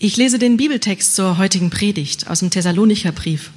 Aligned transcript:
Ich 0.00 0.16
lese 0.16 0.38
den 0.38 0.56
Bibeltext 0.56 1.16
zur 1.16 1.38
heutigen 1.38 1.70
Predigt 1.70 2.28
aus 2.30 2.38
dem 2.38 2.50
Thessalonicher 2.50 3.10
Brief. 3.10 3.50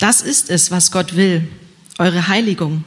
Das 0.00 0.22
ist 0.22 0.50
es, 0.50 0.72
was 0.72 0.90
Gott 0.90 1.14
will, 1.14 1.46
eure 1.98 2.26
Heiligung. 2.26 2.82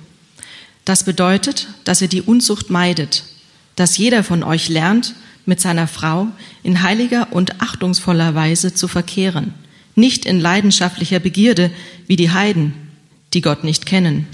Das 0.83 1.05
bedeutet, 1.05 1.69
dass 1.85 2.01
ihr 2.01 2.09
die 2.09 2.21
Unzucht 2.21 2.69
meidet, 2.69 3.23
dass 3.77 3.97
jeder 3.97 4.25
von 4.25 4.43
euch 4.43 4.67
lernt, 4.67 5.15
mit 5.45 5.61
seiner 5.61 5.87
Frau 5.87 6.27
in 6.63 6.83
heiliger 6.83 7.31
und 7.31 7.61
achtungsvoller 7.61 8.35
Weise 8.35 8.73
zu 8.73 8.89
verkehren, 8.89 9.53
nicht 9.95 10.25
in 10.25 10.41
leidenschaftlicher 10.41 11.19
Begierde 11.19 11.71
wie 12.07 12.17
die 12.17 12.31
Heiden, 12.31 12.73
die 13.33 13.41
Gott 13.41 13.63
nicht 13.63 13.85
kennen, 13.85 14.27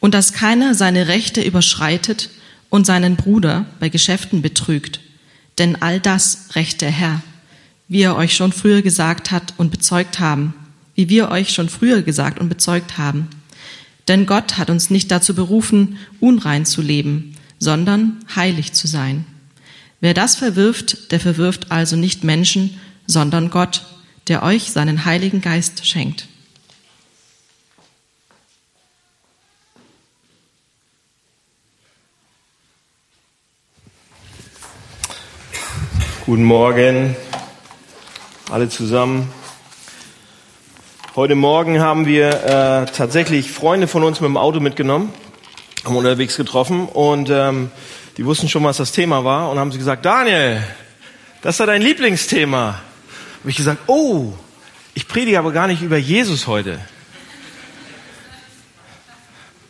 und 0.00 0.14
dass 0.14 0.32
keiner 0.32 0.74
seine 0.74 1.08
Rechte 1.08 1.42
überschreitet 1.42 2.30
und 2.70 2.86
seinen 2.86 3.16
Bruder 3.16 3.66
bei 3.78 3.90
Geschäften 3.90 4.40
betrügt 4.40 5.03
denn 5.58 5.80
all 5.80 6.00
das 6.00 6.50
rächt 6.54 6.80
der 6.80 6.90
Herr, 6.90 7.22
wie 7.88 8.02
er 8.02 8.16
euch 8.16 8.34
schon 8.34 8.52
früher 8.52 8.82
gesagt 8.82 9.30
hat 9.30 9.54
und 9.56 9.70
bezeugt 9.70 10.18
haben, 10.20 10.54
wie 10.94 11.08
wir 11.08 11.30
euch 11.30 11.50
schon 11.50 11.68
früher 11.68 12.02
gesagt 12.02 12.38
und 12.38 12.48
bezeugt 12.48 12.98
haben. 12.98 13.28
Denn 14.08 14.26
Gott 14.26 14.58
hat 14.58 14.70
uns 14.70 14.90
nicht 14.90 15.10
dazu 15.10 15.34
berufen, 15.34 15.98
unrein 16.20 16.66
zu 16.66 16.82
leben, 16.82 17.34
sondern 17.58 18.18
heilig 18.34 18.72
zu 18.72 18.86
sein. 18.86 19.24
Wer 20.00 20.14
das 20.14 20.36
verwirft, 20.36 21.12
der 21.12 21.20
verwirft 21.20 21.70
also 21.70 21.96
nicht 21.96 22.24
Menschen, 22.24 22.78
sondern 23.06 23.50
Gott, 23.50 23.86
der 24.28 24.42
euch 24.42 24.70
seinen 24.70 25.04
Heiligen 25.04 25.40
Geist 25.40 25.86
schenkt. 25.86 26.28
Guten 36.26 36.44
Morgen, 36.44 37.14
alle 38.50 38.70
zusammen. 38.70 39.30
Heute 41.14 41.34
Morgen 41.34 41.80
haben 41.80 42.06
wir 42.06 42.28
äh, 42.30 42.86
tatsächlich 42.90 43.52
Freunde 43.52 43.88
von 43.88 44.02
uns 44.02 44.22
mit 44.22 44.28
dem 44.28 44.38
Auto 44.38 44.58
mitgenommen, 44.58 45.12
haben 45.84 45.96
unterwegs 45.96 46.38
getroffen 46.38 46.88
und 46.88 47.28
ähm, 47.28 47.70
die 48.16 48.24
wussten 48.24 48.48
schon, 48.48 48.64
was 48.64 48.78
das 48.78 48.92
Thema 48.92 49.22
war 49.24 49.50
und 49.50 49.58
haben 49.58 49.70
sie 49.70 49.76
gesagt, 49.76 50.06
Daniel, 50.06 50.62
das 51.42 51.60
ist 51.60 51.66
dein 51.66 51.82
Lieblingsthema. 51.82 52.80
Habe 53.40 53.50
ich 53.50 53.56
gesagt, 53.56 53.82
oh, 53.86 54.32
ich 54.94 55.06
predige 55.06 55.38
aber 55.38 55.52
gar 55.52 55.66
nicht 55.66 55.82
über 55.82 55.98
Jesus 55.98 56.46
heute. 56.46 56.78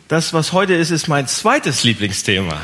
Das, 0.07 0.31
was 0.31 0.53
heute 0.53 0.73
ist, 0.73 0.91
ist 0.91 1.09
mein 1.09 1.27
zweites 1.27 1.83
Lieblingsthema. 1.83 2.61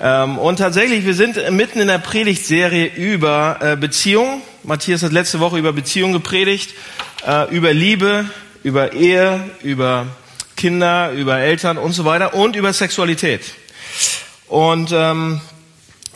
Ähm, 0.00 0.38
und 0.38 0.56
tatsächlich, 0.56 1.04
wir 1.06 1.14
sind 1.14 1.38
mitten 1.50 1.80
in 1.80 1.88
der 1.88 1.98
Predigtserie 1.98 2.86
über 2.86 3.58
äh, 3.60 3.76
Beziehung. 3.76 4.42
Matthias 4.62 5.02
hat 5.02 5.12
letzte 5.12 5.40
Woche 5.40 5.58
über 5.58 5.72
Beziehung 5.72 6.12
gepredigt, 6.12 6.74
äh, 7.26 7.54
über 7.54 7.72
Liebe, 7.72 8.26
über 8.62 8.92
Ehe, 8.92 9.48
über 9.62 10.06
Kinder, 10.56 11.12
über 11.12 11.38
Eltern 11.38 11.78
und 11.78 11.92
so 11.92 12.04
weiter 12.04 12.34
und 12.34 12.56
über 12.56 12.72
Sexualität. 12.72 13.42
Und 14.48 14.90
ähm, 14.92 15.40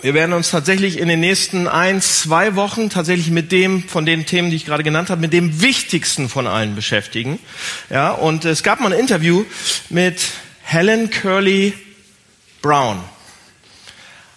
wir 0.02 0.14
werden 0.14 0.32
uns 0.32 0.50
tatsächlich 0.50 0.98
in 0.98 1.08
den 1.08 1.20
nächsten 1.20 1.68
ein, 1.68 2.00
zwei 2.00 2.56
Wochen 2.56 2.88
tatsächlich 2.88 3.30
mit 3.30 3.52
dem, 3.52 3.82
von 3.82 4.06
den 4.06 4.24
Themen, 4.24 4.50
die 4.50 4.56
ich 4.56 4.64
gerade 4.64 4.82
genannt 4.82 5.10
habe, 5.10 5.20
mit 5.20 5.32
dem 5.32 5.60
wichtigsten 5.60 6.28
von 6.28 6.46
allen 6.46 6.74
beschäftigen. 6.74 7.38
Ja, 7.90 8.10
und 8.12 8.44
es 8.44 8.62
gab 8.62 8.80
mal 8.80 8.92
ein 8.92 8.98
Interview 8.98 9.44
mit 9.90 10.22
Helen 10.62 11.10
Curley 11.10 11.74
Brown. 12.62 13.00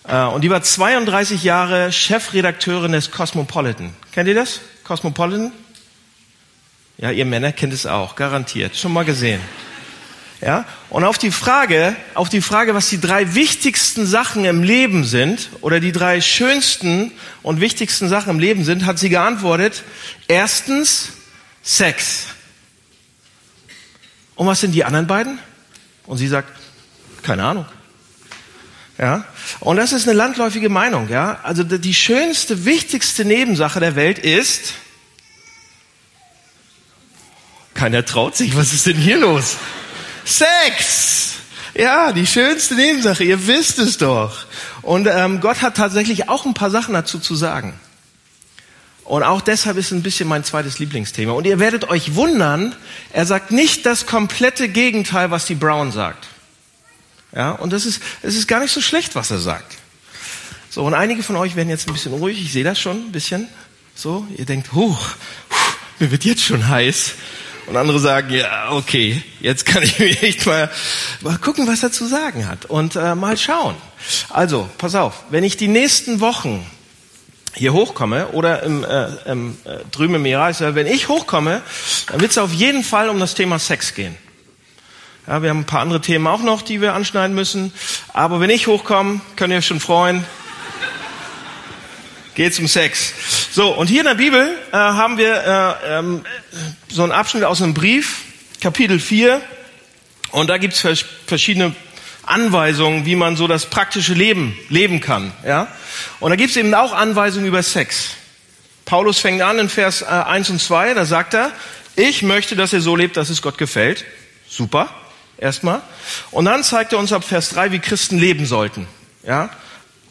Äh, 0.08 0.26
und 0.26 0.42
die 0.42 0.50
war 0.50 0.62
32 0.62 1.44
Jahre 1.44 1.92
Chefredakteurin 1.92 2.92
des 2.92 3.12
Cosmopolitan. 3.12 3.94
Kennt 4.12 4.28
ihr 4.28 4.36
das? 4.36 4.62
Cosmopolitan? 4.84 5.52
Ja, 6.98 7.12
ihr 7.12 7.26
Männer 7.26 7.52
kennt 7.52 7.74
es 7.74 7.86
auch, 7.86 8.16
garantiert. 8.16 8.76
Schon 8.76 8.94
mal 8.94 9.06
gesehen. 9.06 9.42
Ja? 10.42 10.66
Und 10.90 11.04
auf 11.06 11.18
die 11.18 11.32
Frage, 11.32 11.96
auf 12.14 12.30
die 12.30 12.42
Frage, 12.42 12.76
was 12.76 12.90
die 12.90 13.00
drei 13.00 13.34
wichtigsten 13.34 14.06
Sachen 14.06 14.46
im 14.46 14.62
Leben 14.62 15.04
sind, 15.06 15.50
oder 15.62 15.80
die 15.80 15.92
drei 15.92 16.22
schönsten 16.22 17.12
und 17.42 17.62
wichtigsten 17.62 18.10
Sachen 18.10 18.32
im 18.32 18.40
Leben 18.40 18.64
sind, 18.64 18.86
hat 18.86 19.00
sie 19.00 19.10
geantwortet, 19.10 19.84
erstens 20.28 21.14
Sex. 21.62 22.28
Und 24.36 24.48
was 24.48 24.60
sind 24.60 24.74
die 24.74 24.84
anderen 24.84 25.08
beiden? 25.08 25.40
Und 26.06 26.18
sie 26.18 26.28
sagt, 26.28 26.50
keine 27.22 27.46
Ahnung. 27.46 27.66
Ja? 28.98 29.24
Und 29.60 29.78
das 29.78 29.94
ist 29.94 30.08
eine 30.08 30.18
landläufige 30.18 30.70
Meinung. 30.70 31.10
Ja? 31.10 31.40
Also 31.44 31.64
die 31.64 31.94
schönste, 31.94 32.66
wichtigste 32.66 33.26
Nebensache 33.26 33.80
der 33.80 33.96
Welt 33.96 34.20
ist, 34.20 34.74
keiner 37.74 38.06
traut 38.06 38.36
sich, 38.36 38.56
was 38.56 38.74
ist 38.74 38.86
denn 38.86 38.98
hier 38.98 39.18
los? 39.18 39.58
Sex! 40.26 41.34
Ja, 41.76 42.12
die 42.12 42.28
schönste 42.28 42.76
Nebensache, 42.76 43.24
ihr 43.24 43.48
wisst 43.48 43.80
es 43.80 43.98
doch. 43.98 44.46
Und 44.84 45.08
ähm, 45.12 45.42
Gott 45.42 45.62
hat 45.62 45.76
tatsächlich 45.76 46.30
auch 46.30 46.46
ein 46.46 46.54
paar 46.54 46.70
Sachen 46.70 46.94
dazu 46.94 47.18
zu 47.18 47.36
sagen. 47.36 47.74
Und 49.06 49.24
auch 49.24 49.42
deshalb 49.42 49.78
ist 49.78 49.92
ein 49.92 50.04
bisschen 50.04 50.30
mein 50.30 50.44
zweites 50.44 50.80
Lieblingsthema. 50.80 51.34
Und 51.34 51.46
ihr 51.46 51.60
werdet 51.60 51.90
euch 51.90 52.16
wundern, 52.16 52.76
er 53.12 53.26
sagt 53.26 53.52
nicht 53.52 53.86
das 53.86 54.06
komplette 54.06 54.70
Gegenteil, 54.70 55.32
was 55.32 55.46
die 55.46 55.56
Brown 55.56 55.92
sagt. 55.92 56.28
Ja, 57.36 57.52
und 57.52 57.74
das 57.74 57.86
ist, 57.86 58.02
es 58.22 58.36
ist 58.36 58.48
gar 58.48 58.60
nicht 58.60 58.72
so 58.72 58.82
schlecht, 58.82 59.16
was 59.16 59.32
er 59.32 59.40
sagt. 59.40 59.78
So, 60.70 60.84
und 60.84 60.94
einige 60.94 61.24
von 61.24 61.36
euch 61.36 61.56
werden 61.56 61.70
jetzt 61.70 61.88
ein 61.88 61.94
bisschen 61.94 62.14
ruhig, 62.14 62.42
ich 62.42 62.52
sehe 62.52 62.64
das 62.64 62.80
schon 62.80 63.08
ein 63.08 63.12
bisschen. 63.12 63.48
So, 63.96 64.28
ihr 64.36 64.46
denkt, 64.46 64.74
huch, 64.74 65.10
mir 66.00 66.12
wird 66.12 66.26
jetzt 66.26 66.44
schon 66.44 66.68
heiß. 66.68 67.14
Und 67.68 67.78
andere 67.78 68.00
sagen, 68.00 68.34
ja, 68.34 68.72
okay, 68.72 69.24
jetzt 69.40 69.66
kann 69.66 69.84
ich 69.84 69.98
mir 70.00 70.22
echt 70.22 70.46
mal, 70.46 70.70
mal 71.22 71.38
gucken, 71.38 71.68
was 71.68 71.84
er 71.84 71.92
zu 71.92 72.06
sagen 72.06 72.48
hat 72.48 72.66
und 72.66 72.96
äh, 72.96 73.16
mal 73.16 73.38
schauen. 73.38 73.76
Also, 74.30 74.70
pass 74.78 74.96
auf, 74.96 75.24
wenn 75.30 75.44
ich 75.44 75.58
die 75.58 75.68
nächsten 75.68 76.20
Wochen 76.20 76.66
hier 77.56 77.74
hochkomme 77.74 78.30
oder 78.30 78.64
im, 78.64 78.84
äh, 78.84 79.08
im, 79.26 79.58
äh, 79.64 79.78
drüben 79.92 80.16
im 80.16 80.26
Irak, 80.26 80.56
wenn 80.60 80.88
ich 80.88 81.08
hochkomme, 81.08 81.62
dann 82.08 82.20
wird 82.20 82.32
es 82.32 82.38
auf 82.38 82.52
jeden 82.52 82.84
Fall 82.84 83.10
um 83.10 83.20
das 83.20 83.36
Thema 83.36 83.60
Sex 83.60 83.94
gehen. 83.94 84.18
Ja, 85.26 85.42
wir 85.42 85.52
haben 85.52 85.60
ein 85.60 85.66
paar 85.66 85.80
andere 85.80 86.02
Themen 86.02 86.28
auch 86.28 86.42
noch, 86.42 86.62
die 86.62 86.82
wir 86.82 86.94
anschneiden 86.94 87.34
müssen. 87.34 87.74
Aber 88.12 88.42
wenn 88.42 88.50
ich 88.50 88.68
hochkomme, 88.68 89.22
könnt 89.38 89.54
ihr 89.54 89.60
euch 89.60 89.68
schon 89.68 89.80
freuen. 89.80 90.26
Geht 92.36 92.54
zum 92.54 92.68
Sex. 92.68 93.14
So, 93.54 93.70
und 93.74 93.88
hier 93.88 94.02
in 94.02 94.08
der 94.08 94.16
Bibel 94.16 94.54
äh, 94.72 94.76
haben 94.76 95.18
wir 95.18 95.80
äh, 95.82 96.00
ähm, 96.00 96.26
so 96.90 97.04
einen 97.04 97.14
Abschnitt 97.14 97.46
aus 97.46 97.62
einem 97.62 97.74
Brief, 97.74 98.24
Kapitel 98.60 99.00
4. 99.00 99.42
Und 100.32 100.50
da 100.50 100.58
gibt's 100.58 100.86
verschiedene 101.26 101.74
Anweisungen, 102.26 103.06
wie 103.06 103.16
man 103.16 103.38
so 103.38 103.48
das 103.48 103.68
praktische 103.68 104.16
Leben 104.16 104.58
leben 104.68 105.00
kann. 105.00 105.32
Ja? 105.46 105.70
Und 106.20 106.32
da 106.32 106.36
gibt's 106.36 106.58
eben 106.58 106.74
auch 106.74 106.92
Anweisungen 106.92 107.48
über 107.48 107.64
Sex. 107.64 108.10
Paulus 108.84 109.20
fängt 109.20 109.42
an 109.42 109.58
in 109.58 109.70
Vers 109.70 110.02
äh, 110.02 110.06
1 110.06 110.50
und 110.50 110.60
2, 110.60 110.96
da 110.96 111.06
sagt 111.06 111.34
er, 111.34 111.52
ich 111.96 112.24
möchte, 112.24 112.58
dass 112.58 112.74
ihr 112.74 112.82
so 112.82 112.98
lebt, 112.98 113.16
dass 113.16 113.30
es 113.30 113.42
Gott 113.42 113.58
gefällt. 113.58 114.04
Super 114.50 114.90
erstmal. 115.38 115.82
Und 116.32 116.46
dann 116.46 116.64
zeigt 116.64 116.94
er 116.94 117.00
uns 117.00 117.12
ab 117.12 117.24
Vers 117.24 117.50
3, 117.50 117.72
wie 117.72 117.80
Christen 117.80 118.18
leben 118.18 118.46
sollten. 118.46 118.88
Ja? 119.26 119.50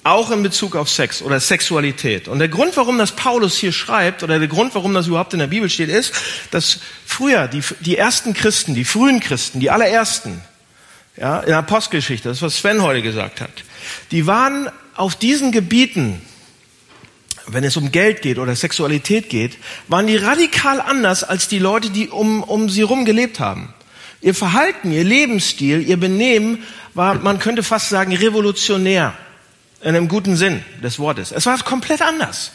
Auch 0.04 0.30
in 0.30 0.42
Bezug 0.42 0.74
auf 0.74 0.88
Sex 0.88 1.22
oder 1.22 1.38
Sexualität. 1.38 2.28
Und 2.28 2.40
der 2.40 2.48
Grund, 2.48 2.76
warum 2.76 2.98
das 2.98 3.12
Paulus 3.12 3.56
hier 3.56 3.72
schreibt, 3.72 4.22
oder 4.22 4.38
der 4.38 4.48
Grund, 4.48 4.74
warum 4.74 4.94
das 4.94 5.06
überhaupt 5.06 5.32
in 5.32 5.38
der 5.38 5.46
Bibel 5.46 5.70
steht, 5.70 5.88
ist, 5.88 6.12
dass 6.50 6.80
früher 7.06 7.46
die, 7.48 7.62
die 7.80 7.96
ersten 7.96 8.34
Christen, 8.34 8.74
die 8.74 8.84
frühen 8.84 9.20
Christen, 9.20 9.60
die 9.60 9.70
allerersten, 9.70 10.42
ja, 11.16 11.40
in 11.40 11.48
der 11.48 11.58
Apostelgeschichte, 11.58 12.28
das 12.28 12.42
was 12.42 12.56
Sven 12.56 12.82
heute 12.82 13.02
gesagt 13.02 13.40
hat, 13.40 13.50
die 14.10 14.26
waren 14.26 14.70
auf 14.94 15.14
diesen 15.14 15.52
Gebieten, 15.52 16.20
wenn 17.46 17.64
es 17.64 17.76
um 17.76 17.92
Geld 17.92 18.22
geht 18.22 18.38
oder 18.38 18.54
Sexualität 18.54 19.28
geht, 19.28 19.58
waren 19.88 20.06
die 20.06 20.16
radikal 20.16 20.80
anders 20.80 21.24
als 21.24 21.48
die 21.48 21.58
Leute, 21.58 21.90
die 21.90 22.08
um, 22.08 22.42
um 22.42 22.68
sie 22.68 22.82
rum 22.82 23.04
gelebt 23.04 23.40
haben. 23.40 23.74
Ihr 24.22 24.34
Verhalten, 24.34 24.92
ihr 24.92 25.02
Lebensstil, 25.02 25.82
ihr 25.82 25.98
Benehmen 25.98 26.62
war, 26.94 27.16
man 27.16 27.40
könnte 27.40 27.64
fast 27.64 27.88
sagen, 27.88 28.14
revolutionär. 28.14 29.14
In 29.82 29.96
einem 29.96 30.06
guten 30.06 30.36
Sinn 30.36 30.62
des 30.80 31.00
Wortes. 31.00 31.32
Es 31.32 31.44
war 31.44 31.58
komplett 31.58 32.02
anders. 32.02 32.52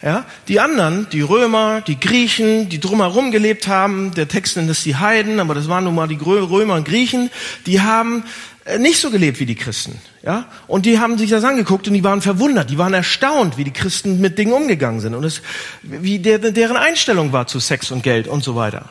Ja, 0.00 0.24
die 0.48 0.58
anderen, 0.58 1.06
die 1.12 1.20
Römer, 1.20 1.82
die 1.82 2.00
Griechen, 2.00 2.70
die 2.70 2.80
drumherum 2.80 3.30
gelebt 3.30 3.68
haben, 3.68 4.14
der 4.14 4.26
Text 4.26 4.56
nennt 4.56 4.70
es 4.70 4.82
die 4.82 4.96
Heiden, 4.96 5.38
aber 5.40 5.54
das 5.54 5.68
waren 5.68 5.84
nun 5.84 5.94
mal 5.94 6.08
die 6.08 6.16
Römer 6.16 6.74
und 6.74 6.88
Griechen, 6.88 7.30
die 7.66 7.82
haben 7.82 8.24
äh, 8.64 8.78
nicht 8.78 8.98
so 8.98 9.10
gelebt 9.10 9.38
wie 9.40 9.46
die 9.46 9.54
Christen. 9.54 10.00
Ja, 10.24 10.46
und 10.66 10.86
die 10.86 10.98
haben 10.98 11.18
sich 11.18 11.30
das 11.30 11.44
angeguckt 11.44 11.86
und 11.86 11.94
die 11.94 12.02
waren 12.02 12.22
verwundert, 12.22 12.70
die 12.70 12.78
waren 12.78 12.94
erstaunt, 12.94 13.58
wie 13.58 13.64
die 13.64 13.72
Christen 13.72 14.20
mit 14.20 14.38
Dingen 14.38 14.54
umgegangen 14.54 15.00
sind 15.00 15.14
und 15.14 15.22
es, 15.22 15.42
wie 15.82 16.18
der, 16.18 16.38
deren 16.38 16.76
Einstellung 16.76 17.32
war 17.32 17.46
zu 17.46 17.60
Sex 17.60 17.90
und 17.90 18.02
Geld 18.02 18.26
und 18.26 18.42
so 18.42 18.56
weiter 18.56 18.88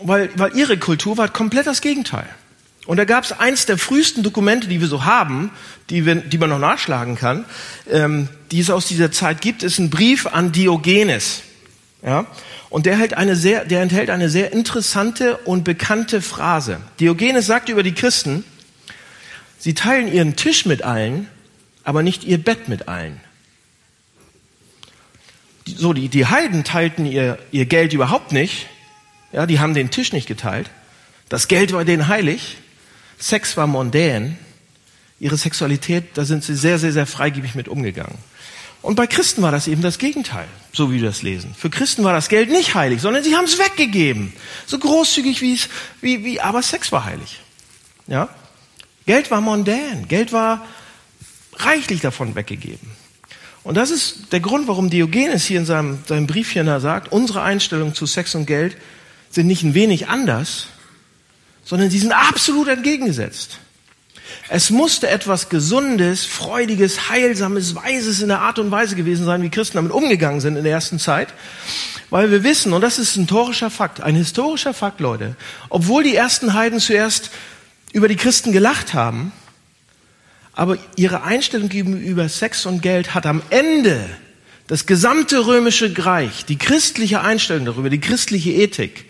weil, 0.00 0.30
weil 0.36 0.56
ihre 0.56 0.78
Kultur 0.78 1.16
war 1.16 1.28
komplett 1.28 1.66
das 1.66 1.80
Gegenteil. 1.80 2.28
Und 2.86 2.98
da 2.98 3.04
gab 3.04 3.24
es 3.24 3.32
eins 3.32 3.66
der 3.66 3.78
frühesten 3.78 4.22
Dokumente, 4.22 4.68
die 4.68 4.80
wir 4.80 4.86
so 4.86 5.04
haben, 5.04 5.50
die, 5.90 6.06
wir, 6.06 6.14
die 6.16 6.38
man 6.38 6.50
noch 6.50 6.60
nachschlagen 6.60 7.16
kann, 7.16 7.44
ähm, 7.90 8.28
die 8.52 8.60
es 8.60 8.70
aus 8.70 8.86
dieser 8.86 9.10
Zeit 9.10 9.40
gibt, 9.40 9.64
ist 9.64 9.78
ein 9.78 9.90
Brief 9.90 10.26
an 10.26 10.52
Diogenes. 10.52 11.42
Ja? 12.02 12.26
Und 12.70 12.86
der, 12.86 12.96
hält 12.96 13.14
eine 13.14 13.34
sehr, 13.34 13.64
der 13.64 13.82
enthält 13.82 14.08
eine 14.08 14.28
sehr 14.28 14.52
interessante 14.52 15.36
und 15.38 15.64
bekannte 15.64 16.22
Phrase. 16.22 16.80
Diogenes 17.00 17.46
sagt 17.46 17.68
über 17.68 17.82
die 17.82 17.94
Christen, 17.94 18.44
sie 19.58 19.74
teilen 19.74 20.12
ihren 20.12 20.36
Tisch 20.36 20.64
mit 20.64 20.82
allen, 20.82 21.28
aber 21.82 22.02
nicht 22.02 22.22
ihr 22.24 22.38
Bett 22.38 22.68
mit 22.68 22.86
allen. 22.86 23.20
So, 25.66 25.92
die, 25.92 26.08
die 26.08 26.26
Heiden 26.26 26.62
teilten 26.62 27.06
ihr, 27.06 27.38
ihr 27.50 27.66
Geld 27.66 27.92
überhaupt 27.92 28.30
nicht. 28.30 28.68
Ja, 29.36 29.44
die 29.44 29.60
haben 29.60 29.74
den 29.74 29.90
Tisch 29.90 30.14
nicht 30.14 30.26
geteilt. 30.26 30.70
Das 31.28 31.46
Geld 31.46 31.74
war 31.74 31.84
denen 31.84 32.08
heilig. 32.08 32.56
Sex 33.18 33.54
war 33.58 33.66
mondän. 33.66 34.38
Ihre 35.20 35.36
Sexualität, 35.36 36.04
da 36.14 36.24
sind 36.24 36.42
sie 36.42 36.54
sehr, 36.54 36.78
sehr, 36.78 36.90
sehr 36.90 37.06
freigebig 37.06 37.54
mit 37.54 37.68
umgegangen. 37.68 38.16
Und 38.80 38.94
bei 38.94 39.06
Christen 39.06 39.42
war 39.42 39.52
das 39.52 39.68
eben 39.68 39.82
das 39.82 39.98
Gegenteil, 39.98 40.46
so 40.72 40.90
wie 40.90 41.02
wir 41.02 41.08
das 41.08 41.20
lesen. 41.20 41.54
Für 41.54 41.68
Christen 41.68 42.02
war 42.02 42.14
das 42.14 42.30
Geld 42.30 42.48
nicht 42.48 42.74
heilig, 42.74 43.02
sondern 43.02 43.22
sie 43.24 43.36
haben 43.36 43.44
es 43.44 43.58
weggegeben. 43.58 44.32
So 44.64 44.78
großzügig 44.78 45.42
wie 45.42 45.54
es, 45.54 45.68
wie, 46.00 46.24
wie, 46.24 46.40
aber 46.40 46.62
Sex 46.62 46.90
war 46.90 47.04
heilig. 47.04 47.40
Ja? 48.06 48.30
Geld 49.04 49.30
war 49.30 49.42
mondän. 49.42 50.08
Geld 50.08 50.32
war 50.32 50.64
reichlich 51.56 52.00
davon 52.00 52.34
weggegeben. 52.34 52.90
Und 53.64 53.74
das 53.74 53.90
ist 53.90 54.32
der 54.32 54.40
Grund, 54.40 54.66
warum 54.66 54.88
Diogenes 54.88 55.44
hier 55.44 55.58
in 55.58 55.66
seinem, 55.66 55.98
seinem 56.06 56.26
Briefchen 56.26 56.66
da 56.66 56.80
sagt, 56.80 57.12
unsere 57.12 57.42
Einstellungen 57.42 57.94
zu 57.94 58.06
Sex 58.06 58.34
und 58.34 58.46
Geld 58.46 58.78
sind 59.30 59.46
nicht 59.46 59.62
ein 59.62 59.74
wenig 59.74 60.08
anders, 60.08 60.68
sondern 61.64 61.90
sie 61.90 61.98
sind 61.98 62.12
absolut 62.12 62.68
entgegengesetzt. 62.68 63.58
Es 64.48 64.70
musste 64.70 65.08
etwas 65.08 65.48
Gesundes, 65.48 66.24
Freudiges, 66.24 67.08
Heilsames, 67.08 67.74
Weises 67.74 68.22
in 68.22 68.28
der 68.28 68.40
Art 68.40 68.58
und 68.58 68.70
Weise 68.70 68.96
gewesen 68.96 69.24
sein, 69.24 69.42
wie 69.42 69.50
Christen 69.50 69.76
damit 69.76 69.92
umgegangen 69.92 70.40
sind 70.40 70.56
in 70.56 70.64
der 70.64 70.72
ersten 70.72 70.98
Zeit. 70.98 71.28
Weil 72.10 72.30
wir 72.30 72.44
wissen, 72.44 72.72
und 72.72 72.82
das 72.82 72.98
ist 72.98 73.16
ein 73.16 73.22
historischer 73.22 73.70
Fakt, 73.70 74.00
ein 74.00 74.14
historischer 74.14 74.72
Fakt, 74.72 75.00
Leute, 75.00 75.34
obwohl 75.68 76.04
die 76.04 76.14
ersten 76.14 76.54
Heiden 76.54 76.78
zuerst 76.78 77.30
über 77.92 78.06
die 78.06 78.16
Christen 78.16 78.52
gelacht 78.52 78.94
haben, 78.94 79.32
aber 80.52 80.78
ihre 80.94 81.24
Einstellung 81.24 81.68
gegenüber 81.68 82.28
Sex 82.28 82.64
und 82.64 82.80
Geld 82.80 83.14
hat 83.14 83.26
am 83.26 83.42
Ende 83.50 84.08
das 84.68 84.86
gesamte 84.86 85.46
römische 85.46 85.92
Reich, 85.98 86.44
die 86.44 86.56
christliche 86.56 87.20
Einstellung 87.20 87.64
darüber, 87.64 87.90
die 87.90 88.00
christliche 88.00 88.52
Ethik, 88.52 89.06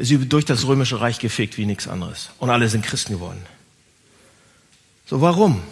ist 0.00 0.32
durch 0.32 0.44
das 0.44 0.66
römische 0.66 1.00
Reich 1.00 1.18
gefegt 1.18 1.58
wie 1.58 1.66
nichts 1.66 1.86
anderes. 1.86 2.30
Und 2.38 2.50
alle 2.50 2.68
sind 2.68 2.84
Christen 2.84 3.12
geworden. 3.12 3.44
So, 5.06 5.20
warum? 5.20 5.62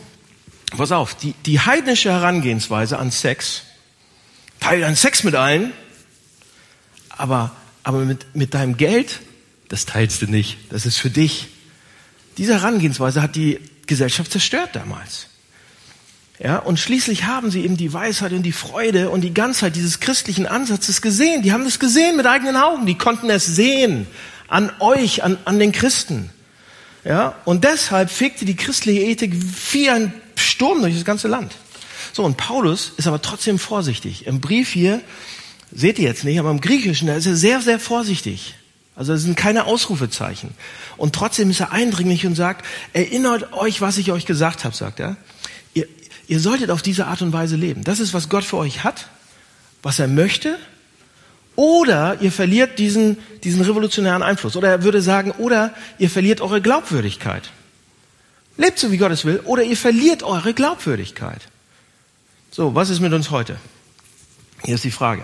Pass 0.77 0.93
auf, 0.93 1.15
die, 1.15 1.33
die 1.47 1.61
heidnische 1.61 2.13
Herangehensweise 2.13 2.99
an 2.99 3.11
Sex, 3.11 3.63
teile 4.61 4.83
deinen 4.83 4.97
Sex 4.97 5.25
mit 5.25 5.35
allen, 5.35 5.73
aber, 7.09 7.57
aber 7.83 8.05
mit, 8.05 8.37
mit 8.37 8.53
deinem 8.53 8.77
Geld, 8.77 9.21
das 9.69 9.87
teilst 9.87 10.21
du 10.21 10.27
nicht, 10.27 10.59
das 10.71 10.85
ist 10.85 10.99
für 10.99 11.11
dich. 11.11 11.47
Diese 12.37 12.53
Herangehensweise 12.55 13.23
hat 13.23 13.35
die 13.35 13.61
Gesellschaft 13.87 14.31
zerstört 14.31 14.77
damals. 14.77 15.29
Ja, 16.41 16.59
und 16.59 16.79
schließlich 16.79 17.25
haben 17.25 17.51
sie 17.51 17.65
eben 17.65 17.77
die 17.77 17.93
Weisheit 17.93 18.33
und 18.33 18.45
die 18.45 18.53
Freude 18.53 19.11
und 19.11 19.23
die 19.23 19.35
Ganzheit 19.35 19.75
dieses 19.75 19.99
christlichen 19.99 20.47
Ansatzes 20.47 21.03
gesehen. 21.03 21.43
Die 21.43 21.53
haben 21.53 21.65
das 21.65 21.81
gesehen 21.81 22.17
mit 22.17 22.27
eigenen 22.27 22.57
Augen. 22.57 22.87
Die 22.87 22.97
konnten 22.97 23.29
es 23.29 23.45
sehen 23.45 24.07
an 24.47 24.71
euch, 24.79 25.25
an, 25.25 25.37
an 25.45 25.59
den 25.59 25.73
Christen. 25.73 26.31
Ja, 27.05 27.35
und 27.45 27.65
deshalb 27.65 28.11
fegte 28.11 28.45
die 28.45 28.55
christliche 28.55 29.01
Ethik 29.01 29.33
wie 29.73 29.91
ein 29.91 30.13
Sturm 30.37 30.81
durch 30.81 30.95
das 30.95 31.05
ganze 31.05 31.27
Land. 31.27 31.55
So, 32.13 32.25
und 32.25 32.37
Paulus 32.37 32.93
ist 32.97 33.07
aber 33.07 33.21
trotzdem 33.21 33.59
vorsichtig. 33.59 34.27
Im 34.27 34.41
Brief 34.41 34.71
hier, 34.71 35.01
seht 35.73 35.99
ihr 35.99 36.09
jetzt 36.09 36.25
nicht, 36.25 36.39
aber 36.39 36.51
im 36.51 36.61
Griechischen, 36.61 37.09
da 37.09 37.15
ist 37.15 37.27
er 37.27 37.37
sehr, 37.37 37.61
sehr 37.61 37.81
vorsichtig. 37.81 38.55
Also 38.95 39.13
es 39.13 39.23
sind 39.23 39.37
keine 39.37 39.65
Ausrufezeichen. 39.67 40.51
Und 40.97 41.15
trotzdem 41.15 41.51
ist 41.51 41.61
er 41.61 41.73
eindringlich 41.73 42.27
und 42.27 42.35
sagt, 42.35 42.65
erinnert 42.93 43.53
euch, 43.53 43.81
was 43.81 43.99
ich 43.99 44.11
euch 44.11 44.27
gesagt 44.27 44.65
habe, 44.65 44.75
sagt 44.75 44.99
er. 44.99 45.17
Ihr 46.29 46.41
solltet 46.41 46.71
auf 46.71 46.83
diese 46.83 47.07
Art 47.07 47.23
und 47.23 47.33
Weise 47.33 47.57
leben. 47.57 47.85
Das 47.85 48.01
ist, 48.01 48.13
was 48.13 48.29
Gott 48.29 48.45
für 48.45 48.59
euch 48.59 48.85
hat, 48.85 49.09
was 49.83 49.99
er 49.99 50.09
möchte. 50.09 50.59
Oder 51.57 52.21
ihr 52.21 52.31
verliert 52.31 52.79
diesen, 52.79 53.17
diesen 53.43 53.63
revolutionären 53.63 54.23
Einfluss. 54.23 54.55
Oder 54.55 54.69
er 54.69 54.83
würde 54.83 55.01
sagen, 55.01 55.33
oder 55.33 55.75
ihr 55.99 56.11
verliert 56.11 56.43
eure 56.43 56.61
Glaubwürdigkeit. 56.61 57.51
Lebt 58.59 58.79
so, 58.79 58.93
wie 58.93 58.99
Gott 58.99 59.11
es 59.11 59.25
will. 59.25 59.41
Oder 59.45 59.63
ihr 59.63 59.77
verliert 59.77 60.23
eure 60.23 60.53
Glaubwürdigkeit. 60.53 61.49
So, 62.51 62.75
was 62.75 62.91
ist 62.91 63.01
mit 63.01 63.13
uns 63.13 63.31
heute? 63.31 63.57
Hier 64.65 64.75
ist 64.75 64.85
die 64.85 64.91
Frage. 64.91 65.23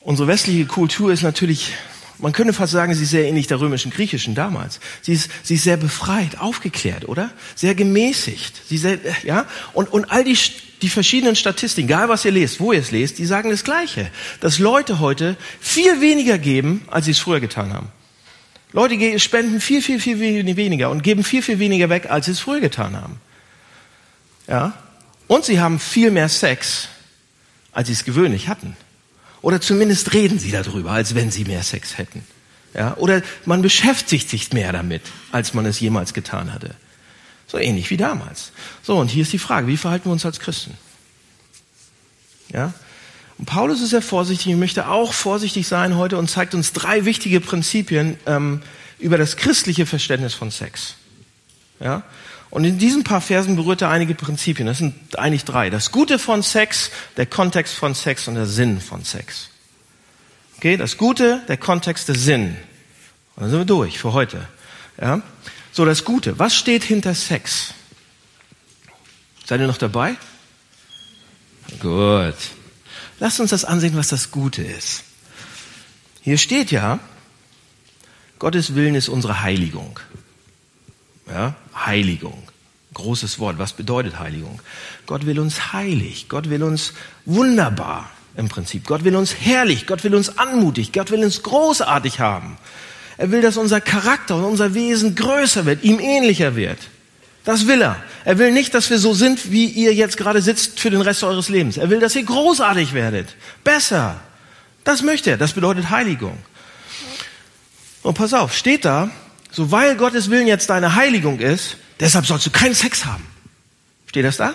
Unsere 0.00 0.26
westliche 0.26 0.64
Kultur 0.64 1.12
ist 1.12 1.22
natürlich 1.22 1.74
man 2.20 2.32
könnte 2.32 2.52
fast 2.52 2.72
sagen, 2.72 2.94
sie 2.94 3.04
ist 3.04 3.10
sehr 3.10 3.26
ähnlich 3.26 3.46
der 3.46 3.60
römischen, 3.60 3.90
griechischen 3.90 4.34
damals. 4.34 4.80
Sie 5.02 5.12
ist, 5.12 5.30
sie 5.42 5.54
ist 5.54 5.64
sehr 5.64 5.76
befreit, 5.76 6.38
aufgeklärt, 6.38 7.08
oder? 7.08 7.30
Sehr 7.54 7.74
gemäßigt. 7.74 8.60
Sie 8.68 8.78
sehr, 8.78 8.98
ja? 9.22 9.46
Und, 9.72 9.92
und 9.92 10.10
all 10.10 10.24
die, 10.24 10.36
die 10.82 10.88
verschiedenen 10.88 11.36
Statistiken, 11.36 11.88
egal 11.88 12.08
was 12.08 12.24
ihr 12.24 12.32
lest, 12.32 12.60
wo 12.60 12.72
ihr 12.72 12.80
es 12.80 12.90
lest, 12.90 13.18
die 13.18 13.26
sagen 13.26 13.50
das 13.50 13.64
Gleiche. 13.64 14.10
Dass 14.40 14.58
Leute 14.58 15.00
heute 15.00 15.36
viel 15.60 16.00
weniger 16.00 16.38
geben, 16.38 16.82
als 16.90 17.06
sie 17.06 17.12
es 17.12 17.18
früher 17.18 17.40
getan 17.40 17.72
haben. 17.72 17.88
Leute 18.72 19.18
spenden 19.18 19.60
viel, 19.60 19.82
viel, 19.82 20.00
viel 20.00 20.20
weniger 20.20 20.90
und 20.90 21.02
geben 21.02 21.24
viel, 21.24 21.42
viel 21.42 21.58
weniger 21.58 21.88
weg, 21.88 22.08
als 22.08 22.26
sie 22.26 22.32
es 22.32 22.40
früher 22.40 22.60
getan 22.60 22.96
haben. 22.96 23.20
Ja? 24.46 24.74
Und 25.26 25.44
sie 25.44 25.60
haben 25.60 25.78
viel 25.78 26.10
mehr 26.10 26.28
Sex, 26.28 26.88
als 27.72 27.88
sie 27.88 27.94
es 27.94 28.04
gewöhnlich 28.04 28.48
hatten. 28.48 28.76
Oder 29.42 29.60
zumindest 29.60 30.12
reden 30.12 30.38
sie 30.38 30.50
darüber, 30.50 30.92
als 30.92 31.14
wenn 31.14 31.30
sie 31.30 31.44
mehr 31.44 31.62
Sex 31.62 31.98
hätten. 31.98 32.24
Ja, 32.74 32.96
oder 32.98 33.22
man 33.46 33.62
beschäftigt 33.62 34.28
sich 34.28 34.52
mehr 34.52 34.72
damit, 34.72 35.02
als 35.32 35.54
man 35.54 35.66
es 35.66 35.80
jemals 35.80 36.14
getan 36.14 36.52
hatte. 36.52 36.74
So 37.46 37.58
ähnlich 37.58 37.90
wie 37.90 37.96
damals. 37.96 38.52
So, 38.82 38.96
und 38.96 39.08
hier 39.08 39.22
ist 39.22 39.32
die 39.32 39.38
Frage, 39.38 39.66
wie 39.66 39.76
verhalten 39.76 40.06
wir 40.06 40.12
uns 40.12 40.24
als 40.24 40.38
Christen? 40.38 40.74
Ja? 42.52 42.72
Und 43.38 43.46
Paulus 43.46 43.80
ist 43.80 43.90
sehr 43.90 44.02
vorsichtig 44.02 44.52
und 44.52 44.60
möchte 44.60 44.86
auch 44.86 45.12
vorsichtig 45.12 45.66
sein 45.66 45.96
heute 45.96 46.16
und 46.16 46.30
zeigt 46.30 46.54
uns 46.54 46.72
drei 46.72 47.06
wichtige 47.06 47.40
Prinzipien 47.40 48.18
ähm, 48.26 48.62
über 48.98 49.18
das 49.18 49.36
christliche 49.36 49.86
Verständnis 49.86 50.34
von 50.34 50.50
Sex. 50.50 50.94
Ja? 51.80 52.04
Und 52.50 52.64
in 52.64 52.78
diesen 52.78 53.04
paar 53.04 53.20
Versen 53.20 53.54
berührt 53.56 53.80
er 53.80 53.90
einige 53.90 54.14
Prinzipien. 54.14 54.66
Das 54.66 54.78
sind 54.78 55.18
eigentlich 55.18 55.44
drei. 55.44 55.70
Das 55.70 55.92
Gute 55.92 56.18
von 56.18 56.42
Sex, 56.42 56.90
der 57.16 57.26
Kontext 57.26 57.74
von 57.74 57.94
Sex 57.94 58.26
und 58.26 58.34
der 58.34 58.46
Sinn 58.46 58.80
von 58.80 59.04
Sex. 59.04 59.50
Okay, 60.56 60.76
das 60.76 60.96
Gute, 60.96 61.42
der 61.48 61.56
Kontext, 61.56 62.08
der 62.08 62.16
Sinn. 62.16 62.56
Und 63.36 63.42
dann 63.42 63.50
sind 63.50 63.60
wir 63.60 63.64
durch 63.64 63.98
für 63.98 64.12
heute. 64.12 64.48
Ja? 65.00 65.22
So, 65.72 65.84
das 65.84 66.04
Gute. 66.04 66.38
Was 66.38 66.54
steht 66.54 66.82
hinter 66.82 67.14
Sex? 67.14 67.72
Seid 69.46 69.60
ihr 69.60 69.66
noch 69.66 69.78
dabei? 69.78 70.16
Gut. 71.80 72.34
Lasst 73.20 73.40
uns 73.40 73.50
das 73.50 73.64
ansehen, 73.64 73.96
was 73.96 74.08
das 74.08 74.32
Gute 74.32 74.62
ist. 74.62 75.04
Hier 76.20 76.36
steht 76.36 76.70
ja, 76.70 76.98
Gottes 78.38 78.74
Willen 78.74 78.94
ist 78.94 79.08
unsere 79.08 79.42
Heiligung. 79.42 80.00
Ja, 81.32 81.54
Heiligung. 81.74 82.42
Großes 82.94 83.38
Wort. 83.38 83.58
Was 83.58 83.72
bedeutet 83.72 84.18
Heiligung? 84.18 84.60
Gott 85.06 85.26
will 85.26 85.38
uns 85.38 85.72
heilig. 85.72 86.28
Gott 86.28 86.50
will 86.50 86.62
uns 86.62 86.92
wunderbar 87.24 88.10
im 88.36 88.48
Prinzip. 88.48 88.86
Gott 88.86 89.04
will 89.04 89.14
uns 89.14 89.34
herrlich. 89.34 89.86
Gott 89.86 90.02
will 90.02 90.14
uns 90.14 90.38
anmutig. 90.38 90.92
Gott 90.92 91.10
will 91.10 91.22
uns 91.22 91.42
großartig 91.42 92.18
haben. 92.18 92.58
Er 93.16 93.30
will, 93.30 93.42
dass 93.42 93.56
unser 93.56 93.80
Charakter 93.80 94.36
und 94.36 94.44
unser 94.44 94.74
Wesen 94.74 95.14
größer 95.14 95.66
wird, 95.66 95.84
ihm 95.84 96.00
ähnlicher 96.00 96.56
wird. 96.56 96.78
Das 97.44 97.66
will 97.66 97.82
er. 97.82 97.96
Er 98.24 98.38
will 98.38 98.50
nicht, 98.50 98.74
dass 98.74 98.90
wir 98.90 98.98
so 98.98 99.14
sind, 99.14 99.52
wie 99.52 99.66
ihr 99.66 99.94
jetzt 99.94 100.16
gerade 100.16 100.42
sitzt 100.42 100.80
für 100.80 100.90
den 100.90 101.00
Rest 101.00 101.22
eures 101.22 101.48
Lebens. 101.48 101.76
Er 101.76 101.90
will, 101.90 102.00
dass 102.00 102.16
ihr 102.16 102.24
großartig 102.24 102.92
werdet. 102.92 103.28
Besser. 103.62 104.20
Das 104.84 105.02
möchte 105.02 105.30
er. 105.30 105.36
Das 105.36 105.52
bedeutet 105.52 105.90
Heiligung. 105.90 106.38
Und 108.02 108.14
pass 108.14 108.32
auf, 108.34 108.54
steht 108.54 108.84
da, 108.84 109.10
so, 109.52 109.70
weil 109.70 109.96
Gottes 109.96 110.30
Willen 110.30 110.46
jetzt 110.46 110.70
deine 110.70 110.94
Heiligung 110.94 111.40
ist, 111.40 111.76
deshalb 111.98 112.26
sollst 112.26 112.46
du 112.46 112.50
keinen 112.50 112.74
Sex 112.74 113.04
haben. 113.04 113.26
Steht 114.06 114.24
das 114.24 114.36
da? 114.36 114.54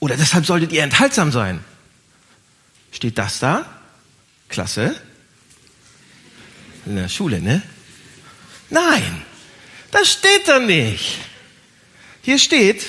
Oder 0.00 0.16
deshalb 0.16 0.44
solltet 0.44 0.72
ihr 0.72 0.82
enthaltsam 0.82 1.32
sein. 1.32 1.64
Steht 2.92 3.16
das 3.16 3.38
da? 3.38 3.66
Klasse. 4.48 4.94
In 6.84 6.96
der 6.96 7.08
Schule, 7.08 7.40
ne? 7.40 7.62
Nein, 8.68 9.22
das 9.90 10.12
steht 10.12 10.46
da 10.46 10.58
nicht. 10.58 11.18
Hier 12.20 12.38
steht, 12.38 12.84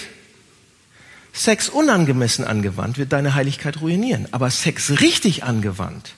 Sex 1.32 1.70
unangemessen 1.70 2.46
angewandt 2.46 2.98
wird 2.98 3.14
deine 3.14 3.36
Heiligkeit 3.36 3.82
ruinieren. 3.82 4.28
Aber 4.32 4.50
Sex 4.50 5.02
richtig 5.02 5.44
angewandt 5.44 6.16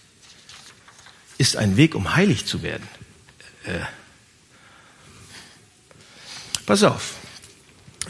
ist 1.38 1.58
ein 1.58 1.78
Weg, 1.78 1.96
um 1.96 2.16
heilig 2.16 2.46
zu 2.46 2.64
werden. 2.64 2.88
Äh. 3.66 3.80
Pass 6.66 6.84
auf. 6.84 7.14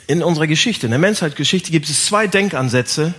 In 0.07 0.23
unserer 0.23 0.47
Geschichte, 0.47 0.87
in 0.87 0.91
der 0.91 0.99
Menschheitsgeschichte 0.99 1.71
gibt 1.71 1.89
es 1.89 2.05
zwei 2.05 2.27
Denkansätze 2.27 3.13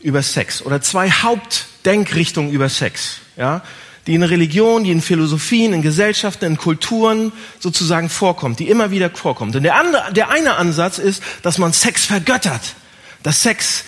über 0.00 0.22
Sex 0.22 0.62
oder 0.62 0.80
zwei 0.80 1.10
Hauptdenkrichtungen 1.10 2.52
über 2.52 2.68
Sex, 2.68 3.18
ja, 3.36 3.62
die 4.06 4.14
in 4.14 4.22
Religion, 4.22 4.84
die 4.84 4.90
in 4.90 5.00
Philosophien, 5.00 5.72
in 5.72 5.82
Gesellschaften, 5.82 6.44
in 6.44 6.56
Kulturen 6.58 7.32
sozusagen 7.58 8.10
vorkommt, 8.10 8.58
die 8.58 8.68
immer 8.68 8.90
wieder 8.90 9.10
vorkommt. 9.10 9.56
Und 9.56 9.62
der 9.62 9.76
andere, 9.76 10.12
der 10.12 10.30
eine 10.30 10.56
Ansatz 10.56 10.98
ist, 10.98 11.22
dass 11.42 11.56
man 11.56 11.72
Sex 11.72 12.04
vergöttert, 12.04 12.74
dass 13.22 13.42
Sex 13.42 13.84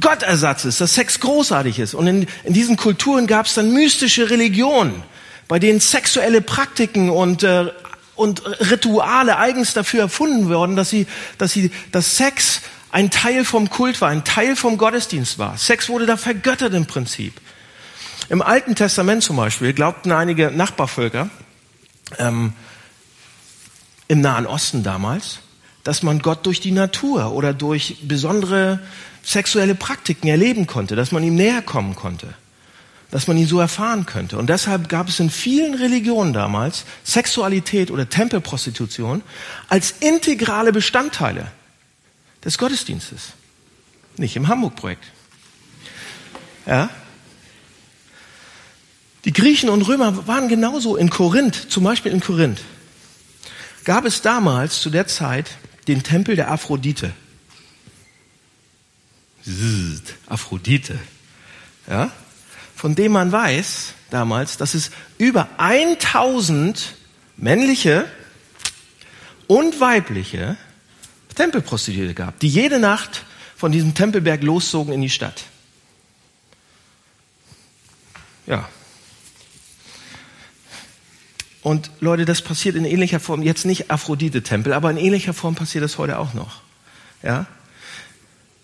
Gottersatz 0.00 0.64
ist, 0.64 0.80
dass 0.80 0.94
Sex 0.94 1.20
großartig 1.20 1.78
ist. 1.78 1.94
Und 1.94 2.06
in, 2.06 2.26
in 2.44 2.52
diesen 2.52 2.76
Kulturen 2.76 3.26
gab 3.26 3.46
es 3.46 3.54
dann 3.54 3.72
mystische 3.72 4.30
Religionen, 4.30 5.02
bei 5.48 5.58
denen 5.58 5.80
sexuelle 5.80 6.40
Praktiken 6.40 7.10
und 7.10 7.42
äh, 7.42 7.70
und 8.18 8.44
Rituale 8.44 9.38
eigens 9.38 9.74
dafür 9.74 10.00
erfunden 10.00 10.48
worden, 10.48 10.74
dass 10.74 10.90
sie, 10.90 11.06
dass 11.38 11.52
sie, 11.52 11.70
dass 11.92 12.16
Sex 12.16 12.62
ein 12.90 13.10
Teil 13.10 13.44
vom 13.44 13.70
Kult 13.70 14.00
war, 14.00 14.08
ein 14.08 14.24
Teil 14.24 14.56
vom 14.56 14.76
Gottesdienst 14.76 15.38
war. 15.38 15.56
Sex 15.56 15.88
wurde 15.88 16.04
da 16.04 16.16
vergöttert 16.16 16.74
im 16.74 16.86
Prinzip. 16.86 17.34
Im 18.28 18.42
Alten 18.42 18.74
Testament 18.74 19.22
zum 19.22 19.36
Beispiel 19.36 19.72
glaubten 19.72 20.10
einige 20.10 20.50
Nachbarvölker 20.50 21.30
ähm, 22.18 22.54
im 24.08 24.20
Nahen 24.20 24.46
Osten 24.46 24.82
damals, 24.82 25.38
dass 25.84 26.02
man 26.02 26.18
Gott 26.18 26.44
durch 26.44 26.60
die 26.60 26.72
Natur 26.72 27.32
oder 27.32 27.54
durch 27.54 27.98
besondere 28.02 28.80
sexuelle 29.28 29.74
Praktiken 29.74 30.28
erleben 30.28 30.66
konnte, 30.66 30.96
dass 30.96 31.12
man 31.12 31.22
ihm 31.22 31.34
näher 31.34 31.62
kommen 31.62 31.94
konnte 31.94 32.34
dass 33.10 33.26
man 33.26 33.38
ihn 33.38 33.46
so 33.46 33.58
erfahren 33.58 34.04
könnte. 34.06 34.36
Und 34.36 34.50
deshalb 34.50 34.88
gab 34.88 35.08
es 35.08 35.18
in 35.18 35.30
vielen 35.30 35.74
Religionen 35.74 36.32
damals 36.32 36.84
Sexualität 37.04 37.90
oder 37.90 38.08
Tempelprostitution 38.08 39.22
als 39.68 39.94
integrale 40.00 40.72
Bestandteile 40.72 41.50
des 42.44 42.58
Gottesdienstes. 42.58 43.32
Nicht 44.18 44.36
im 44.36 44.48
Hamburg-Projekt. 44.48 45.04
Ja? 46.66 46.90
Die 49.24 49.32
Griechen 49.32 49.70
und 49.70 49.82
Römer 49.82 50.26
waren 50.26 50.48
genauso 50.48 50.96
in 50.96 51.08
Korinth, 51.08 51.70
zum 51.70 51.84
Beispiel 51.84 52.12
in 52.12 52.20
Korinth, 52.20 52.60
gab 53.84 54.04
es 54.04 54.20
damals 54.20 54.80
zu 54.80 54.90
der 54.90 55.06
Zeit 55.06 55.50
den 55.86 56.02
Tempel 56.02 56.36
der 56.36 56.50
Aphrodite. 56.50 57.12
Aphrodite. 60.26 60.98
Ja? 61.88 62.10
von 62.78 62.94
dem 62.94 63.10
man 63.10 63.32
weiß 63.32 63.94
damals, 64.10 64.56
dass 64.56 64.74
es 64.74 64.92
über 65.18 65.48
1000 65.58 66.94
männliche 67.36 68.08
und 69.48 69.80
weibliche 69.80 70.56
Tempelprostituierte 71.34 72.14
gab, 72.14 72.38
die 72.38 72.48
jede 72.48 72.78
Nacht 72.78 73.24
von 73.56 73.72
diesem 73.72 73.94
Tempelberg 73.94 74.44
loszogen 74.44 74.92
in 74.92 75.00
die 75.00 75.10
Stadt. 75.10 75.42
Ja. 78.46 78.68
Und 81.62 81.90
Leute, 81.98 82.26
das 82.26 82.42
passiert 82.42 82.76
in 82.76 82.84
ähnlicher 82.84 83.18
Form, 83.18 83.42
jetzt 83.42 83.66
nicht 83.66 83.90
Aphrodite-Tempel, 83.90 84.72
aber 84.72 84.88
in 84.92 84.98
ähnlicher 84.98 85.34
Form 85.34 85.56
passiert 85.56 85.82
das 85.82 85.98
heute 85.98 86.16
auch 86.20 86.32
noch. 86.32 86.60
Ja? 87.24 87.46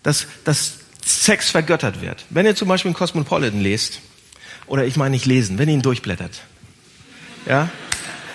Dass, 0.05 0.27
dass 0.43 0.73
Sex 1.03 1.49
vergöttert 1.49 2.01
wird. 2.01 2.25
Wenn 2.29 2.45
ihr 2.45 2.55
zum 2.55 2.67
Beispiel 2.67 2.89
einen 2.89 2.95
Cosmopolitan 2.95 3.59
lest, 3.59 4.01
oder 4.67 4.85
ich 4.85 4.97
meine 4.97 5.11
nicht 5.11 5.25
lesen, 5.25 5.57
wenn 5.57 5.67
ihr 5.67 5.73
ihn 5.73 5.81
durchblättert, 5.81 6.41
ja, 7.47 7.69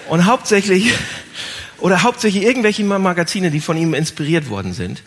und 0.08 0.26
hauptsächlich, 0.26 0.92
oder 1.78 2.02
hauptsächlich 2.02 2.42
irgendwelche 2.42 2.82
Magazine, 2.82 3.52
die 3.52 3.60
von 3.60 3.76
ihm 3.76 3.94
inspiriert 3.94 4.48
worden 4.48 4.72
sind, 4.72 5.02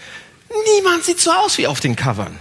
niemand 0.76 1.04
sieht 1.04 1.20
so 1.20 1.32
aus 1.32 1.58
wie 1.58 1.68
auf 1.68 1.82
den 1.82 1.98
Covern. 1.98 2.40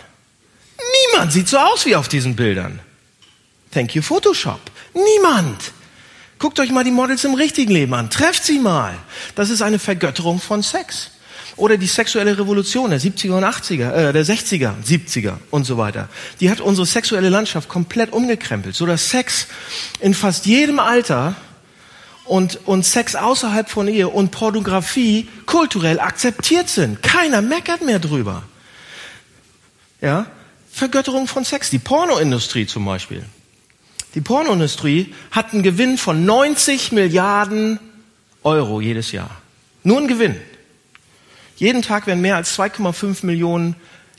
Niemand 1.11 1.33
sieht 1.33 1.49
so 1.49 1.59
aus 1.59 1.85
wie 1.85 1.97
auf 1.97 2.09
diesen 2.09 2.37
Bildern. 2.37 2.79
Thank 3.73 3.97
you 3.97 4.03
Photoshop. 4.03 4.61
Niemand. 4.95 5.73
Guckt 6.39 6.61
euch 6.61 6.71
mal 6.71 6.85
die 6.85 6.93
Models 6.93 7.25
im 7.25 7.35
richtigen 7.35 7.73
Leben 7.73 7.95
an. 7.95 8.11
Trefft 8.11 8.45
sie 8.45 8.59
mal. 8.59 8.97
Das 9.35 9.51
ist 9.51 9.63
eine 9.63 9.79
Vergötterung 9.79 10.41
von 10.41 10.63
Sex. 10.63 11.11
Oder 11.57 11.77
die 11.77 11.87
sexuelle 11.87 12.39
Revolution 12.39 12.91
der 12.91 13.01
70er 13.01 13.33
und 13.33 13.45
80er, 13.45 13.93
äh, 13.93 14.13
der 14.13 14.25
60er, 14.25 14.73
70er 14.85 15.35
und 15.51 15.65
so 15.65 15.77
weiter. 15.77 16.09
Die 16.41 16.51
hat 16.51 16.61
unsere 16.61 16.87
sexuelle 16.87 17.29
Landschaft 17.29 17.69
komplett 17.69 18.13
umgekrempelt, 18.13 18.75
so 18.75 18.87
dass 18.87 19.11
Sex 19.11 19.47
in 20.01 20.15
fast 20.15 20.47
jedem 20.47 20.79
Alter 20.79 21.35
und, 22.25 22.61
und 22.67 22.85
Sex 22.85 23.15
außerhalb 23.15 23.69
von 23.69 23.89
Ehe 23.89 24.09
und 24.09 24.31
Pornografie 24.31 25.29
kulturell 25.47 26.01
akzeptiert 26.01 26.69
sind. 26.69 27.03
Keiner 27.03 27.43
meckert 27.43 27.83
mehr 27.83 27.99
drüber. 27.99 28.45
Ja? 30.01 30.27
Vergötterung 30.71 31.27
von 31.27 31.45
Sex. 31.45 31.71
Die 31.71 31.79
Pornoindustrie 31.79 32.67
zum 32.67 32.85
Beispiel. 32.85 33.25
Die 34.15 34.21
Pornoindustrie 34.21 35.15
hat 35.31 35.53
einen 35.53 35.63
Gewinn 35.63 35.99
von 35.99 36.25
90 36.25 36.93
Milliarden 36.93 37.79
Euro 38.43 38.81
jedes 38.81 39.13
Jahr. 39.13 39.31
Nur 39.85 39.99
ein 39.99 40.09
Gewinn. 40.09 40.37
Jeden 41.63 41.81
Tag 41.81 42.09
werden 42.09 42.21
mehr 42.21 42.35
als 42.35 42.59
2,5 42.59 43.25
Millionen 43.25 43.77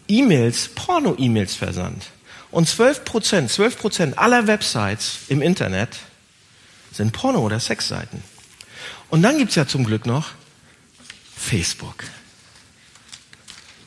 E-Mails, 0.08 0.70
Porno-E-Mails 0.76 1.56
versandt. 1.56 2.06
Und 2.52 2.70
12 2.70 3.04
Prozent, 3.04 3.52
12 3.52 3.78
Prozent 3.78 4.18
aller 4.18 4.48
Websites 4.48 5.18
im 5.28 5.42
Internet 5.42 5.98
sind 6.94 7.12
Porno- 7.12 7.42
oder 7.42 7.60
Sexseiten. 7.60 8.24
Und 9.10 9.24
dann 9.24 9.38
gibt's 9.38 9.56
ja 9.56 9.68
zum 9.68 9.84
Glück 9.84 10.06
noch 10.06 10.30
Facebook. 11.36 12.06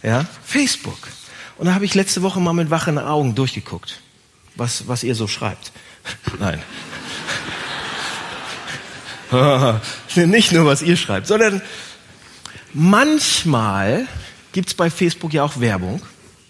Ja, 0.02 0.26
Facebook. 0.44 1.08
Und 1.56 1.64
da 1.64 1.72
habe 1.72 1.86
ich 1.86 1.94
letzte 1.94 2.20
Woche 2.20 2.40
mal 2.40 2.52
mit 2.52 2.68
wachen 2.68 2.98
Augen 2.98 3.34
durchgeguckt, 3.34 4.02
was, 4.56 4.86
was 4.86 5.02
ihr 5.02 5.14
so 5.14 5.28
schreibt. 5.28 5.72
Nein. 6.38 6.62
Nicht 10.14 10.52
nur, 10.52 10.66
was 10.66 10.82
ihr 10.82 10.98
schreibt, 10.98 11.26
sondern 11.26 11.62
Manchmal 12.78 14.06
gibt 14.52 14.68
es 14.68 14.74
bei 14.74 14.90
Facebook 14.90 15.32
ja 15.32 15.44
auch 15.44 15.60
Werbung, 15.60 16.02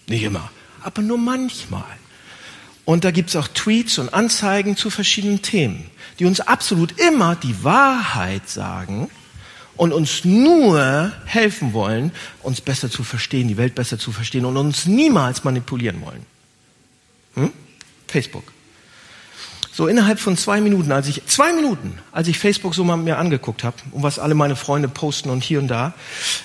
nicht 0.09 0.25
immer, 0.25 0.51
aber 0.83 1.01
nur 1.01 1.19
manchmal. 1.19 1.85
Und 2.85 3.05
da 3.05 3.13
gibt 3.13 3.29
es 3.29 3.37
auch 3.37 3.47
Tweets 3.47 3.99
und 3.99 4.13
Anzeigen 4.13 4.77
zu 4.77 4.91
verschiedenen 4.91 5.43
Themen, 5.43 5.89
die 6.19 6.25
uns 6.25 6.41
absolut 6.41 6.99
immer 6.99 7.37
die 7.37 7.63
Wahrheit 7.63 8.49
sagen 8.49 9.09
und 9.77 9.93
uns 9.93 10.25
nur 10.25 11.13
helfen 11.27 11.73
wollen, 11.73 12.11
uns 12.43 12.61
besser 12.61 12.91
zu 12.91 13.05
verstehen, 13.05 13.47
die 13.47 13.57
Welt 13.57 13.77
besser 13.77 13.97
zu 13.97 14.11
verstehen 14.11 14.47
und 14.47 14.57
uns 14.57 14.87
niemals 14.87 15.45
manipulieren 15.45 16.01
wollen. 16.01 16.27
Hm? 17.35 17.53
Facebook. 18.09 18.56
So 19.77 19.89
innerhalb 19.89 20.19
von 20.19 20.39
zwei 20.39 20.63
Minuten, 20.63 20.91
als 20.91 21.07
ich 21.07 21.27
zwei 21.27 21.53
Minuten, 21.53 21.99
als 22.11 22.29
ich 22.29 22.39
Facebook 22.39 22.75
so 22.75 22.83
mal 22.83 22.97
mir 22.97 23.19
angeguckt 23.19 23.63
habe 23.63 23.77
und 23.91 24.03
was 24.03 24.19
alle 24.19 24.35
meine 24.35 24.57
Freunde 24.57 24.89
posten 24.89 25.29
und 25.29 25.45
hier 25.45 25.59
und 25.59 25.69
da, 25.69 25.93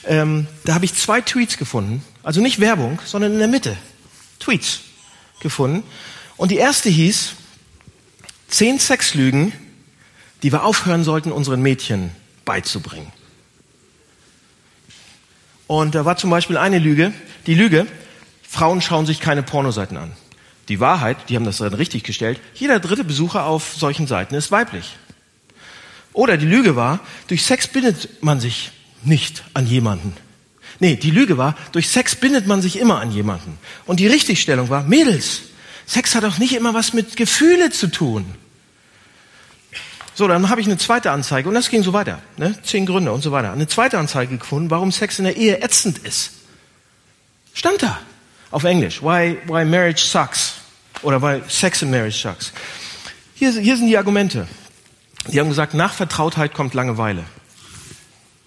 ähm, 0.04 0.48
da 0.66 0.74
habe 0.74 0.84
ich 0.84 0.96
zwei 0.96 1.22
Tweets 1.22 1.56
gefunden, 1.56 2.04
also 2.24 2.42
nicht 2.42 2.60
Werbung, 2.60 3.00
sondern 3.06 3.32
in 3.32 3.40
der 3.40 3.48
Mitte 3.48 3.78
Tweets 4.40 4.82
gefunden. 5.40 5.84
Und 6.36 6.52
die 6.52 6.58
erste 6.58 6.90
hieß 6.90 7.36
zehn 8.50 8.80
Sexlügen, 8.80 9.54
die 10.44 10.52
wir 10.52 10.66
aufhören 10.66 11.06
sollten, 11.06 11.32
unseren 11.32 11.62
Mädchen 11.62 12.12
beizubringen. 12.44 13.14
Und 15.68 15.96
da 15.96 16.04
war 16.04 16.18
zum 16.18 16.32
Beispiel 16.32 16.58
eine 16.58 16.80
Lüge, 16.80 17.14
die 17.48 17.56
Lüge: 17.56 17.88
Frauen 18.44 18.82
schauen 18.82 19.06
sich 19.06 19.22
keine 19.22 19.42
Pornoseiten 19.42 19.96
an. 19.96 20.12
Die 20.72 20.80
Wahrheit, 20.80 21.18
die 21.28 21.36
haben 21.36 21.44
das 21.44 21.58
dann 21.58 21.74
richtig 21.74 22.04
gestellt, 22.04 22.40
jeder 22.56 22.80
dritte 22.80 23.04
Besucher 23.04 23.44
auf 23.44 23.76
solchen 23.76 24.08
Seiten 24.08 24.36
ist 24.36 24.54
weiblich. 24.54 24.96
Oder 26.14 26.38
die 26.38 26.46
Lüge 26.46 26.78
war, 26.78 27.02
durch 27.28 27.44
Sex 27.46 27.68
bindet 27.68 28.24
man 28.24 28.40
sich 28.40 28.72
nicht 29.04 29.44
an 29.54 29.68
jemanden. 29.68 30.16
Nee, 30.80 30.96
die 30.96 31.12
Lüge 31.12 31.38
war, 31.38 31.58
durch 31.74 31.90
Sex 31.90 32.16
bindet 32.16 32.48
man 32.48 32.62
sich 32.62 32.80
immer 32.80 33.02
an 33.02 33.12
jemanden. 33.12 33.58
Und 33.86 34.00
die 34.00 34.08
Richtigstellung 34.08 34.70
war, 34.70 34.84
Mädels, 34.84 35.42
Sex 35.86 36.16
hat 36.16 36.24
auch 36.24 36.38
nicht 36.38 36.56
immer 36.56 36.74
was 36.74 36.94
mit 36.94 37.18
Gefühle 37.18 37.72
zu 37.72 37.88
tun. 37.88 38.24
So, 40.14 40.26
dann 40.30 40.48
habe 40.48 40.62
ich 40.62 40.68
eine 40.68 40.78
zweite 40.78 41.12
Anzeige 41.12 41.50
und 41.50 41.56
das 41.56 41.70
ging 41.70 41.84
so 41.84 41.92
weiter. 41.92 42.22
Ne? 42.38 42.56
Zehn 42.64 42.86
Gründe 42.86 43.12
und 43.12 43.24
so 43.24 43.34
weiter. 43.34 43.52
Eine 43.52 43.68
zweite 43.68 43.98
Anzeige 43.98 44.38
gefunden, 44.38 44.72
warum 44.72 44.94
Sex 44.94 45.20
in 45.20 45.26
der 45.26 45.36
Ehe 45.36 45.62
ätzend 45.62 45.98
ist. 45.98 46.32
Stand 47.54 47.84
da 47.84 48.00
auf 48.52 48.64
Englisch. 48.64 49.02
Why, 49.02 49.38
why 49.48 49.66
marriage 49.66 50.06
sucks. 50.06 50.61
Oder 51.04 51.22
why 51.22 51.42
sex 51.48 51.82
in 51.82 51.92
marriage 51.92 52.18
sucks. 52.18 52.52
Hier, 53.34 53.52
hier 53.52 53.78
sind 53.78 53.88
die 53.88 53.98
Argumente. 53.98 54.48
Die 55.28 55.40
haben 55.40 55.50
gesagt, 55.50 55.74
nach 55.74 55.94
Vertrautheit 55.94 56.54
kommt 56.54 56.74
Langeweile. 56.74 57.24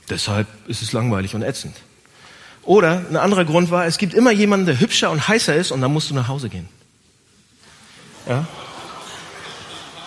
Deshalb 0.09 0.47
ist 0.69 0.83
es 0.83 0.93
langweilig 0.93 1.35
und 1.35 1.43
ätzend. 1.43 1.77
Oder 2.63 3.05
ein 3.11 3.17
anderer 3.17 3.45
Grund 3.45 3.71
war, 3.71 3.87
es 3.87 3.99
gibt 3.99 4.15
immer 4.15 4.31
jemanden, 4.31 4.67
der 4.67 4.81
hübscher 4.81 5.11
und 5.11 5.29
heißer 5.29 5.55
ist 5.55 5.71
und 5.71 5.81
dann 5.81 5.93
musst 5.93 6.11
du 6.11 6.15
nach 6.15 6.29
Hause 6.29 6.49
gehen. 6.49 6.69
Ja? 8.29 8.47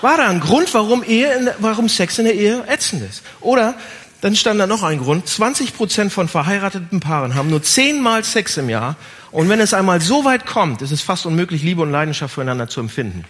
War 0.01 0.17
da 0.17 0.27
ein 0.27 0.39
Grund, 0.39 0.73
warum, 0.73 1.03
Ehe, 1.03 1.55
warum 1.59 1.89
Sex 1.89 2.19
in 2.19 2.25
der 2.25 2.35
Ehe 2.35 2.63
ätzend 2.67 3.03
ist? 3.03 3.23
Oder 3.41 3.75
dann 4.21 4.35
stand 4.35 4.59
da 4.59 4.67
noch 4.67 4.83
ein 4.83 4.99
Grund. 4.99 5.27
20 5.27 5.75
Prozent 5.75 6.11
von 6.11 6.27
verheirateten 6.27 6.99
Paaren 6.99 7.35
haben 7.35 7.49
nur 7.49 7.61
zehnmal 7.61 8.23
Sex 8.23 8.57
im 8.57 8.69
Jahr. 8.69 8.95
Und 9.31 9.49
wenn 9.49 9.59
es 9.59 9.73
einmal 9.73 10.01
so 10.01 10.25
weit 10.25 10.45
kommt, 10.45 10.81
ist 10.81 10.91
es 10.91 11.01
fast 11.01 11.25
unmöglich, 11.25 11.61
Liebe 11.61 11.81
und 11.81 11.91
Leidenschaft 11.91 12.33
füreinander 12.33 12.67
zu 12.67 12.79
empfinden. 12.79 13.25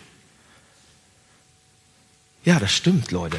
Ja, 2.46 2.60
das 2.60 2.72
stimmt, 2.72 3.12
Leute. 3.12 3.38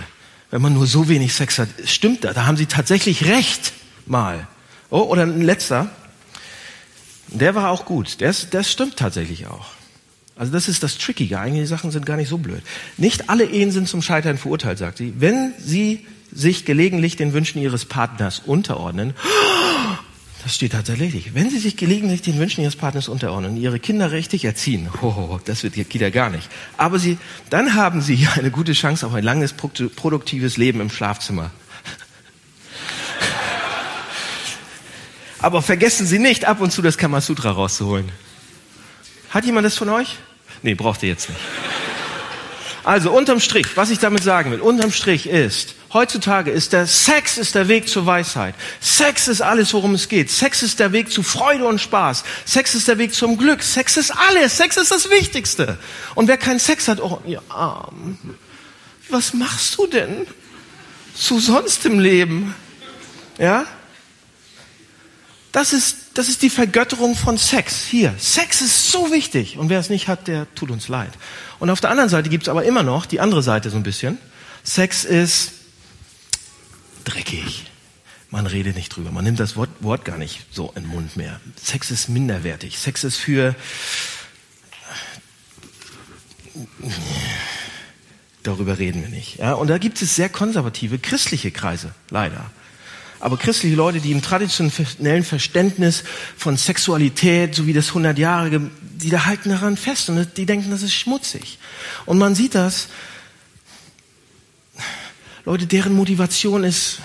Wenn 0.51 0.61
man 0.61 0.75
nur 0.75 0.87
so 0.87 1.09
wenig 1.09 1.33
Sex 1.33 1.59
hat, 1.59 1.69
stimmt 1.85 2.25
das. 2.25 2.35
Da 2.35 2.47
haben 2.47 2.57
sie 2.57 2.67
tatsächlich 2.67 3.27
recht, 3.27 3.73
mal. 4.07 4.47
Oh, 4.91 5.01
oder 5.01 5.23
ein 5.23 5.41
letzter. 5.41 5.91
Der 7.29 7.55
war 7.55 7.71
auch 7.71 7.85
gut. 7.85 8.21
Das, 8.21 8.51
das 8.51 8.71
stimmt 8.71 8.97
tatsächlich 8.97 9.47
auch. 9.47 9.67
Also 10.37 10.53
das 10.53 10.69
ist 10.69 10.83
das 10.83 10.99
Trickige. 10.99 11.39
Einige 11.41 11.67
Sachen 11.67 11.91
sind 11.91 12.07
gar 12.07 12.17
nicht 12.17 12.29
so 12.29 12.39
blöd. 12.39 12.63
Nicht 12.97 13.29
alle 13.29 13.45
Ehen 13.45 13.73
sind 13.73 13.89
zum 13.89 14.03
Scheitern 14.03 14.39
verurteilt, 14.39 14.79
sagt 14.79 14.99
sie. 14.99 15.15
Wenn 15.19 15.53
sie 15.59 16.07
sich 16.33 16.65
gelegentlich 16.65 17.17
den 17.17 17.33
Wünschen 17.33 17.61
ihres 17.61 17.85
Partners 17.85 18.43
unterordnen, 18.45 19.15
das 20.43 20.55
steht 20.55 20.73
tatsächlich, 20.73 21.35
wenn 21.35 21.51
sie 21.51 21.59
sich 21.59 21.77
gelegentlich 21.77 22.23
den 22.23 22.39
Wünschen 22.39 22.63
ihres 22.63 22.77
Partners 22.77 23.09
unterordnen, 23.09 23.57
ihre 23.57 23.79
Kinder 23.79 24.13
richtig 24.13 24.45
erziehen, 24.45 24.89
oh, 25.03 25.39
das 25.45 25.63
wird, 25.63 25.75
geht 25.75 25.95
ja 25.95 26.11
gar 26.11 26.31
nicht. 26.31 26.49
Aber 26.77 26.99
sie, 26.99 27.19
dann 27.51 27.75
haben 27.75 28.01
sie 28.01 28.29
eine 28.37 28.51
gute 28.51 28.73
Chance 28.73 29.07
auf 29.07 29.15
ein 29.15 29.25
langes, 29.25 29.53
produktives 29.53 30.57
Leben 30.57 30.81
im 30.81 30.91
Schlafzimmer. 30.91 31.51
Aber 35.41 35.63
vergessen 35.63 36.07
Sie 36.07 36.19
nicht, 36.19 36.47
ab 36.47 36.61
und 36.61 36.73
zu 36.73 36.83
das 36.83 36.99
Kamasutra 36.99 37.51
rauszuholen. 37.51 38.11
Hat 39.31 39.45
jemand 39.45 39.65
das 39.65 39.77
von 39.77 39.89
euch? 39.89 40.17
Nee, 40.63 40.75
braucht 40.75 41.03
ihr 41.03 41.11
jetzt 41.11 41.29
nicht. 41.29 41.41
Also 42.83 43.13
unterm 43.13 43.39
Strich, 43.39 43.77
was 43.77 43.91
ich 43.91 43.99
damit 43.99 44.23
sagen 44.23 44.51
will, 44.51 44.61
unterm 44.61 44.91
Strich 44.91 45.29
ist, 45.29 45.75
heutzutage 45.93 46.51
ist 46.51 46.73
der 46.73 46.87
Sex 46.87 47.39
ist 47.39 47.55
der 47.55 47.69
Weg 47.69 47.89
zur 47.89 48.07
Weisheit. 48.07 48.55
Sex 48.81 49.29
ist 49.29 49.41
alles, 49.41 49.73
worum 49.75 49.95
es 49.95 50.09
geht. 50.09 50.31
Sex 50.31 50.63
ist 50.63 50.81
der 50.81 50.93
Weg 50.93 51.11
zu 51.11 51.23
Freude 51.23 51.67
und 51.67 51.81
Spaß. 51.81 52.25
Sex 52.45 52.75
ist 52.75 52.89
der 52.89 52.99
Weg 52.99 53.15
zum 53.15 53.39
Glück. 53.39 53.63
Sex 53.63 53.97
ist 53.97 54.11
alles. 54.11 54.57
Sex 54.57 54.77
ist 54.77 54.91
das 54.91 55.11
Wichtigste. 55.11 55.79
Und 56.15 56.29
wer 56.29 56.37
keinen 56.37 56.59
Sex 56.59 56.89
hat, 56.89 57.01
oh, 57.01 57.21
ihr 57.27 57.43
Arm. 57.49 58.19
Was 59.09 59.33
machst 59.33 59.79
du 59.79 59.87
denn 59.87 60.27
zu 61.15 61.41
sonst 61.41 61.85
im 61.87 61.99
Leben? 61.99 62.55
Ja? 63.39 63.65
Das 65.53 65.73
ist, 65.73 65.97
das 66.15 66.29
ist 66.29 66.43
die 66.43 66.51
Vergötterung 66.51 67.17
von 67.17 67.39
Sex. 67.39 67.87
Hier, 67.87 68.15
Sex 68.19 68.61
ist 68.61 68.91
so 68.93 69.11
wichtig. 69.11 69.57
Und 69.57 69.71
wer 69.71 69.81
es 69.81 69.89
nicht 69.89 70.07
hat, 70.07 70.29
der 70.29 70.47
tut 70.55 70.71
uns 70.71 70.89
leid. 70.89 71.11
Und 71.59 71.71
auf 71.71 71.81
der 71.81 71.91
anderen 71.91 72.11
Seite 72.11 72.29
gibt 72.29 72.45
es 72.45 72.49
aber 72.49 72.65
immer 72.65 72.83
noch 72.83 73.07
die 73.07 73.21
andere 73.21 73.43
Seite 73.43 73.71
so 73.71 73.77
ein 73.77 73.83
bisschen. 73.83 74.19
Sex 74.63 75.05
ist 75.05 75.53
dreckig. 77.09 77.65
Man 78.31 78.47
redet 78.47 78.77
nicht 78.77 78.95
drüber. 78.95 79.11
Man 79.11 79.25
nimmt 79.25 79.41
das 79.41 79.57
Wort, 79.57 79.71
Wort 79.81 80.05
gar 80.05 80.19
nicht 80.19 80.47
so 80.51 80.73
in 80.75 80.83
den 80.83 80.91
Mund 80.91 81.17
mehr. 81.17 81.41
Sex 81.57 81.91
ist 81.91 82.09
minderwertig. 82.09 82.79
Sex 82.79 83.05
ist 83.05 83.17
für... 83.17 83.55
Darüber 88.43 88.79
reden 88.79 89.03
wir 89.03 89.09
nicht. 89.09 89.39
Ja? 89.39 89.55
Und 89.55 89.69
da 89.69 89.79
gibt 89.79 90.01
es 90.03 90.15
sehr 90.15 90.29
konservative 90.29 90.99
christliche 90.99 91.51
Kreise, 91.51 91.95
leider. 92.11 92.51
Aber 93.21 93.37
christliche 93.37 93.75
Leute, 93.75 94.01
die 94.01 94.13
im 94.13 94.23
traditionellen 94.23 95.25
Verständnis 95.25 96.05
von 96.37 96.57
Sexualität, 96.57 97.55
so 97.55 97.67
wie 97.67 97.73
das 97.73 97.91
100-Jährige, 97.91 98.71
die 98.81 99.11
da 99.11 99.25
halten 99.27 99.51
daran 99.51 99.77
fest 99.77 100.09
und 100.09 100.37
die 100.37 100.47
denken, 100.47 100.71
das 100.71 100.83
ist 100.83 100.95
schmutzig. 100.95 101.59
Und 102.07 102.19
man 102.19 102.35
sieht 102.35 102.55
das, 102.55 102.89
Leute, 105.49 105.67
deren 105.67 105.95
Motivation 105.95 106.63
ist, 106.63 106.99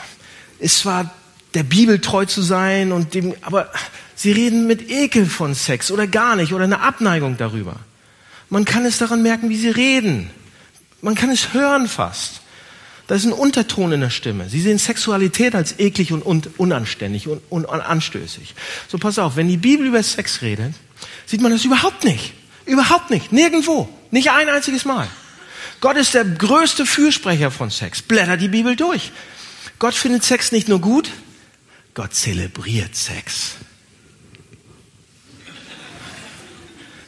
ist 0.59 0.79
zwar 0.79 1.13
der 1.53 1.63
Bibel 1.63 1.99
treu 1.99 2.25
zu 2.25 2.41
sein 2.41 2.91
und 2.91 3.13
dem, 3.13 3.33
aber 3.39 3.71
sie 4.15 4.33
reden 4.33 4.67
mit 4.67 4.91
Ekel 4.91 5.27
von 5.27 5.55
Sex 5.55 5.91
oder 5.91 6.07
gar 6.07 6.35
nicht 6.35 6.53
oder 6.53 6.65
eine 6.65 6.81
Abneigung 6.81 7.37
darüber. 7.37 7.77
Man 8.49 8.65
kann 8.65 8.83
es 8.83 8.97
daran 8.97 9.21
merken, 9.21 9.47
wie 9.47 9.55
sie 9.55 9.69
reden. 9.69 10.29
Man 10.99 11.15
kann 11.15 11.29
es 11.29 11.53
hören 11.53 11.87
fast. 11.87 12.41
Da 13.07 13.15
ist 13.15 13.23
ein 13.23 13.31
Unterton 13.31 13.93
in 13.93 14.01
der 14.01 14.09
Stimme. 14.09 14.49
Sie 14.49 14.59
sehen 14.59 14.77
Sexualität 14.77 15.55
als 15.55 15.79
eklig 15.79 16.11
und 16.11 16.59
unanständig 16.59 17.29
und, 17.29 17.69
anstößig. 17.69 18.55
So 18.89 18.97
pass 18.97 19.19
auf, 19.19 19.37
wenn 19.37 19.47
die 19.47 19.55
Bibel 19.55 19.87
über 19.87 20.03
Sex 20.03 20.41
redet, 20.41 20.73
sieht 21.25 21.39
man 21.39 21.53
das 21.53 21.63
überhaupt 21.63 22.03
nicht. 22.03 22.33
Überhaupt 22.65 23.09
nicht. 23.09 23.31
Nirgendwo. 23.31 23.87
Nicht 24.11 24.31
ein 24.31 24.49
einziges 24.49 24.83
Mal. 24.83 25.07
Gott 25.83 25.97
ist 25.97 26.13
der 26.13 26.23
größte 26.23 26.85
Fürsprecher 26.85 27.51
von 27.51 27.69
Sex. 27.69 28.01
Blätter 28.01 28.37
die 28.37 28.47
Bibel 28.47 28.77
durch. 28.77 29.11
Gott 29.79 29.93
findet 29.93 30.23
Sex 30.23 30.53
nicht 30.53 30.69
nur 30.69 30.79
gut, 30.79 31.11
Gott 31.93 32.13
zelebriert 32.13 32.95
Sex. 32.95 33.55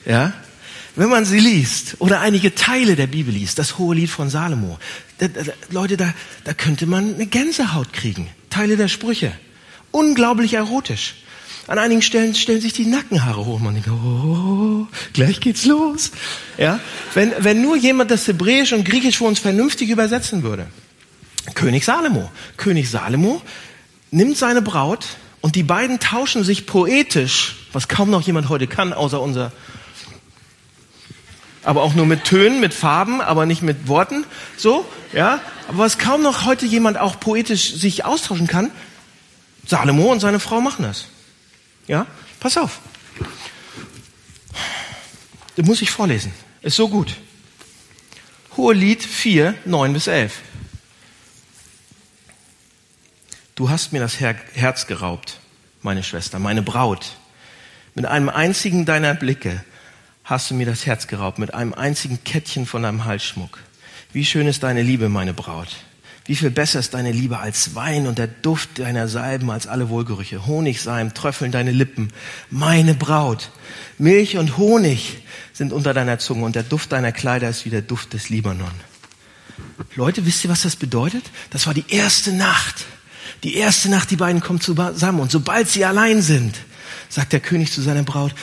Ja? 0.05 0.33
Wenn 0.97 1.07
man 1.07 1.23
sie 1.23 1.39
liest 1.39 1.95
oder 1.99 2.19
einige 2.19 2.53
Teile 2.53 2.97
der 2.97 3.07
Bibel 3.07 3.33
liest, 3.33 3.59
das 3.59 3.77
hohe 3.77 3.95
Lied 3.95 4.09
von 4.09 4.29
Salomo, 4.29 4.77
da, 5.19 5.29
da, 5.29 5.53
Leute, 5.69 5.95
da, 5.95 6.13
da 6.43 6.53
könnte 6.53 6.85
man 6.85 7.13
eine 7.13 7.27
Gänsehaut 7.27 7.93
kriegen. 7.93 8.27
Teile 8.49 8.75
der 8.75 8.89
Sprüche. 8.89 9.31
Unglaublich 9.91 10.55
erotisch. 10.55 11.15
An 11.67 11.79
einigen 11.79 12.01
Stellen 12.01 12.35
stellen 12.35 12.61
sich 12.61 12.73
die 12.73 12.85
Nackenhaare 12.85 13.45
hoch. 13.45 13.59
Man 13.59 13.73
denkt, 13.73 13.89
oh, 13.89 14.87
gleich 15.13 15.39
geht's 15.39 15.65
los. 15.65 16.11
Ja? 16.57 16.79
Wenn, 17.13 17.33
wenn 17.39 17.61
nur 17.61 17.75
jemand 17.75 18.11
das 18.11 18.27
Hebräisch 18.27 18.73
und 18.73 18.85
Griechisch 18.85 19.17
für 19.17 19.23
uns 19.23 19.39
vernünftig 19.39 19.89
übersetzen 19.89 20.43
würde. 20.43 20.67
König 21.55 21.85
Salomo. 21.85 22.31
König 22.57 22.89
Salomo 22.89 23.41
nimmt 24.11 24.37
seine 24.37 24.61
Braut 24.61 25.07
und 25.41 25.55
die 25.55 25.63
beiden 25.63 25.99
tauschen 25.99 26.43
sich 26.43 26.67
poetisch, 26.67 27.55
was 27.73 27.87
kaum 27.87 28.09
noch 28.09 28.21
jemand 28.21 28.49
heute 28.49 28.67
kann, 28.67 28.93
außer 28.93 29.21
unser 29.21 29.51
aber 31.63 31.81
auch 31.81 31.95
nur 31.95 32.05
mit 32.05 32.25
Tönen, 32.25 32.59
mit 32.59 32.75
Farben, 32.75 33.21
aber 33.21 33.47
nicht 33.47 33.63
mit 33.63 33.87
Worten, 33.87 34.23
so, 34.55 34.85
ja. 35.13 35.39
Aber 35.67 35.79
was 35.79 35.97
kaum 35.97 36.21
noch 36.21 36.45
heute 36.45 36.67
jemand 36.67 36.99
auch 36.99 37.19
poetisch 37.19 37.73
sich 37.73 38.05
austauschen 38.05 38.45
kann, 38.45 38.69
Salomo 39.65 40.11
und 40.11 40.19
seine 40.19 40.39
Frau 40.39 40.61
machen 40.61 40.83
das. 40.83 41.05
Ja, 41.87 42.07
pass 42.39 42.57
auf. 42.57 42.79
Das 45.55 45.65
muss 45.65 45.81
ich 45.81 45.91
vorlesen. 45.91 46.33
Ist 46.61 46.75
so 46.75 46.89
gut. 46.89 47.15
Hohelied 48.57 49.03
4, 49.03 49.55
9 49.65 49.93
bis 49.93 50.07
11. 50.07 50.41
Du 53.55 53.69
hast 53.69 53.93
mir 53.93 53.99
das 53.99 54.19
Herz 54.19 54.87
geraubt, 54.87 55.39
meine 55.81 56.03
Schwester, 56.03 56.39
meine 56.39 56.61
Braut. 56.61 57.15
Mit 57.93 58.05
einem 58.05 58.27
einzigen 58.27 58.85
deiner 58.85 59.13
Blicke 59.13 59.63
hast 60.25 60.49
du 60.49 60.55
mir 60.55 60.65
das 60.65 60.85
Herz 60.85 61.07
geraubt 61.07 61.39
mit 61.39 61.53
einem 61.53 61.73
einzigen 61.73 62.23
Kettchen 62.23 62.65
von 62.65 62.83
deinem 62.83 63.05
Halsschmuck. 63.05 63.59
Wie 64.11 64.25
schön 64.25 64.47
ist 64.47 64.63
deine 64.63 64.81
Liebe, 64.81 65.07
meine 65.07 65.33
Braut. 65.33 65.69
Wie 66.27 66.35
viel 66.35 66.49
besser 66.49 66.79
ist 66.79 66.95
deine 66.95 67.11
Liebe 67.11 67.37
als 67.37 67.75
Wein 67.75 68.07
und 68.07 68.17
der 68.17 68.25
Duft 68.25 68.79
deiner 68.79 69.07
Salben 69.07 69.51
als 69.51 69.67
alle 69.67 69.89
Wohlgerüche. 69.89 70.47
Honigseim 70.47 71.13
tröffeln 71.13 71.51
deine 71.51 71.71
Lippen. 71.71 72.11
Meine 72.49 72.95
Braut. 72.95 73.51
Milch 73.99 74.37
und 74.37 74.57
Honig 74.57 75.19
sind 75.53 75.71
unter 75.71 75.93
deiner 75.93 76.17
Zunge 76.17 76.43
und 76.43 76.55
der 76.55 76.63
Duft 76.63 76.91
deiner 76.91 77.11
Kleider 77.11 77.47
ist 77.47 77.65
wie 77.65 77.69
der 77.69 77.83
Duft 77.83 78.13
des 78.13 78.29
Libanon. 78.29 78.71
Leute, 79.95 80.25
wisst 80.25 80.43
ihr, 80.43 80.49
was 80.49 80.63
das 80.63 80.75
bedeutet? 80.75 81.23
Das 81.51 81.67
war 81.67 81.75
die 81.75 81.85
erste 81.89 82.33
Nacht. 82.33 82.85
Die 83.43 83.55
erste 83.55 83.89
Nacht, 83.89 84.09
die 84.09 84.15
beiden 84.15 84.41
kommen 84.41 84.59
zusammen. 84.59 85.19
Und 85.19 85.31
sobald 85.31 85.69
sie 85.69 85.85
allein 85.85 86.23
sind, 86.23 86.55
sagt 87.07 87.33
der 87.33 87.39
König 87.39 87.71
zu 87.71 87.81
seiner 87.81 88.01
Braut, 88.01 88.33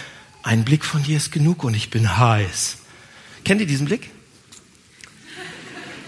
ein 0.45 0.65
Blick 0.65 0.85
von 0.85 1.03
dir 1.03 1.17
ist 1.17 1.33
genug 1.33 1.65
und 1.65 1.75
ich 1.75 1.91
bin 1.91 2.17
heiß. 2.17 2.77
Kennt 3.45 3.61
ihr 3.61 3.67
diesen 3.67 3.87
Blick? 3.87 4.11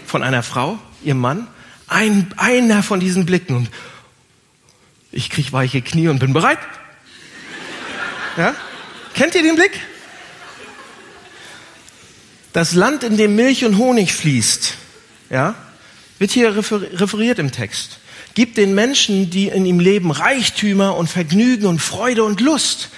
Von 0.05 0.23
einer 0.23 0.41
Frau, 0.41 0.79
ihrem 1.03 1.19
Mann? 1.19 1.47
Ein, 1.87 2.33
einer 2.37 2.83
von 2.83 2.99
diesen 2.99 3.25
Blicken 3.25 3.55
und 3.55 3.69
ich 5.11 5.29
krieg 5.29 5.53
weiche 5.53 5.81
Knie 5.81 6.09
und 6.09 6.19
bin 6.19 6.33
bereit. 6.33 6.59
Ja? 8.37 8.53
Kennt 9.13 9.35
ihr 9.35 9.43
den 9.43 9.55
Blick? 9.55 9.79
Das 12.51 12.73
Land, 12.73 13.03
in 13.03 13.17
dem 13.17 13.35
Milch 13.35 13.65
und 13.65 13.77
Honig 13.77 14.13
fließt, 14.13 14.75
ja, 15.29 15.55
wird 16.19 16.31
hier 16.31 16.55
referiert 16.55 17.39
im 17.39 17.51
Text. 17.51 17.99
Gibt 18.33 18.57
den 18.57 18.75
Menschen, 18.75 19.29
die 19.29 19.47
in 19.47 19.65
ihm 19.65 19.79
leben, 19.79 20.11
Reichtümer 20.11 20.95
und 20.95 21.09
Vergnügen 21.09 21.65
und 21.65 21.79
Freude 21.79 22.23
und 22.23 22.41
Lust. 22.41 22.89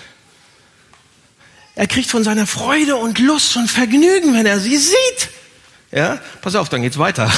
Er 1.75 1.85
kriegt 1.85 2.09
von 2.09 2.23
seiner 2.23 2.47
Freude 2.47 2.95
und 2.95 3.19
Lust 3.19 3.55
und 3.57 3.69
Vergnügen, 3.69 4.33
wenn 4.33 4.47
er 4.47 4.59
sie 4.59 4.77
sieht. 4.77 5.29
Ja, 5.91 6.19
pass 6.41 6.55
auf, 6.55 6.69
dann 6.69 6.81
geht's 6.81 6.97
weiter. 6.97 7.31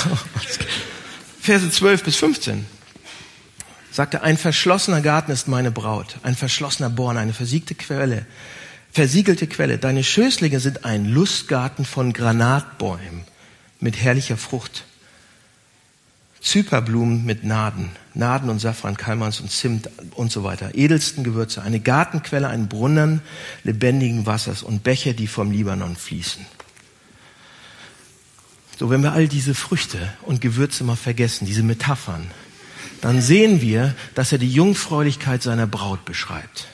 Verse 1.49 1.67
12 1.67 2.03
bis 2.03 2.15
15. 2.17 2.63
Sagt 3.91 4.13
er, 4.13 4.21
ein 4.21 4.38
verschlossener 4.38 5.01
Garten 5.01 5.31
ist 5.31 5.47
meine 5.47 5.71
Braut, 5.71 6.17
ein 6.21 6.35
verschlossener 6.35 6.91
Born, 6.91 7.17
eine 7.17 7.33
versiegte 7.33 7.73
Quelle, 7.73 8.27
versiegelte 8.91 9.47
Quelle. 9.47 9.79
Deine 9.79 10.03
Schößlinge 10.03 10.59
sind 10.59 10.85
ein 10.85 11.05
Lustgarten 11.05 11.85
von 11.85 12.13
Granatbäumen. 12.13 13.23
mit 13.79 13.99
herrlicher 13.99 14.38
Frucht. 14.38 14.85
Zyperblumen 16.39 17.25
mit 17.25 17.43
Naden, 17.43 17.89
Naden 18.13 18.51
und 18.51 18.59
Safran, 18.59 18.95
Kalmans 18.95 19.39
und 19.39 19.49
Zimt 19.49 19.89
und 20.13 20.31
so 20.31 20.43
weiter. 20.43 20.75
Edelsten 20.75 21.23
Gewürze, 21.23 21.63
eine 21.63 21.79
Gartenquelle, 21.79 22.47
ein 22.47 22.67
Brunnen 22.67 23.21
lebendigen 23.63 24.27
Wassers 24.27 24.62
und 24.62 24.83
Becher, 24.83 25.13
die 25.13 25.25
vom 25.25 25.49
Libanon 25.49 25.95
fließen. 25.95 26.45
So, 28.79 28.89
wenn 28.89 29.03
wir 29.03 29.11
all 29.11 29.27
diese 29.27 29.55
Früchte 29.55 29.97
und 30.21 30.39
Gewürze 30.39 30.85
mal 30.85 30.95
vergessen, 30.95 31.45
diese 31.45 31.63
Metaphern, 31.63 32.31
dann 33.01 33.21
sehen 33.21 33.59
wir, 33.59 33.93
dass 34.15 34.31
er 34.31 34.37
die 34.37 34.49
Jungfräulichkeit 34.49 35.43
seiner 35.43 35.67
Braut 35.67 36.05
beschreibt. 36.05 36.67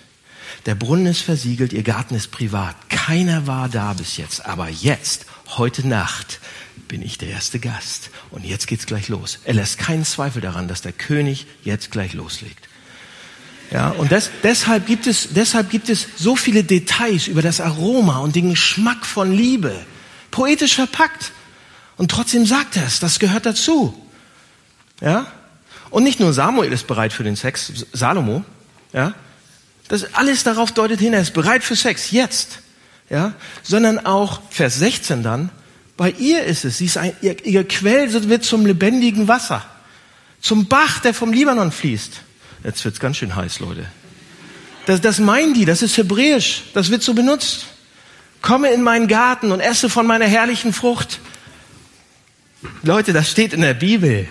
Der 0.67 0.75
Brunnen 0.75 1.07
ist 1.07 1.21
versiegelt, 1.21 1.73
ihr 1.73 1.81
Garten 1.81 2.13
ist 2.13 2.29
privat. 2.29 2.75
Keiner 2.89 3.47
war 3.47 3.69
da 3.69 3.93
bis 3.93 4.17
jetzt. 4.17 4.45
Aber 4.45 4.69
jetzt, 4.69 5.25
heute 5.57 5.87
Nacht, 5.87 6.41
bin 6.87 7.01
ich 7.01 7.17
der 7.17 7.29
erste 7.29 7.57
Gast. 7.57 8.11
Und 8.29 8.45
jetzt 8.45 8.67
geht's 8.67 8.85
gleich 8.85 9.09
los. 9.09 9.39
Er 9.43 9.55
lässt 9.55 9.79
keinen 9.79 10.05
Zweifel 10.05 10.43
daran, 10.43 10.67
dass 10.67 10.83
der 10.83 10.93
König 10.93 11.47
jetzt 11.63 11.89
gleich 11.89 12.13
loslegt. 12.13 12.69
Ja, 13.71 13.89
und 13.89 14.11
das, 14.11 14.29
deshalb 14.43 14.85
gibt 14.85 15.07
es, 15.07 15.29
deshalb 15.31 15.71
gibt 15.71 15.89
es 15.89 16.05
so 16.17 16.35
viele 16.35 16.63
Details 16.63 17.25
über 17.25 17.41
das 17.41 17.61
Aroma 17.61 18.19
und 18.19 18.35
den 18.35 18.51
Geschmack 18.51 19.07
von 19.07 19.31
Liebe. 19.31 19.75
Poetisch 20.29 20.75
verpackt. 20.75 21.31
Und 21.97 22.11
trotzdem 22.11 22.45
sagt 22.45 22.77
er 22.77 22.85
es, 22.85 22.99
das 22.99 23.19
gehört 23.19 23.45
dazu. 23.45 23.93
Ja? 25.01 25.27
Und 25.89 26.03
nicht 26.03 26.19
nur 26.19 26.33
Samuel 26.33 26.71
ist 26.71 26.87
bereit 26.87 27.13
für 27.13 27.23
den 27.23 27.35
Sex, 27.35 27.85
Salomo, 27.93 28.43
ja? 28.93 29.13
Das 29.87 30.15
alles 30.15 30.43
darauf 30.43 30.71
deutet 30.71 30.99
hin, 30.99 31.13
er 31.13 31.21
ist 31.21 31.33
bereit 31.33 31.63
für 31.63 31.75
Sex, 31.75 32.11
jetzt. 32.11 32.59
Ja? 33.09 33.33
Sondern 33.63 34.05
auch 34.05 34.41
Vers 34.49 34.79
16 34.79 35.21
dann, 35.21 35.51
bei 35.97 36.11
ihr 36.11 36.43
ist 36.43 36.65
es, 36.65 36.79
sie 36.79 36.85
ist 36.85 36.97
ein, 36.97 37.15
ihr, 37.21 37.45
ihr 37.45 37.67
Quell 37.67 38.11
wird 38.27 38.43
zum 38.43 38.65
lebendigen 38.65 39.27
Wasser. 39.27 39.63
Zum 40.41 40.67
Bach, 40.67 40.99
der 40.99 41.13
vom 41.13 41.31
Libanon 41.31 41.71
fließt. 41.71 42.21
Jetzt 42.63 42.83
wird's 42.83 42.99
ganz 42.99 43.17
schön 43.17 43.35
heiß, 43.35 43.59
Leute. 43.59 43.85
Das, 44.85 45.01
das 45.01 45.19
meinen 45.19 45.53
die, 45.53 45.65
das 45.65 45.81
ist 45.81 45.97
hebräisch, 45.97 46.63
das 46.73 46.89
wird 46.89 47.01
so 47.01 47.13
benutzt. 47.13 47.67
Komme 48.41 48.69
in 48.71 48.81
meinen 48.81 49.07
Garten 49.07 49.51
und 49.51 49.59
esse 49.59 49.89
von 49.89 50.05
meiner 50.05 50.25
herrlichen 50.25 50.73
Frucht. 50.73 51.19
Leute, 52.83 53.13
das 53.13 53.29
steht 53.29 53.53
in 53.53 53.61
der 53.61 53.73
Bibel. 53.73 54.27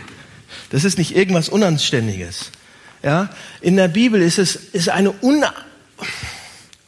Das 0.71 0.85
ist 0.85 0.99
nicht 0.99 1.17
irgendwas 1.17 1.49
Unanständiges. 1.49 2.51
Ja, 3.03 3.29
in 3.61 3.77
der 3.77 3.89
Bibel 3.89 4.23
ist 4.23 4.39
es 4.39 4.57
ist 4.57 4.89
eine 4.89 5.13
un, 5.23 5.45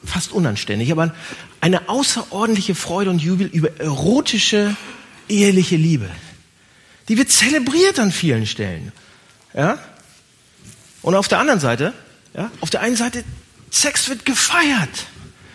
fast 0.05 0.33
unanständig, 0.33 0.91
aber 0.91 1.15
eine 1.61 1.89
außerordentliche 1.89 2.75
Freude 2.75 3.11
und 3.11 3.21
Jubel 3.21 3.47
über 3.47 3.79
erotische 3.79 4.77
eheliche 5.29 5.77
Liebe. 5.77 6.09
Die 7.09 7.19
wird 7.19 7.31
zelebriert 7.31 7.99
an 7.99 8.13
vielen 8.13 8.47
Stellen. 8.47 8.93
Ja? 9.55 9.79
Und 11.03 11.15
auf 11.15 11.29
der 11.29 11.39
anderen 11.39 11.61
Seite, 11.61 11.93
ja, 12.35 12.51
auf 12.61 12.71
der 12.71 12.81
einen 12.81 12.97
Seite 12.97 13.25
Sex 13.71 14.09
wird 14.09 14.25
gefeiert. 14.25 15.07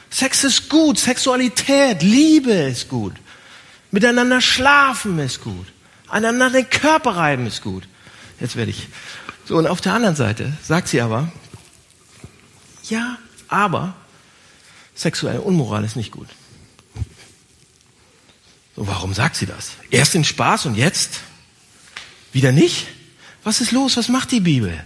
Sex 0.09 0.43
ist 0.43 0.69
gut, 0.69 0.99
Sexualität, 0.99 2.03
Liebe 2.03 2.51
ist 2.51 2.89
gut. 2.89 3.13
Miteinander 3.91 4.41
schlafen 4.41 5.17
ist 5.19 5.41
gut. 5.41 5.67
Einander 6.11 6.49
den 6.49 6.69
Körper 6.69 7.15
reiben 7.15 7.47
ist 7.47 7.61
gut. 7.61 7.87
Jetzt 8.39 8.55
werde 8.55 8.71
ich. 8.71 8.87
So, 9.45 9.57
und 9.57 9.67
auf 9.67 9.81
der 9.81 9.93
anderen 9.93 10.15
Seite 10.15 10.53
sagt 10.63 10.87
sie 10.87 11.01
aber, 11.01 11.31
ja, 12.89 13.17
aber 13.47 13.93
sexuelle 14.93 15.41
Unmoral 15.41 15.83
ist 15.83 15.95
nicht 15.95 16.11
gut. 16.11 16.27
So, 18.75 18.87
warum 18.87 19.13
sagt 19.13 19.35
sie 19.35 19.45
das? 19.45 19.71
Erst 19.89 20.13
den 20.13 20.23
Spaß 20.23 20.65
und 20.65 20.75
jetzt 20.75 21.21
wieder 22.33 22.51
nicht? 22.51 22.87
Was 23.43 23.61
ist 23.61 23.71
los? 23.71 23.97
Was 23.97 24.09
macht 24.09 24.31
die 24.31 24.39
Bibel? 24.39 24.83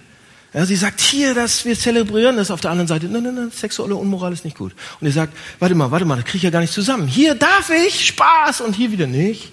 Ja, 0.54 0.66
sie 0.66 0.76
sagt 0.76 1.02
hier, 1.02 1.34
dass 1.34 1.66
wir 1.66 1.78
zelebrieren 1.78 2.38
das 2.38 2.50
auf 2.50 2.62
der 2.62 2.72
anderen 2.72 2.88
Seite. 2.88 3.08
Nein, 3.08 3.24
nein, 3.24 3.36
nein, 3.36 3.52
sexuelle 3.52 3.96
Unmoral 3.96 4.32
ist 4.32 4.46
nicht 4.46 4.58
gut. 4.58 4.74
Und 5.00 5.08
ihr 5.08 5.14
sagt, 5.14 5.36
warte 5.60 5.76
mal, 5.76 5.92
warte 5.92 6.06
mal, 6.06 6.16
das 6.16 6.26
kriege 6.26 6.38
ich 6.38 6.44
ja 6.44 6.50
gar 6.50 6.62
nicht 6.62 6.74
zusammen. 6.74 7.08
Hier 7.08 7.36
darf 7.36 7.70
ich 7.70 8.08
Spaß 8.08 8.62
und 8.62 8.74
hier 8.74 8.92
wieder 8.92 9.08
nicht. 9.08 9.52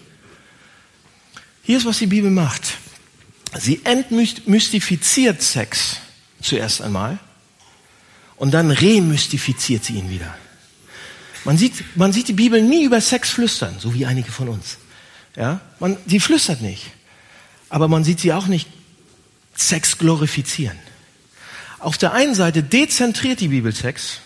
Hier 1.63 1.79
ist, 1.79 1.87
was 1.87 1.99
die 1.99 2.07
Bibel 2.07 2.31
macht. 2.31 2.79
Sie 3.59 3.81
entmystifiziert 3.85 5.43
Sex 5.43 5.97
zuerst 6.41 6.83
einmal 6.83 7.19
und 8.37 8.53
dann 8.53 8.71
remystifiziert 8.71 9.85
sie 9.85 9.95
ihn 9.95 10.11
wieder. 10.11 10.37
Man 11.45 11.59
sieht, 11.59 11.97
man 11.97 12.13
sieht 12.13 12.29
die 12.29 12.33
Bibel 12.33 12.63
nie 12.63 12.85
über 12.85 13.01
Sex 13.01 13.31
flüstern, 13.31 13.77
so 13.79 13.95
wie 13.95 14.07
einige 14.07 14.31
von 14.31 14.49
uns. 14.49 14.79
Ja, 15.37 15.61
man, 15.81 15.97
sie 16.07 16.21
flüstert 16.21 16.61
nicht. 16.61 16.91
Aber 17.69 17.89
man 17.89 18.05
sieht 18.05 18.21
sie 18.21 18.33
auch 18.33 18.47
nicht 18.47 18.69
Sex 19.55 19.99
glorifizieren. 19.99 20.79
Auf 21.79 21.99
der 21.99 22.13
einen 22.13 22.35
Seite 22.35 22.63
dezentriert 22.63 23.41
die 23.41 23.49
Bibel 23.49 23.75
Sex 23.75 24.21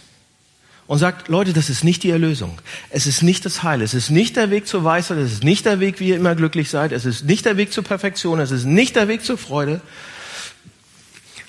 und 0.86 0.98
sagt, 0.98 1.28
Leute, 1.28 1.52
das 1.52 1.68
ist 1.68 1.82
nicht 1.82 2.02
die 2.02 2.10
Erlösung. 2.10 2.58
Es 2.90 3.06
ist 3.06 3.22
nicht 3.22 3.44
das 3.44 3.62
Heil. 3.62 3.82
Es 3.82 3.94
ist 3.94 4.10
nicht 4.10 4.36
der 4.36 4.50
Weg 4.50 4.66
zur 4.66 4.84
Weisheit. 4.84 5.18
Es 5.18 5.32
ist 5.32 5.44
nicht 5.44 5.66
der 5.66 5.80
Weg, 5.80 5.98
wie 5.98 6.08
ihr 6.08 6.16
immer 6.16 6.34
glücklich 6.34 6.70
seid. 6.70 6.92
Es 6.92 7.04
ist 7.04 7.24
nicht 7.24 7.44
der 7.44 7.56
Weg 7.56 7.72
zur 7.72 7.82
Perfektion. 7.82 8.38
Es 8.38 8.50
ist 8.50 8.64
nicht 8.64 8.94
der 8.94 9.08
Weg 9.08 9.24
zur 9.24 9.36
Freude. 9.36 9.80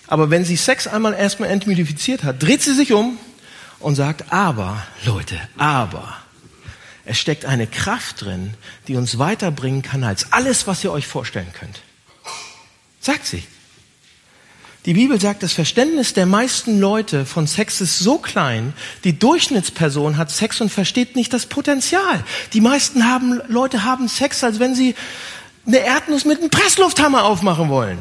Aber 0.07 0.29
wenn 0.29 0.43
sie 0.43 0.55
Sex 0.55 0.87
einmal 0.87 1.13
erstmal 1.13 1.49
entmythifiziert 1.49 2.23
hat, 2.23 2.41
dreht 2.41 2.61
sie 2.61 2.73
sich 2.73 2.93
um 2.93 3.17
und 3.79 3.95
sagt, 3.95 4.31
aber, 4.31 4.83
Leute, 5.05 5.39
aber, 5.57 6.17
es 7.05 7.19
steckt 7.19 7.45
eine 7.45 7.67
Kraft 7.67 8.21
drin, 8.21 8.53
die 8.87 8.95
uns 8.95 9.19
weiterbringen 9.19 9.81
kann 9.81 10.03
als 10.03 10.31
alles, 10.31 10.65
was 10.65 10.83
ihr 10.83 10.91
euch 10.91 11.07
vorstellen 11.07 11.51
könnt. 11.53 11.81
Sagt 12.99 13.25
sie. 13.25 13.43
Die 14.87 14.93
Bibel 14.93 15.19
sagt, 15.19 15.43
das 15.43 15.51
Verständnis 15.51 16.13
der 16.13 16.25
meisten 16.25 16.79
Leute 16.79 17.25
von 17.25 17.45
Sex 17.45 17.81
ist 17.81 17.99
so 17.99 18.19
klein, 18.19 18.71
die 19.03 19.19
Durchschnittsperson 19.19 20.15
hat 20.15 20.31
Sex 20.31 20.61
und 20.61 20.69
versteht 20.69 21.17
nicht 21.17 21.33
das 21.33 21.45
Potenzial. 21.45 22.23
Die 22.53 22.61
meisten 22.61 23.03
haben, 23.03 23.41
Leute 23.49 23.83
haben 23.83 24.07
Sex, 24.07 24.45
als 24.45 24.59
wenn 24.61 24.75
sie 24.75 24.95
eine 25.65 25.79
Erdnuss 25.79 26.23
mit 26.23 26.39
einem 26.39 26.49
Presslufthammer 26.49 27.25
aufmachen 27.25 27.67
wollen. 27.67 27.97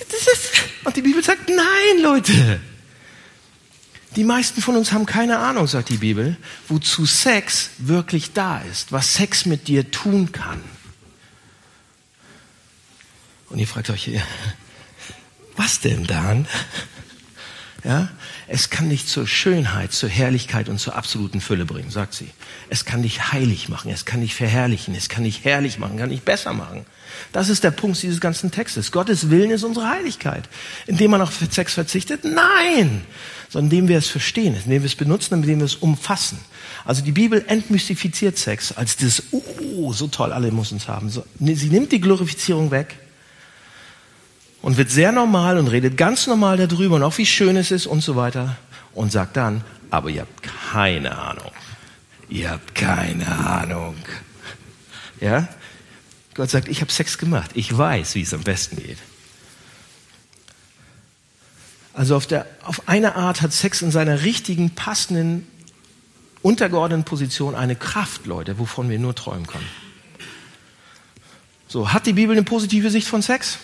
Ist, 0.00 0.50
und 0.84 0.96
die 0.96 1.02
Bibel 1.02 1.22
sagt, 1.22 1.50
nein, 1.50 2.02
Leute. 2.02 2.58
Die 4.16 4.24
meisten 4.24 4.62
von 4.62 4.76
uns 4.76 4.92
haben 4.92 5.04
keine 5.04 5.40
Ahnung, 5.40 5.66
sagt 5.66 5.90
die 5.90 5.98
Bibel, 5.98 6.38
wozu 6.68 7.04
Sex 7.04 7.68
wirklich 7.76 8.32
da 8.32 8.60
ist, 8.60 8.92
was 8.92 9.12
Sex 9.12 9.44
mit 9.44 9.68
dir 9.68 9.90
tun 9.90 10.32
kann. 10.32 10.62
Und 13.50 13.58
ihr 13.58 13.66
fragt 13.66 13.90
euch, 13.90 14.10
was 15.56 15.80
denn 15.80 16.04
dann? 16.04 16.46
Ja, 17.86 18.08
es 18.48 18.70
kann 18.70 18.90
dich 18.90 19.06
zur 19.06 19.28
Schönheit, 19.28 19.92
zur 19.92 20.08
Herrlichkeit 20.08 20.68
und 20.68 20.80
zur 20.80 20.96
absoluten 20.96 21.40
Fülle 21.40 21.64
bringen, 21.64 21.92
sagt 21.92 22.14
sie. 22.14 22.28
Es 22.68 22.84
kann 22.84 23.02
dich 23.02 23.32
heilig 23.32 23.68
machen, 23.68 23.92
es 23.92 24.04
kann 24.04 24.22
dich 24.22 24.34
verherrlichen, 24.34 24.92
es 24.96 25.08
kann 25.08 25.22
dich 25.22 25.44
herrlich 25.44 25.78
machen, 25.78 25.96
kann 25.96 26.10
dich 26.10 26.22
besser 26.22 26.52
machen. 26.52 26.84
Das 27.32 27.48
ist 27.48 27.62
der 27.62 27.70
Punkt 27.70 28.02
dieses 28.02 28.20
ganzen 28.20 28.50
Textes. 28.50 28.90
Gottes 28.90 29.30
Willen 29.30 29.52
ist 29.52 29.62
unsere 29.62 29.88
Heiligkeit. 29.88 30.48
Indem 30.88 31.12
man 31.12 31.22
auf 31.22 31.38
Sex 31.48 31.74
verzichtet? 31.74 32.24
Nein! 32.24 33.02
Sondern 33.50 33.70
indem 33.70 33.88
wir 33.88 33.98
es 33.98 34.08
verstehen, 34.08 34.56
indem 34.56 34.82
wir 34.82 34.86
es 34.86 34.96
benutzen, 34.96 35.34
indem 35.34 35.60
wir 35.60 35.66
es 35.66 35.76
umfassen. 35.76 36.40
Also 36.84 37.02
die 37.02 37.12
Bibel 37.12 37.44
entmystifiziert 37.46 38.36
Sex 38.36 38.72
als 38.72 38.96
das, 38.96 39.22
oh, 39.30 39.92
so 39.92 40.08
toll, 40.08 40.32
alle 40.32 40.50
müssen 40.50 40.78
es 40.78 40.88
haben. 40.88 41.08
sie 41.10 41.68
nimmt 41.68 41.92
die 41.92 42.00
Glorifizierung 42.00 42.72
weg 42.72 42.96
und 44.66 44.78
wird 44.78 44.90
sehr 44.90 45.12
normal 45.12 45.58
und 45.58 45.68
redet 45.68 45.96
ganz 45.96 46.26
normal 46.26 46.56
darüber 46.56 46.96
und 46.96 47.04
auch 47.04 47.16
wie 47.18 47.24
schön 47.24 47.56
es 47.56 47.70
ist 47.70 47.86
und 47.86 48.00
so 48.00 48.16
weiter 48.16 48.56
und 48.94 49.12
sagt 49.12 49.36
dann, 49.36 49.62
aber 49.90 50.10
ihr 50.10 50.22
habt 50.22 50.42
keine 50.42 51.16
Ahnung. 51.16 51.52
Ihr 52.28 52.50
habt 52.50 52.74
keine 52.74 53.28
Ahnung. 53.28 53.94
Ja? 55.20 55.46
Gott 56.34 56.50
sagt, 56.50 56.66
ich 56.66 56.80
habe 56.80 56.90
Sex 56.90 57.16
gemacht. 57.16 57.52
Ich 57.54 57.78
weiß, 57.78 58.16
wie 58.16 58.22
es 58.22 58.34
am 58.34 58.42
besten 58.42 58.78
geht. 58.78 58.98
Also 61.94 62.16
auf, 62.16 62.26
der, 62.26 62.44
auf 62.64 62.88
eine 62.88 63.14
Art 63.14 63.42
hat 63.42 63.52
Sex 63.52 63.82
in 63.82 63.92
seiner 63.92 64.22
richtigen, 64.22 64.70
passenden, 64.70 65.46
untergeordneten 66.42 67.04
Position 67.04 67.54
eine 67.54 67.76
Kraft, 67.76 68.26
Leute, 68.26 68.58
wovon 68.58 68.90
wir 68.90 68.98
nur 68.98 69.14
träumen 69.14 69.46
können. 69.46 69.68
So, 71.68 71.92
hat 71.92 72.06
die 72.06 72.14
Bibel 72.14 72.34
eine 72.34 72.42
positive 72.42 72.90
Sicht 72.90 73.06
von 73.06 73.22
Sex? 73.22 73.58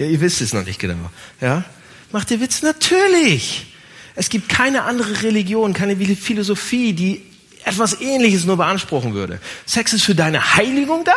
Ja, 0.00 0.06
ihr 0.06 0.22
wisst 0.22 0.40
es 0.40 0.54
noch 0.54 0.64
nicht 0.64 0.78
genau. 0.78 1.10
Ja? 1.42 1.62
Macht 2.10 2.30
ihr 2.30 2.40
Witz? 2.40 2.62
Natürlich. 2.62 3.66
Es 4.14 4.30
gibt 4.30 4.48
keine 4.48 4.84
andere 4.84 5.22
Religion, 5.22 5.74
keine 5.74 5.94
Philosophie, 6.16 6.94
die 6.94 7.22
etwas 7.66 8.00
Ähnliches 8.00 8.46
nur 8.46 8.56
beanspruchen 8.56 9.12
würde. 9.12 9.40
Sex 9.66 9.92
ist 9.92 10.04
für 10.04 10.14
deine 10.14 10.56
Heiligung 10.56 11.04
da. 11.04 11.12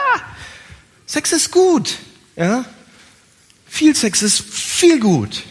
Sex 1.06 1.32
ist 1.32 1.52
gut. 1.52 1.98
Ja? 2.36 2.66
Viel 3.68 3.96
Sex 3.96 4.22
ist 4.22 4.42
viel 4.42 5.00
gut. 5.00 5.44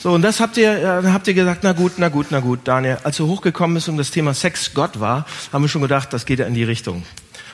So, 0.00 0.10
und 0.10 0.22
das 0.22 0.40
habt 0.40 0.56
ihr, 0.56 1.04
äh, 1.04 1.08
habt 1.12 1.28
ihr 1.28 1.34
gesagt, 1.34 1.62
na 1.62 1.74
gut, 1.74 1.92
na 1.98 2.08
gut, 2.08 2.26
na 2.30 2.40
gut, 2.40 2.62
Daniel. 2.64 2.98
Als 3.04 3.18
du 3.18 3.28
hochgekommen 3.28 3.74
bist 3.76 3.88
und 3.88 3.98
das 3.98 4.10
Thema 4.10 4.34
Sex 4.34 4.74
Gott 4.74 4.98
war, 4.98 5.26
haben 5.52 5.62
wir 5.62 5.68
schon 5.68 5.82
gedacht, 5.82 6.12
das 6.12 6.26
geht 6.26 6.40
ja 6.40 6.46
in 6.46 6.54
die 6.54 6.64
Richtung. 6.64 7.04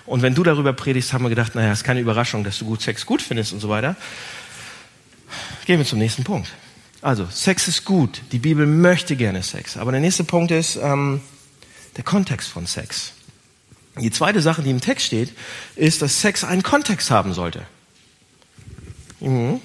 Und 0.09 0.23
wenn 0.23 0.35
du 0.35 0.43
darüber 0.43 0.73
predigst, 0.73 1.13
haben 1.13 1.25
wir 1.25 1.29
gedacht, 1.29 1.55
naja, 1.55 1.71
ist 1.71 1.85
keine 1.85 2.01
Überraschung, 2.01 2.43
dass 2.43 2.59
du 2.59 2.65
gut 2.65 2.81
Sex 2.81 3.05
gut 3.05 3.21
findest 3.21 3.53
und 3.53 3.61
so 3.61 3.69
weiter. 3.69 3.95
Gehen 5.67 5.79
wir 5.79 5.85
zum 5.85 5.99
nächsten 5.99 6.25
Punkt. 6.25 6.51
Also, 7.03 7.27
Sex 7.31 7.69
ist 7.69 7.85
gut. 7.85 8.23
Die 8.33 8.39
Bibel 8.39 8.67
möchte 8.67 9.17
gerne 9.17 9.43
Sex. 9.43 9.77
Aber 9.77 9.93
der 9.93 10.01
nächste 10.01 10.25
Punkt 10.25 10.51
ist 10.51 10.77
ähm, 10.77 11.21
der 11.97 12.05
Kontext 12.05 12.49
von 12.49 12.67
Sex. 12.67 13.13
Die 14.01 14.11
zweite 14.11 14.41
Sache, 14.41 14.63
die 14.63 14.71
im 14.71 14.81
Text 14.81 15.07
steht, 15.07 15.33
ist, 15.77 16.01
dass 16.01 16.23
Sex 16.23 16.43
einen 16.43 16.63
Kontext 16.63 17.11
haben 17.11 17.35
sollte. 17.35 17.67
Mhm. 19.21 19.61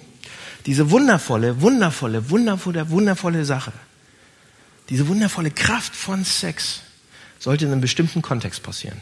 Diese 0.66 0.92
wundervolle, 0.92 1.62
wundervolle, 1.62 2.30
wundervolle, 2.30 2.90
wundervolle 2.90 3.46
Sache, 3.46 3.74
diese 4.90 5.08
wundervolle 5.08 5.52
Kraft 5.52 5.96
von 5.96 6.26
Sex 6.26 6.82
sollte 7.40 7.66
in 7.66 7.72
einem 7.72 7.82
bestimmten 7.82 8.22
Kontext 8.22 8.64
passieren. 8.64 9.02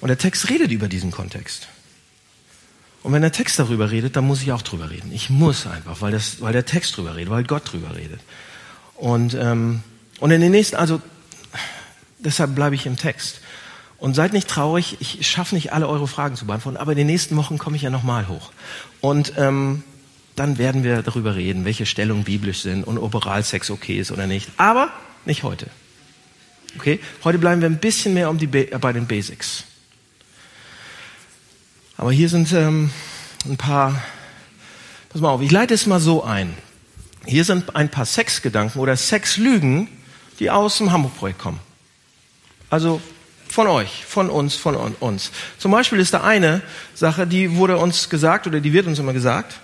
Und 0.00 0.08
der 0.08 0.18
Text 0.18 0.50
redet 0.50 0.70
über 0.70 0.88
diesen 0.88 1.10
Kontext. 1.10 1.68
Und 3.02 3.12
wenn 3.12 3.22
der 3.22 3.32
Text 3.32 3.58
darüber 3.58 3.90
redet, 3.90 4.16
dann 4.16 4.26
muss 4.26 4.42
ich 4.42 4.52
auch 4.52 4.62
drüber 4.62 4.90
reden. 4.90 5.12
Ich 5.12 5.30
muss 5.30 5.66
einfach, 5.66 6.00
weil, 6.00 6.12
das, 6.12 6.40
weil 6.40 6.52
der 6.52 6.66
Text 6.66 6.96
drüber 6.96 7.14
redet, 7.14 7.30
weil 7.30 7.44
Gott 7.44 7.72
drüber 7.72 7.94
redet. 7.94 8.20
Und, 8.96 9.34
ähm, 9.34 9.82
und 10.18 10.30
in 10.32 10.40
den 10.40 10.50
nächsten, 10.50 10.76
also 10.76 11.00
deshalb 12.18 12.54
bleibe 12.54 12.74
ich 12.74 12.84
im 12.86 12.96
Text. 12.96 13.40
Und 13.98 14.14
seid 14.14 14.32
nicht 14.32 14.48
traurig, 14.48 14.96
ich 15.00 15.26
schaffe 15.26 15.54
nicht 15.54 15.72
alle 15.72 15.88
eure 15.88 16.08
Fragen 16.08 16.36
zu 16.36 16.46
beantworten, 16.46 16.76
aber 16.76 16.92
in 16.92 16.98
den 16.98 17.06
nächsten 17.06 17.36
Wochen 17.36 17.58
komme 17.58 17.76
ich 17.76 17.82
ja 17.82 17.90
nochmal 17.90 18.28
hoch. 18.28 18.50
Und 19.00 19.32
ähm, 19.38 19.84
dann 20.34 20.58
werden 20.58 20.84
wir 20.84 21.02
darüber 21.02 21.34
reden, 21.34 21.64
welche 21.64 21.86
Stellungen 21.86 22.24
biblisch 22.24 22.60
sind 22.60 22.84
und 22.84 22.98
ob 22.98 23.14
Oralsex 23.14 23.70
okay 23.70 23.98
ist 23.98 24.10
oder 24.10 24.26
nicht. 24.26 24.50
Aber 24.58 24.90
nicht 25.24 25.44
heute. 25.44 25.68
Okay? 26.76 27.00
Heute 27.24 27.38
bleiben 27.38 27.62
wir 27.62 27.70
ein 27.70 27.78
bisschen 27.78 28.12
mehr 28.14 28.28
um 28.28 28.36
die 28.36 28.46
bei 28.46 28.92
den 28.92 29.06
Basics. 29.06 29.64
Aber 31.96 32.12
hier 32.12 32.28
sind 32.28 32.52
ähm, 32.52 32.90
ein 33.46 33.56
paar, 33.56 34.02
pass 35.08 35.20
mal 35.20 35.30
auf, 35.30 35.40
ich 35.40 35.50
leite 35.50 35.74
es 35.74 35.86
mal 35.86 36.00
so 36.00 36.22
ein. 36.22 36.54
Hier 37.24 37.44
sind 37.44 37.74
ein 37.74 37.88
paar 37.88 38.04
Sexgedanken 38.04 38.80
oder 38.80 38.96
Sexlügen, 38.96 39.88
die 40.38 40.50
aus 40.50 40.78
dem 40.78 40.92
Hamburg-Projekt 40.92 41.38
kommen. 41.38 41.58
Also 42.68 43.00
von 43.48 43.66
euch, 43.68 44.04
von 44.04 44.28
uns, 44.28 44.54
von 44.54 44.76
uns. 44.76 45.30
Zum 45.58 45.70
Beispiel 45.70 45.98
ist 45.98 46.12
da 46.12 46.22
eine 46.22 46.60
Sache, 46.94 47.26
die 47.26 47.56
wurde 47.56 47.78
uns 47.78 48.10
gesagt 48.10 48.46
oder 48.46 48.60
die 48.60 48.72
wird 48.72 48.86
uns 48.86 48.98
immer 48.98 49.12
gesagt, 49.12 49.54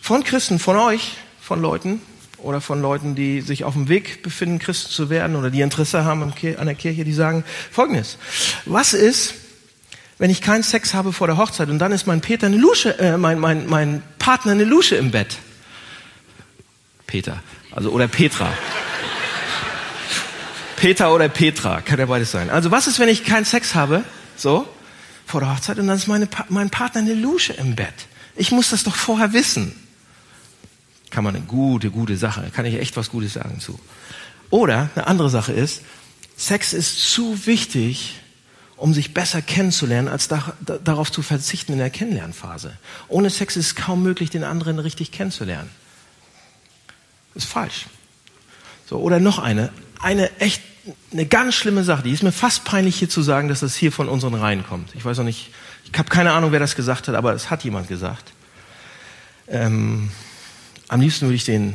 von 0.00 0.24
Christen, 0.24 0.58
von 0.58 0.76
euch, 0.76 1.12
von 1.40 1.60
Leuten 1.60 2.00
oder 2.38 2.60
von 2.60 2.80
Leuten, 2.80 3.14
die 3.14 3.42
sich 3.42 3.64
auf 3.64 3.74
dem 3.74 3.88
Weg 3.88 4.22
befinden, 4.22 4.58
Christen 4.58 4.90
zu 4.90 5.10
werden 5.10 5.36
oder 5.36 5.50
die 5.50 5.60
Interesse 5.60 6.04
haben 6.04 6.22
an 6.22 6.66
der 6.66 6.74
Kirche, 6.74 7.04
die 7.04 7.12
sagen 7.12 7.44
Folgendes. 7.70 8.16
Was 8.64 8.94
ist, 8.94 9.34
wenn 10.18 10.30
ich 10.30 10.42
keinen 10.42 10.62
Sex 10.62 10.94
habe 10.94 11.12
vor 11.12 11.26
der 11.26 11.36
Hochzeit 11.36 11.68
und 11.68 11.78
dann 11.78 11.92
ist 11.92 12.06
mein 12.06 12.20
Peter 12.20 12.46
eine 12.46 12.56
Lusche, 12.56 12.98
äh, 12.98 13.16
mein, 13.16 13.38
mein, 13.38 13.66
mein 13.66 14.02
Partner 14.18 14.52
eine 14.52 14.64
Lusche 14.64 14.96
im 14.96 15.10
Bett? 15.10 15.38
Peter, 17.06 17.42
also 17.70 17.90
oder 17.90 18.08
Petra. 18.08 18.52
Peter 20.76 21.12
oder 21.12 21.28
Petra, 21.28 21.80
kann 21.80 21.98
ja 21.98 22.06
beides 22.06 22.30
sein. 22.30 22.50
Also 22.50 22.70
was 22.70 22.86
ist, 22.86 22.98
wenn 22.98 23.08
ich 23.08 23.24
keinen 23.24 23.44
Sex 23.44 23.74
habe, 23.74 24.04
so, 24.36 24.68
vor 25.26 25.40
der 25.40 25.52
Hochzeit 25.54 25.78
und 25.78 25.86
dann 25.86 25.96
ist 25.96 26.08
meine, 26.08 26.28
mein 26.48 26.70
Partner 26.70 27.00
eine 27.00 27.14
Lusche 27.14 27.52
im 27.52 27.76
Bett? 27.76 27.94
Ich 28.36 28.52
muss 28.52 28.70
das 28.70 28.84
doch 28.84 28.94
vorher 28.94 29.32
wissen. 29.32 29.74
Kann 31.10 31.24
man 31.24 31.34
eine 31.34 31.44
gute, 31.44 31.90
gute 31.90 32.16
Sache, 32.16 32.50
kann 32.54 32.66
ich 32.66 32.74
echt 32.74 32.96
was 32.96 33.10
Gutes 33.10 33.34
sagen 33.34 33.60
zu. 33.60 33.78
Oder 34.50 34.90
eine 34.94 35.06
andere 35.06 35.30
Sache 35.30 35.52
ist, 35.52 35.82
Sex 36.36 36.72
ist 36.72 37.10
zu 37.10 37.46
wichtig, 37.46 38.20
um 38.78 38.94
sich 38.94 39.12
besser 39.12 39.42
kennenzulernen, 39.42 40.08
als 40.08 40.28
da, 40.28 40.54
da, 40.60 40.78
darauf 40.78 41.12
zu 41.12 41.22
verzichten 41.22 41.72
in 41.72 41.78
der 41.78 41.90
Kennenlernphase. 41.90 42.72
Ohne 43.08 43.28
Sex 43.28 43.56
ist 43.56 43.66
es 43.66 43.74
kaum 43.74 44.02
möglich, 44.02 44.30
den 44.30 44.44
anderen 44.44 44.78
richtig 44.78 45.12
kennenzulernen. 45.12 45.70
Ist 47.34 47.46
falsch. 47.46 47.86
So, 48.86 48.98
oder 48.98 49.20
noch 49.20 49.38
eine 49.38 49.70
eine 50.00 50.30
echt, 50.40 50.62
eine 51.12 51.26
ganz 51.26 51.54
schlimme 51.54 51.84
Sache. 51.84 52.02
Die 52.02 52.12
ist 52.12 52.22
mir 52.22 52.32
fast 52.32 52.64
peinlich 52.64 52.96
hier 52.96 53.08
zu 53.08 53.22
sagen, 53.22 53.48
dass 53.48 53.60
das 53.60 53.76
hier 53.76 53.92
von 53.92 54.08
unseren 54.08 54.34
Reihen 54.34 54.64
kommt. 54.64 54.94
Ich 54.94 55.04
weiß 55.04 55.18
auch 55.18 55.24
nicht, 55.24 55.50
ich 55.90 55.98
habe 55.98 56.08
keine 56.08 56.32
Ahnung, 56.32 56.52
wer 56.52 56.60
das 56.60 56.76
gesagt 56.76 57.08
hat, 57.08 57.14
aber 57.14 57.34
es 57.34 57.50
hat 57.50 57.64
jemand 57.64 57.88
gesagt. 57.88 58.32
Ähm, 59.48 60.10
am 60.88 61.00
liebsten 61.00 61.26
würde 61.26 61.36
ich 61.36 61.44
den, 61.44 61.74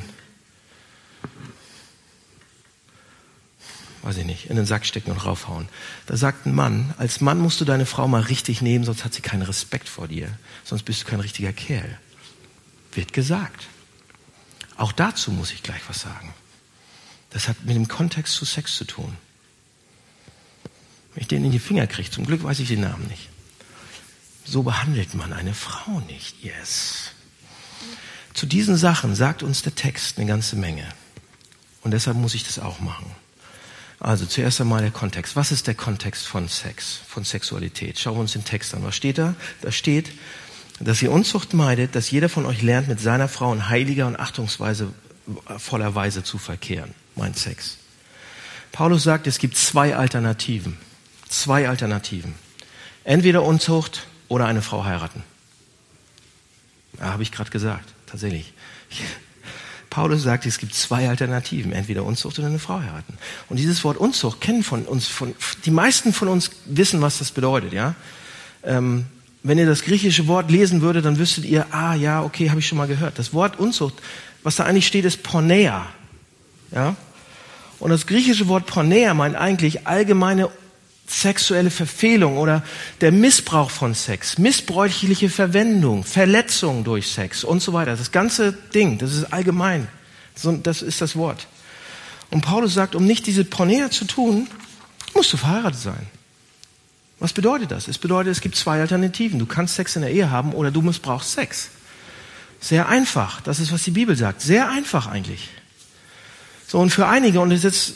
weiß 4.03 4.17
ich 4.17 4.25
nicht, 4.25 4.49
in 4.49 4.55
den 4.55 4.65
Sack 4.65 4.85
stecken 4.85 5.11
und 5.11 5.25
raufhauen. 5.25 5.67
Da 6.05 6.17
sagt 6.17 6.45
ein 6.45 6.53
Mann, 6.53 6.93
als 6.97 7.21
Mann 7.21 7.39
musst 7.39 7.61
du 7.61 7.65
deine 7.65 7.85
Frau 7.85 8.07
mal 8.07 8.21
richtig 8.21 8.61
nehmen, 8.61 8.83
sonst 8.83 9.05
hat 9.05 9.13
sie 9.13 9.21
keinen 9.21 9.43
Respekt 9.43 9.87
vor 9.87 10.07
dir. 10.07 10.29
Sonst 10.63 10.83
bist 10.83 11.01
du 11.01 11.05
kein 11.05 11.21
richtiger 11.21 11.53
Kerl. 11.53 11.97
Wird 12.91 13.13
gesagt. 13.13 13.67
Auch 14.75 14.91
dazu 14.91 15.31
muss 15.31 15.51
ich 15.51 15.63
gleich 15.63 15.81
was 15.87 16.01
sagen. 16.01 16.33
Das 17.29 17.47
hat 17.47 17.63
mit 17.65 17.75
dem 17.75 17.87
Kontext 17.87 18.35
zu 18.35 18.45
Sex 18.45 18.75
zu 18.75 18.85
tun. 18.85 19.15
Wenn 21.13 21.21
ich 21.21 21.27
den 21.27 21.45
in 21.45 21.51
die 21.51 21.59
Finger 21.59 21.87
kriege, 21.87 22.11
zum 22.11 22.25
Glück 22.25 22.43
weiß 22.43 22.59
ich 22.59 22.67
den 22.67 22.81
Namen 22.81 23.07
nicht. 23.07 23.29
So 24.45 24.63
behandelt 24.63 25.13
man 25.13 25.31
eine 25.31 25.53
Frau 25.53 26.01
nicht. 26.01 26.43
Yes. 26.43 27.11
Zu 28.33 28.45
diesen 28.45 28.75
Sachen 28.75 29.15
sagt 29.15 29.43
uns 29.43 29.61
der 29.61 29.75
Text 29.75 30.17
eine 30.17 30.27
ganze 30.27 30.55
Menge. 30.55 30.87
Und 31.81 31.91
deshalb 31.91 32.17
muss 32.17 32.33
ich 32.33 32.43
das 32.43 32.59
auch 32.59 32.79
machen. 32.79 33.15
Also 34.03 34.25
zuerst 34.25 34.59
einmal 34.59 34.81
der 34.81 34.91
Kontext. 34.91 35.37
Was 35.37 35.53
ist 35.53 35.65
der 35.65 35.75
Kontext 35.75 36.27
von 36.27 36.49
Sex, 36.49 36.99
von 37.07 37.23
Sexualität? 37.23 37.97
Schauen 37.97 38.15
wir 38.15 38.19
uns 38.19 38.33
den 38.33 38.43
Text 38.43 38.75
an. 38.75 38.83
Was 38.83 38.97
steht 38.97 39.17
da? 39.17 39.33
Da 39.61 39.71
steht, 39.71 40.11
dass 40.81 41.01
ihr 41.01 41.09
Unzucht 41.09 41.53
meidet, 41.53 41.95
dass 41.95 42.11
jeder 42.11 42.27
von 42.27 42.45
euch 42.45 42.61
lernt, 42.61 42.89
mit 42.89 42.99
seiner 42.99 43.29
Frau 43.29 43.53
in 43.53 43.69
heiliger 43.69 44.05
und 44.05 44.19
achtungsweise 44.19 44.93
voller 45.57 45.95
Weise 45.95 46.21
zu 46.21 46.37
verkehren 46.37 46.93
meint 47.15 47.37
Sex. 47.37 47.77
Paulus 48.73 49.03
sagt, 49.03 49.25
es 49.25 49.37
gibt 49.37 49.55
zwei 49.55 49.95
Alternativen. 49.95 50.77
Zwei 51.29 51.69
Alternativen. 51.69 52.35
Entweder 53.05 53.43
Unzucht 53.43 54.07
oder 54.27 54.47
eine 54.47 54.61
Frau 54.61 54.83
heiraten. 54.83 55.23
Ja, 56.99 57.05
habe 57.13 57.23
ich 57.23 57.31
gerade 57.31 57.51
gesagt, 57.51 57.93
tatsächlich. 58.05 58.51
Paulus 59.93 60.23
sagt, 60.23 60.47
es 60.47 60.58
gibt 60.58 60.73
zwei 60.73 61.08
Alternativen, 61.08 61.71
entweder 61.71 62.03
Unzucht 62.03 62.39
oder 62.39 62.47
eine 62.47 62.58
Frau 62.58 62.79
heiraten. 62.79 63.13
Und 63.47 63.58
dieses 63.58 63.84
Wort 63.84 63.97
Unzucht 63.97 64.41
kennen 64.41 64.63
von 64.63 64.86
uns, 64.86 65.08
von, 65.08 65.36
die 65.65 65.69
meisten 65.69 66.13
von 66.13 66.29
uns 66.29 66.49
wissen, 66.65 66.99
was 67.01 67.19
das 67.19 67.29
bedeutet, 67.29 67.73
ja. 67.73 67.93
Ähm, 68.63 69.06
wenn 69.43 69.60
ihr 69.60 69.67
das 69.67 69.84
griechische 69.84 70.25
Wort 70.27 70.49
lesen 70.49 70.82
würdet, 70.82 71.06
dann 71.06 71.19
wüsstet 71.19 71.45
ihr, 71.45 71.67
ah 71.71 71.93
ja, 71.93 72.23
okay, 72.23 72.49
habe 72.49 72.60
ich 72.60 72.67
schon 72.67 72.79
mal 72.79 72.88
gehört. 72.88 73.19
Das 73.19 73.34
Wort 73.34 73.60
Unzucht, 73.60 73.93
was 74.41 74.56
da 74.56 74.63
eigentlich 74.63 74.88
steht, 74.88 75.06
ist 75.06 75.21
Pornea. 75.21 75.86
Ja? 76.71 76.95
Und 77.77 77.91
das 77.91 78.08
griechische 78.08 78.47
Wort 78.47 78.65
Pornea 78.65 79.13
meint 79.13 79.36
eigentlich 79.36 79.86
allgemeine 79.86 80.49
sexuelle 81.13 81.69
Verfehlung 81.69 82.38
oder 82.38 82.63
der 83.02 83.12
Missbrauch 83.12 83.69
von 83.69 83.93
Sex, 83.93 84.38
missbräuchliche 84.38 85.30
Verwendung, 85.30 86.04
Verletzung 86.04 86.84
durch 86.84 87.08
Sex 87.08 87.43
und 87.43 87.62
so 87.62 87.73
weiter. 87.73 87.95
Das 87.95 88.12
ganze 88.12 88.54
Ding, 88.54 88.97
das 88.97 89.13
ist 89.13 89.32
allgemein. 89.32 89.88
Das 90.63 90.82
ist 90.82 91.02
das 91.02 91.15
Wort. 91.15 91.47
Und 92.32 92.41
Paulus 92.41 92.73
sagt, 92.73 92.95
um 92.95 93.06
nicht 93.06 93.28
diese 93.28 93.45
Pornea 93.45 93.91
zu 93.91 94.06
tun, 94.06 94.47
musst 95.13 95.32
du 95.32 95.38
verheiratet 95.38 95.80
sein. 95.80 96.08
Was 97.19 97.32
bedeutet 97.32 97.71
das? 97.71 97.88
Es 97.88 97.99
bedeutet, 97.99 98.32
es 98.32 98.41
gibt 98.41 98.56
zwei 98.56 98.82
Alternativen. 98.82 99.38
Du 99.38 99.45
kannst 99.45 99.76
Sex 99.76 99.95
in 99.95 100.02
der 100.02 100.12
Ehe 100.12 100.32
haben 100.32 100.54
oder 100.54 100.71
du 100.71 100.82
missbrauchst 100.82 101.32
Sex. 101.32 101.69
Sehr 102.60 102.89
einfach. 102.89 103.39
Das 103.41 103.60
ist, 103.60 103.71
was 103.71 103.84
die 103.84 103.91
Bibel 103.91 104.15
sagt. 104.15 104.41
Sehr 104.41 104.69
einfach 104.69 105.08
eigentlich. 105.08 105.49
So, 106.67 106.80
und 106.80 106.89
für 106.89 107.08
einige, 107.08 107.39
und 107.39 107.52
jetzt 107.52 107.93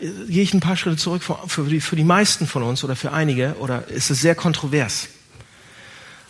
gehe 0.00 0.42
ich 0.42 0.54
ein 0.54 0.60
paar 0.60 0.76
Schritte 0.76 0.96
zurück, 0.96 1.22
für 1.46 1.64
die, 1.64 1.80
für 1.80 1.96
die 1.96 2.04
meisten 2.04 2.46
von 2.46 2.62
uns 2.62 2.84
oder 2.84 2.96
für 2.96 3.12
einige, 3.12 3.56
oder 3.58 3.88
ist 3.88 4.10
es 4.10 4.20
sehr 4.20 4.34
kontrovers. 4.34 5.08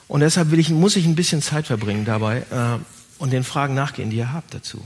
Und 0.09 0.21
deshalb 0.21 0.51
will 0.51 0.59
ich, 0.59 0.71
muss 0.71 0.97
ich 0.97 1.07
ein 1.07 1.17
bisschen 1.17 1.43
Zeit 1.43 1.67
verbringen 1.67 2.05
dabei 2.05 2.45
äh, 2.51 2.79
und 3.19 3.33
den 3.33 3.45
Fragen 3.45 3.75
nachgehen, 3.75 4.11
die 4.11 4.19
ihr 4.19 4.33
habt 4.33 4.55
dazu. 4.55 4.85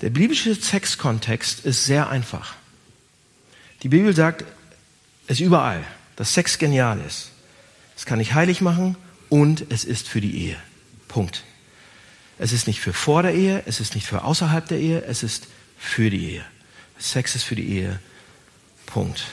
Der 0.00 0.10
biblische 0.10 0.54
Sexkontext 0.54 1.64
ist 1.64 1.84
sehr 1.84 2.10
einfach. 2.10 2.54
Die 3.82 3.88
Bibel 3.88 4.14
sagt, 4.14 4.44
es 5.26 5.40
überall, 5.40 5.84
dass 6.16 6.34
Sex 6.34 6.58
genial 6.58 7.00
ist. 7.06 7.30
Es 7.96 8.06
kann 8.06 8.18
dich 8.18 8.34
heilig 8.34 8.60
machen 8.60 8.96
und 9.28 9.66
es 9.70 9.84
ist 9.84 10.08
für 10.08 10.20
die 10.20 10.36
Ehe. 10.36 10.56
Punkt. 11.08 11.44
Es 12.38 12.52
ist 12.52 12.66
nicht 12.66 12.80
für 12.80 12.92
vor 12.92 13.22
der 13.22 13.34
Ehe, 13.34 13.62
es 13.66 13.80
ist 13.80 13.94
nicht 13.94 14.06
für 14.06 14.24
außerhalb 14.24 14.66
der 14.66 14.78
Ehe, 14.78 15.04
es 15.04 15.22
ist 15.22 15.46
für 15.82 16.08
die 16.08 16.30
Ehe. 16.30 16.44
Sex 16.98 17.34
ist 17.34 17.42
für 17.42 17.56
die 17.56 17.68
Ehe. 17.68 17.98
Punkt. 18.86 19.24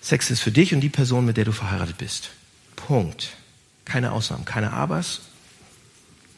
Sex 0.00 0.30
ist 0.30 0.40
für 0.40 0.52
dich 0.52 0.74
und 0.74 0.80
die 0.80 0.90
Person, 0.90 1.24
mit 1.24 1.36
der 1.36 1.44
du 1.44 1.52
verheiratet 1.52 1.98
bist. 1.98 2.30
Punkt. 2.76 3.30
Keine 3.84 4.12
Ausnahmen, 4.12 4.44
keine 4.44 4.72
Abers. 4.72 5.22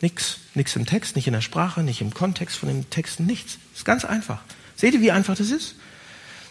Nix. 0.00 0.38
Nix 0.54 0.76
im 0.76 0.86
Text, 0.86 1.16
nicht 1.16 1.26
in 1.26 1.32
der 1.32 1.40
Sprache, 1.40 1.82
nicht 1.82 2.00
im 2.00 2.14
Kontext 2.14 2.56
von 2.56 2.68
den 2.68 2.88
Texten, 2.88 3.26
nichts. 3.26 3.58
Ist 3.74 3.84
ganz 3.84 4.04
einfach. 4.04 4.40
Seht 4.76 4.94
ihr, 4.94 5.00
wie 5.00 5.10
einfach 5.10 5.36
das 5.36 5.50
ist? 5.50 5.74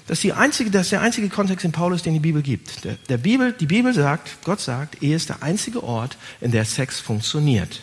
Das 0.07 0.23
ist, 0.23 0.31
einzige, 0.33 0.71
das 0.71 0.87
ist 0.87 0.91
der 0.91 1.01
einzige 1.01 1.29
Kontext 1.29 1.65
in 1.65 1.71
Paulus, 1.71 2.03
den 2.03 2.13
die 2.13 2.19
Bibel 2.19 2.41
gibt. 2.41 2.83
Der, 2.83 2.95
der 3.07 3.17
Bibel, 3.17 3.53
die 3.53 3.67
Bibel 3.67 3.93
sagt, 3.93 4.43
Gott 4.43 4.59
sagt, 4.59 5.01
Ehe 5.01 5.15
ist 5.15 5.29
der 5.29 5.43
einzige 5.43 5.83
Ort, 5.83 6.17
in 6.41 6.51
der 6.51 6.65
Sex 6.65 6.99
funktioniert. 6.99 7.81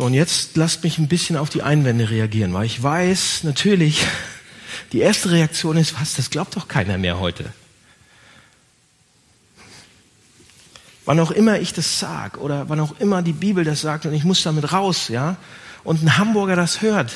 So, 0.00 0.06
und 0.06 0.14
jetzt 0.14 0.56
lasst 0.56 0.82
mich 0.82 0.96
ein 0.96 1.08
bisschen 1.08 1.36
auf 1.36 1.50
die 1.50 1.62
Einwände 1.62 2.08
reagieren, 2.08 2.54
weil 2.54 2.64
ich 2.64 2.82
weiß, 2.82 3.44
natürlich, 3.44 4.06
die 4.92 5.00
erste 5.00 5.30
Reaktion 5.30 5.76
ist, 5.76 6.00
was, 6.00 6.14
das 6.14 6.30
glaubt 6.30 6.56
doch 6.56 6.68
keiner 6.68 6.96
mehr 6.96 7.20
heute. 7.20 7.52
Wann 11.04 11.20
auch 11.20 11.30
immer 11.30 11.60
ich 11.60 11.74
das 11.74 11.98
sag 11.98 12.38
oder 12.38 12.70
wann 12.70 12.80
auch 12.80 12.98
immer 12.98 13.20
die 13.20 13.34
Bibel 13.34 13.62
das 13.62 13.82
sagt 13.82 14.06
und 14.06 14.14
ich 14.14 14.24
muss 14.24 14.42
damit 14.42 14.72
raus, 14.72 15.08
ja, 15.08 15.36
und 15.84 16.02
ein 16.02 16.16
Hamburger 16.16 16.56
das 16.56 16.80
hört, 16.80 17.12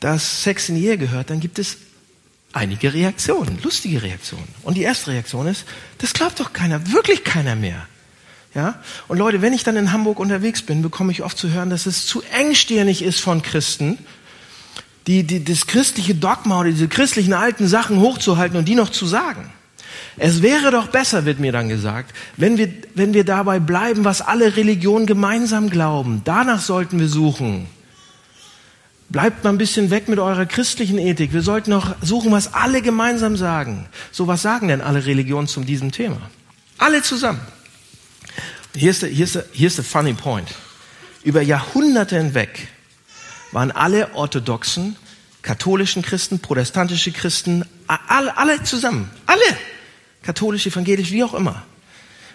dass 0.00 0.42
Sex 0.42 0.68
in 0.68 0.74
die 0.74 0.86
Ehe 0.86 0.98
gehört, 0.98 1.30
dann 1.30 1.38
gibt 1.38 1.60
es 1.60 1.76
einige 2.52 2.92
Reaktionen, 2.92 3.62
lustige 3.62 4.02
Reaktionen. 4.02 4.48
Und 4.64 4.74
die 4.74 4.82
erste 4.82 5.12
Reaktion 5.12 5.46
ist, 5.46 5.64
das 5.98 6.12
glaubt 6.12 6.40
doch 6.40 6.52
keiner, 6.52 6.90
wirklich 6.90 7.22
keiner 7.22 7.54
mehr. 7.54 7.86
Ja? 8.54 8.74
Und 9.08 9.18
Leute, 9.18 9.42
wenn 9.42 9.52
ich 9.52 9.64
dann 9.64 9.76
in 9.76 9.92
Hamburg 9.92 10.18
unterwegs 10.18 10.62
bin, 10.62 10.82
bekomme 10.82 11.12
ich 11.12 11.22
oft 11.22 11.38
zu 11.38 11.50
hören, 11.50 11.70
dass 11.70 11.86
es 11.86 12.06
zu 12.06 12.22
engstirnig 12.34 13.02
ist 13.02 13.20
von 13.20 13.42
Christen, 13.42 13.98
die, 15.06 15.24
die, 15.24 15.42
das 15.42 15.66
christliche 15.66 16.14
Dogma 16.14 16.60
oder 16.60 16.70
diese 16.70 16.88
christlichen 16.88 17.32
alten 17.32 17.66
Sachen 17.66 18.00
hochzuhalten 18.00 18.56
und 18.56 18.66
die 18.66 18.74
noch 18.74 18.90
zu 18.90 19.06
sagen. 19.06 19.50
Es 20.16 20.42
wäre 20.42 20.70
doch 20.70 20.88
besser, 20.88 21.24
wird 21.24 21.40
mir 21.40 21.52
dann 21.52 21.68
gesagt, 21.68 22.14
wenn 22.36 22.58
wir, 22.58 22.68
wenn 22.94 23.14
wir 23.14 23.24
dabei 23.24 23.58
bleiben, 23.58 24.04
was 24.04 24.20
alle 24.20 24.56
Religionen 24.56 25.06
gemeinsam 25.06 25.70
glauben. 25.70 26.20
Danach 26.24 26.60
sollten 26.60 27.00
wir 27.00 27.08
suchen. 27.08 27.66
Bleibt 29.08 29.44
mal 29.44 29.50
ein 29.50 29.58
bisschen 29.58 29.90
weg 29.90 30.08
mit 30.08 30.18
eurer 30.18 30.46
christlichen 30.46 30.98
Ethik. 30.98 31.32
Wir 31.32 31.42
sollten 31.42 31.70
noch 31.70 31.94
suchen, 32.02 32.32
was 32.32 32.54
alle 32.54 32.80
gemeinsam 32.82 33.36
sagen. 33.36 33.86
So 34.10 34.26
was 34.26 34.42
sagen 34.42 34.68
denn 34.68 34.80
alle 34.80 35.04
Religionen 35.04 35.48
zu 35.48 35.60
diesem 35.60 35.92
Thema? 35.92 36.18
Alle 36.78 37.02
zusammen. 37.02 37.40
Hier 38.74 38.90
ist 38.90 39.02
der, 39.02 39.10
hier 39.10 39.24
ist 39.24 39.34
der, 39.34 39.44
hier 39.52 39.66
ist 39.66 39.76
der 39.78 39.84
funny 39.84 40.14
point. 40.14 40.48
Über 41.24 41.42
Jahrhunderte 41.42 42.16
hinweg 42.16 42.68
waren 43.52 43.70
alle 43.70 44.14
orthodoxen, 44.14 44.96
katholischen 45.42 46.02
Christen, 46.02 46.38
protestantische 46.38 47.12
Christen, 47.12 47.64
alle, 47.86 48.36
alle 48.36 48.62
zusammen, 48.62 49.10
alle, 49.26 49.58
katholisch, 50.22 50.66
evangelisch, 50.66 51.10
wie 51.10 51.22
auch 51.22 51.34
immer, 51.34 51.62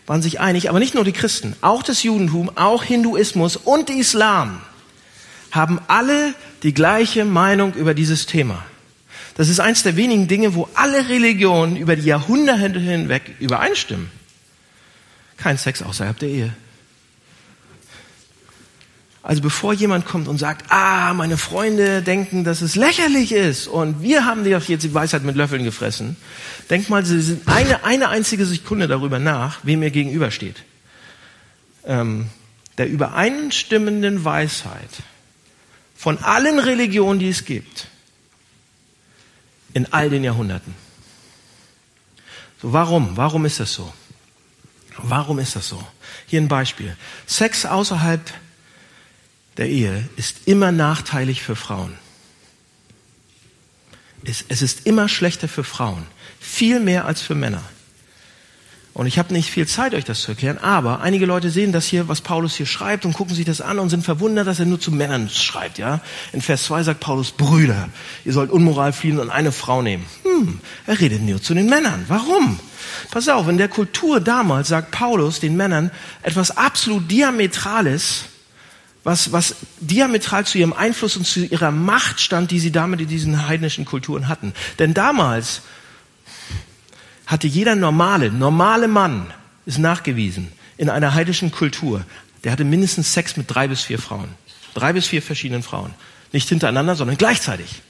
waren 0.06 0.22
sich 0.22 0.40
einig, 0.40 0.70
aber 0.70 0.80
nicht 0.80 0.94
nur 0.94 1.04
die 1.04 1.12
Christen, 1.12 1.56
auch 1.62 1.84
das 1.84 2.04
Judentum, 2.04 2.52
auch 2.56 2.84
Hinduismus 2.84 3.58
und 3.58 3.90
Islam 3.90 4.62
haben 5.52 5.80
alle 5.88 6.34
die 6.64 6.74
gleiche 6.74 7.26
Meinung 7.26 7.74
über 7.74 7.94
dieses 7.94 8.26
Thema. 8.26 8.64
Das 9.36 9.50
ist 9.50 9.60
eins 9.60 9.84
der 9.84 9.96
wenigen 9.96 10.28
Dinge, 10.28 10.56
wo 10.56 10.68
alle 10.74 11.10
Religionen 11.10 11.78
über 11.78 11.96
die 11.96 12.08
Jahrhunderte 12.08 12.80
hinweg 12.80 13.36
übereinstimmen. 13.40 14.12
Kein 15.38 15.58
Sex 15.58 15.82
außerhalb 15.82 16.18
der 16.20 16.30
Ehe. 16.30 16.54
Also 19.28 19.42
bevor 19.42 19.74
jemand 19.74 20.06
kommt 20.06 20.30
und 20.30 20.38
sagt, 20.38 20.72
ah, 20.72 21.14
meine 21.14 21.38
Freunde 21.38 22.02
denken, 22.02 22.46
dass 22.46 22.62
es 22.62 22.78
lächerlich 22.78 23.34
ist 23.34 23.68
und 23.68 24.02
wir 24.02 24.24
haben 24.24 24.46
dir 24.46 24.58
jetzt 24.66 24.84
die 24.84 24.94
Weisheit 24.94 25.24
mit 25.24 25.36
Löffeln 25.36 25.66
gefressen, 25.66 26.16
denkt 26.70 26.90
mal 26.90 27.06
Sie 27.06 27.22
sind 27.22 27.46
eine, 27.46 27.84
eine 27.84 28.08
einzige 28.08 28.46
Sekunde 28.46 28.88
darüber 28.88 29.20
nach, 29.20 29.60
wem 29.64 29.84
ihr 29.84 29.92
gegenübersteht. 29.92 30.64
Ähm, 31.86 32.30
der 32.78 32.88
übereinstimmenden 32.88 34.24
Weisheit 34.24 34.92
von 35.94 36.20
allen 36.20 36.60
Religionen, 36.60 37.20
die 37.20 37.28
es 37.28 37.44
gibt, 37.44 37.88
in 39.74 39.92
all 39.92 40.10
den 40.10 40.24
Jahrhunderten. 40.24 40.74
So, 42.62 42.72
warum? 42.72 43.18
Warum 43.18 43.46
ist 43.46 43.60
das 43.60 43.74
so? 43.74 43.92
Warum 45.04 45.40
ist 45.40 45.56
das 45.56 45.68
so? 45.68 45.82
Hier 46.26 46.42
ein 46.42 46.48
Beispiel. 46.48 46.96
Sex 47.26 47.66
außerhalb 47.66 48.22
der 49.58 49.68
Ehe 49.70 50.08
ist 50.16 50.48
immer 50.48 50.72
nachteilig 50.72 51.42
für 51.42 51.56
Frauen. 51.56 51.98
Es 54.24 54.62
ist 54.62 54.86
immer 54.86 55.08
schlechter 55.08 55.48
für 55.48 55.64
Frauen. 55.64 56.06
Viel 56.40 56.80
mehr 56.80 57.06
als 57.06 57.22
für 57.22 57.36
Männer. 57.36 57.64
Und 58.98 59.06
ich 59.06 59.20
habe 59.20 59.32
nicht 59.32 59.52
viel 59.52 59.68
Zeit, 59.68 59.94
euch 59.94 60.06
das 60.06 60.22
zu 60.22 60.32
erklären, 60.32 60.58
aber 60.58 61.02
einige 61.02 61.28
Leute 61.28 61.52
sehen 61.52 61.72
das 61.72 61.86
hier, 61.86 62.08
was 62.08 62.20
Paulus 62.20 62.56
hier 62.56 62.66
schreibt 62.66 63.06
und 63.06 63.14
gucken 63.14 63.36
sich 63.36 63.46
das 63.46 63.62
an 63.62 63.78
und 63.78 63.90
sind 63.90 64.04
verwundert, 64.04 64.48
dass 64.48 64.58
er 64.58 64.66
nur 64.66 64.80
zu 64.80 64.92
Männern 64.92 65.30
schreibt. 65.30 65.78
Ja? 65.78 66.00
In 66.34 66.42
Vers 66.42 66.64
2 66.64 66.82
sagt 66.82 67.00
Paulus, 67.00 67.30
Brüder, 67.30 67.90
ihr 68.26 68.34
sollt 68.34 68.50
Unmoral 68.50 68.94
fliehen 68.94 69.20
und 69.20 69.30
eine 69.30 69.52
Frau 69.52 69.84
nehmen. 69.84 70.04
Hm, 70.24 70.60
er 70.88 71.00
redet 71.00 71.22
nur 71.22 71.40
zu 71.40 71.54
den 71.54 71.70
Männern. 71.70 72.06
Warum? 72.08 72.60
Pass 73.12 73.30
auf, 73.30 73.48
in 73.48 73.60
der 73.60 73.68
Kultur 73.68 74.20
damals 74.20 74.70
sagt 74.70 74.90
Paulus 74.90 75.40
den 75.40 75.56
Männern 75.56 75.92
etwas 76.24 76.58
absolut 76.58 77.12
Diametrales, 77.12 78.24
was, 79.04 79.32
was 79.32 79.58
diametral 79.80 80.48
zu 80.48 80.58
ihrem 80.58 80.74
Einfluss 80.74 81.18
und 81.18 81.28
zu 81.28 81.46
ihrer 81.46 81.70
Macht 81.70 82.20
stand, 82.20 82.50
die 82.50 82.58
sie 82.58 82.72
damit 82.72 83.00
in 83.00 83.08
diesen 83.08 83.48
heidnischen 83.48 83.86
Kulturen 83.86 84.28
hatten. 84.28 84.54
Denn 84.80 84.96
damals 84.96 85.62
hatte 87.28 87.46
jeder 87.46 87.76
normale, 87.76 88.32
normale 88.32 88.88
Mann, 88.88 89.28
ist 89.66 89.78
nachgewiesen, 89.78 90.52
in 90.78 90.90
einer 90.90 91.14
heidischen 91.14 91.52
Kultur, 91.52 92.04
der 92.44 92.52
hatte 92.52 92.64
mindestens 92.64 93.14
Sex 93.14 93.36
mit 93.36 93.54
drei 93.54 93.68
bis 93.68 93.84
vier 93.84 94.00
Frauen. 94.00 94.30
Drei 94.74 94.94
bis 94.94 95.08
vier 95.08 95.22
verschiedenen 95.22 95.64
Frauen. 95.64 95.94
Nicht 96.32 96.50
hintereinander, 96.50 96.96
sondern 96.96 97.18
gleichzeitig. 97.18 97.82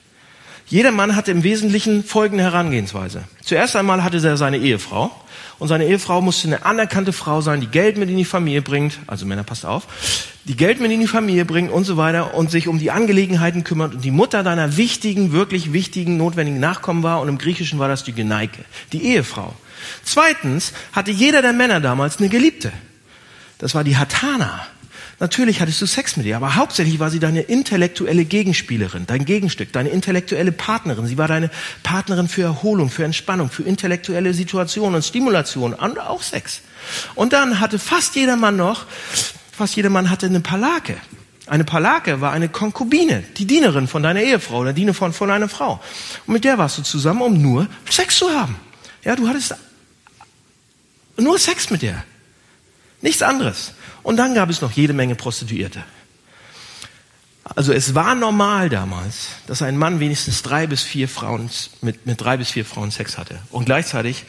Jeder 0.68 0.92
Mann 0.92 1.16
hatte 1.16 1.32
im 1.32 1.44
Wesentlichen 1.44 2.04
folgende 2.04 2.44
Herangehensweise. 2.44 3.24
Zuerst 3.42 3.76
einmal 3.76 4.04
hatte 4.04 4.18
er 4.18 4.38
seine 4.38 4.58
Ehefrau. 4.58 5.12
Und 5.60 5.68
seine 5.68 5.86
Ehefrau 5.86 6.22
musste 6.22 6.48
eine 6.48 6.66
anerkannte 6.66 7.14
Frau 7.14 7.42
sein, 7.42 7.62
die 7.62 7.68
Geld 7.68 7.98
mit 7.98 8.10
in 8.10 8.18
die 8.18 8.26
Familie 8.26 8.62
bringt. 8.62 9.00
Also 9.08 9.26
Männer, 9.26 9.44
passt 9.44 9.66
auf 9.66 9.88
die 10.48 10.56
Geld 10.56 10.80
mit 10.80 10.92
in 10.92 11.02
die 11.02 11.08
Familie 11.08 11.44
bringt 11.44 11.72
und 11.72 11.84
so 11.84 11.98
weiter 11.98 12.34
und 12.34 12.50
sich 12.50 12.70
um 12.70 12.80
die 12.80 12.90
Angelegenheiten 12.90 13.66
kümmert 13.66 13.96
und 13.96 14.06
die 14.06 14.12
Mutter 14.12 14.44
deiner 14.44 14.78
wichtigen, 14.78 15.34
wirklich 15.34 15.74
wichtigen, 15.74 16.16
notwendigen 16.16 16.60
Nachkommen 16.60 17.04
war 17.04 17.20
und 17.20 17.28
im 17.28 17.38
Griechischen 17.38 17.80
war 17.80 17.90
das 17.90 18.06
die 18.06 18.14
Geneike, 18.14 18.64
die 18.94 19.04
Ehefrau. 19.04 19.54
Zweitens 20.04 20.72
hatte 20.94 21.12
jeder 21.12 21.42
der 21.42 21.52
Männer 21.52 21.82
damals 21.82 22.18
eine 22.20 22.30
Geliebte. 22.30 22.72
Das 23.58 23.76
war 23.76 23.84
die 23.84 23.98
Hatana. 23.98 24.68
Natürlich 25.20 25.62
hattest 25.62 25.82
du 25.82 25.88
Sex 25.88 26.16
mit 26.16 26.28
ihr, 26.28 26.38
aber 26.38 26.56
hauptsächlich 26.56 27.00
war 27.00 27.10
sie 27.10 27.20
deine 27.20 27.42
intellektuelle 27.42 28.24
Gegenspielerin, 28.24 29.06
dein 29.08 29.26
Gegenstück, 29.26 29.74
deine 29.74 29.90
intellektuelle 29.90 30.52
Partnerin. 30.52 31.08
Sie 31.08 31.18
war 31.18 31.28
deine 31.28 31.50
Partnerin 31.82 32.28
für 32.28 32.44
Erholung, 32.44 32.92
für 32.92 33.04
Entspannung, 33.04 33.50
für 33.50 33.64
intellektuelle 33.64 34.34
Situationen 34.36 34.96
und 34.96 35.04
Stimulation 35.04 35.74
und 35.74 36.00
auch 36.00 36.22
Sex. 36.22 36.62
Und 37.16 37.34
dann 37.34 37.60
hatte 37.60 37.80
fast 37.80 38.16
jeder 38.16 38.36
Mann 38.36 38.58
noch 38.58 38.86
Fast 39.58 39.76
jeder 39.76 39.90
Mann 39.90 40.12
hatte 40.12 40.28
eine 40.28 40.40
Palake. 40.40 40.98
Eine 41.48 41.64
Palake 41.64 42.22
war 42.22 42.32
eine 42.32 42.48
Konkubine, 42.48 43.24
die 43.38 43.48
Dienerin 43.48 43.88
von 43.88 44.04
deiner 44.04 44.22
Ehefrau 44.22 44.60
oder 44.60 44.72
Diener 44.72 44.94
von, 44.94 45.14
von 45.14 45.32
einer 45.32 45.50
Frau. 45.50 45.82
Und 46.28 46.34
mit 46.34 46.44
der 46.44 46.60
warst 46.60 46.78
du 46.78 46.84
zusammen, 46.84 47.24
um 47.24 47.42
nur 47.42 47.68
Sex 47.90 48.18
zu 48.20 48.30
haben. 48.30 48.56
Ja, 49.04 49.16
du 49.16 49.28
hattest 49.28 49.56
nur 51.18 51.40
Sex 51.40 51.72
mit 51.72 51.82
der. 51.82 52.04
Nichts 53.08 53.22
anderes. 53.22 53.72
Und 54.04 54.18
dann 54.18 54.36
gab 54.36 54.50
es 54.50 54.60
noch 54.60 54.74
jede 54.74 54.92
Menge 54.92 55.16
Prostituierte. 55.16 55.82
Also 57.56 57.72
es 57.72 57.96
war 57.96 58.16
normal 58.16 58.68
damals, 58.68 59.30
dass 59.48 59.62
ein 59.62 59.78
Mann 59.78 60.02
wenigstens 60.02 60.44
drei 60.44 60.68
bis 60.68 60.84
vier 60.84 61.08
Frauen 61.08 61.50
mit, 61.80 62.06
mit 62.06 62.20
drei 62.20 62.36
bis 62.36 62.52
vier 62.52 62.66
Frauen 62.66 62.92
Sex 62.92 63.18
hatte. 63.18 63.40
Und 63.50 63.64
gleichzeitig 63.64 64.26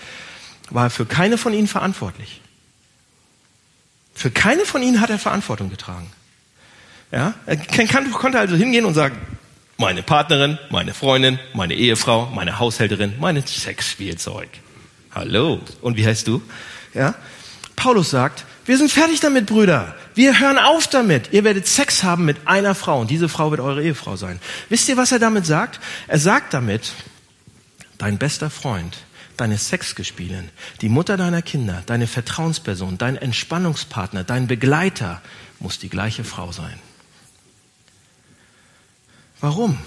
war 0.71 0.85
er 0.85 0.91
für 0.91 1.07
keine 1.07 1.39
von 1.39 1.53
ihnen 1.55 1.67
verantwortlich. 1.67 2.41
Für 4.15 4.31
keine 4.31 4.65
von 4.65 4.81
ihnen 4.81 5.01
hat 5.01 5.11
er 5.11 5.19
Verantwortung 5.19 5.71
getragen. 5.71 6.09
Ja? 7.11 7.35
Er 7.47 7.57
kann, 7.57 8.13
konnte 8.13 8.39
also 8.39 8.55
hingehen 8.55 8.85
und 8.85 8.95
sagen, 8.95 9.19
meine 9.77 10.05
Partnerin, 10.05 10.57
meine 10.71 10.95
Freundin, 10.95 11.41
meine 11.53 11.75
Ehefrau, 11.75 12.27
meine 12.27 12.61
Haushälterin, 12.61 13.15
mein 13.19 13.45
Sexspielzeug. 13.45 14.49
Hallo. 15.13 15.59
Und 15.81 15.97
wie 15.97 16.07
heißt 16.07 16.29
du? 16.29 16.41
Ja? 16.95 17.17
Paulus 17.75 18.11
sagt, 18.11 18.45
wir 18.69 18.79
sind 18.79 18.93
fertig 18.93 19.21
damit, 19.21 19.47
Brüder. 19.47 19.97
Wir 20.15 20.39
hören 20.39 20.59
auf 20.59 20.87
damit. 20.87 21.33
Ihr 21.33 21.43
werdet 21.43 21.67
Sex 21.67 22.05
haben 22.05 22.25
mit 22.25 22.47
einer 22.47 22.75
Frau 22.75 23.01
und 23.01 23.11
diese 23.11 23.29
Frau 23.29 23.51
wird 23.51 23.61
eure 23.61 23.83
Ehefrau 23.83 24.17
sein. 24.17 24.41
Wisst 24.69 24.89
ihr, 24.89 24.97
was 24.97 25.11
er 25.11 25.19
damit 25.19 25.47
sagt? 25.47 25.81
Er 26.07 26.19
sagt 26.19 26.55
damit, 26.55 26.93
dein 27.97 28.19
bester 28.19 28.51
Freund 28.51 28.99
deine 29.39 29.57
Sexgespielin, 29.57 30.51
die 30.81 30.89
Mutter 30.89 31.17
deiner 31.17 31.43
Kinder, 31.43 31.83
deine 31.87 32.07
Vertrauensperson, 32.07 32.99
dein 32.99 33.17
Entspannungspartner, 33.17 34.25
dein 34.25 34.47
Begleiter 34.47 35.23
muss 35.61 35.79
die 35.79 35.89
gleiche 35.89 36.25
Frau 36.25 36.53
sein. 36.53 36.79
Warum? 39.41 39.79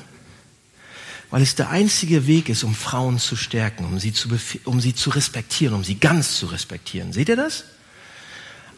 Weil 1.30 1.42
es 1.42 1.56
der 1.56 1.70
einzige 1.70 2.28
Weg 2.28 2.50
ist, 2.50 2.64
um 2.64 2.74
Frauen 2.74 3.20
zu 3.20 3.36
stärken, 3.36 3.86
um 3.86 4.00
sie 4.00 4.14
zu, 4.14 4.30
um 4.66 4.80
sie 4.80 4.96
zu 4.96 5.10
respektieren, 5.10 5.76
um 5.76 5.84
sie 5.84 5.96
ganz 5.96 6.38
zu 6.38 6.48
respektieren. 6.48 7.14
Seht 7.14 7.30
ihr 7.30 7.36
das? 7.36 7.66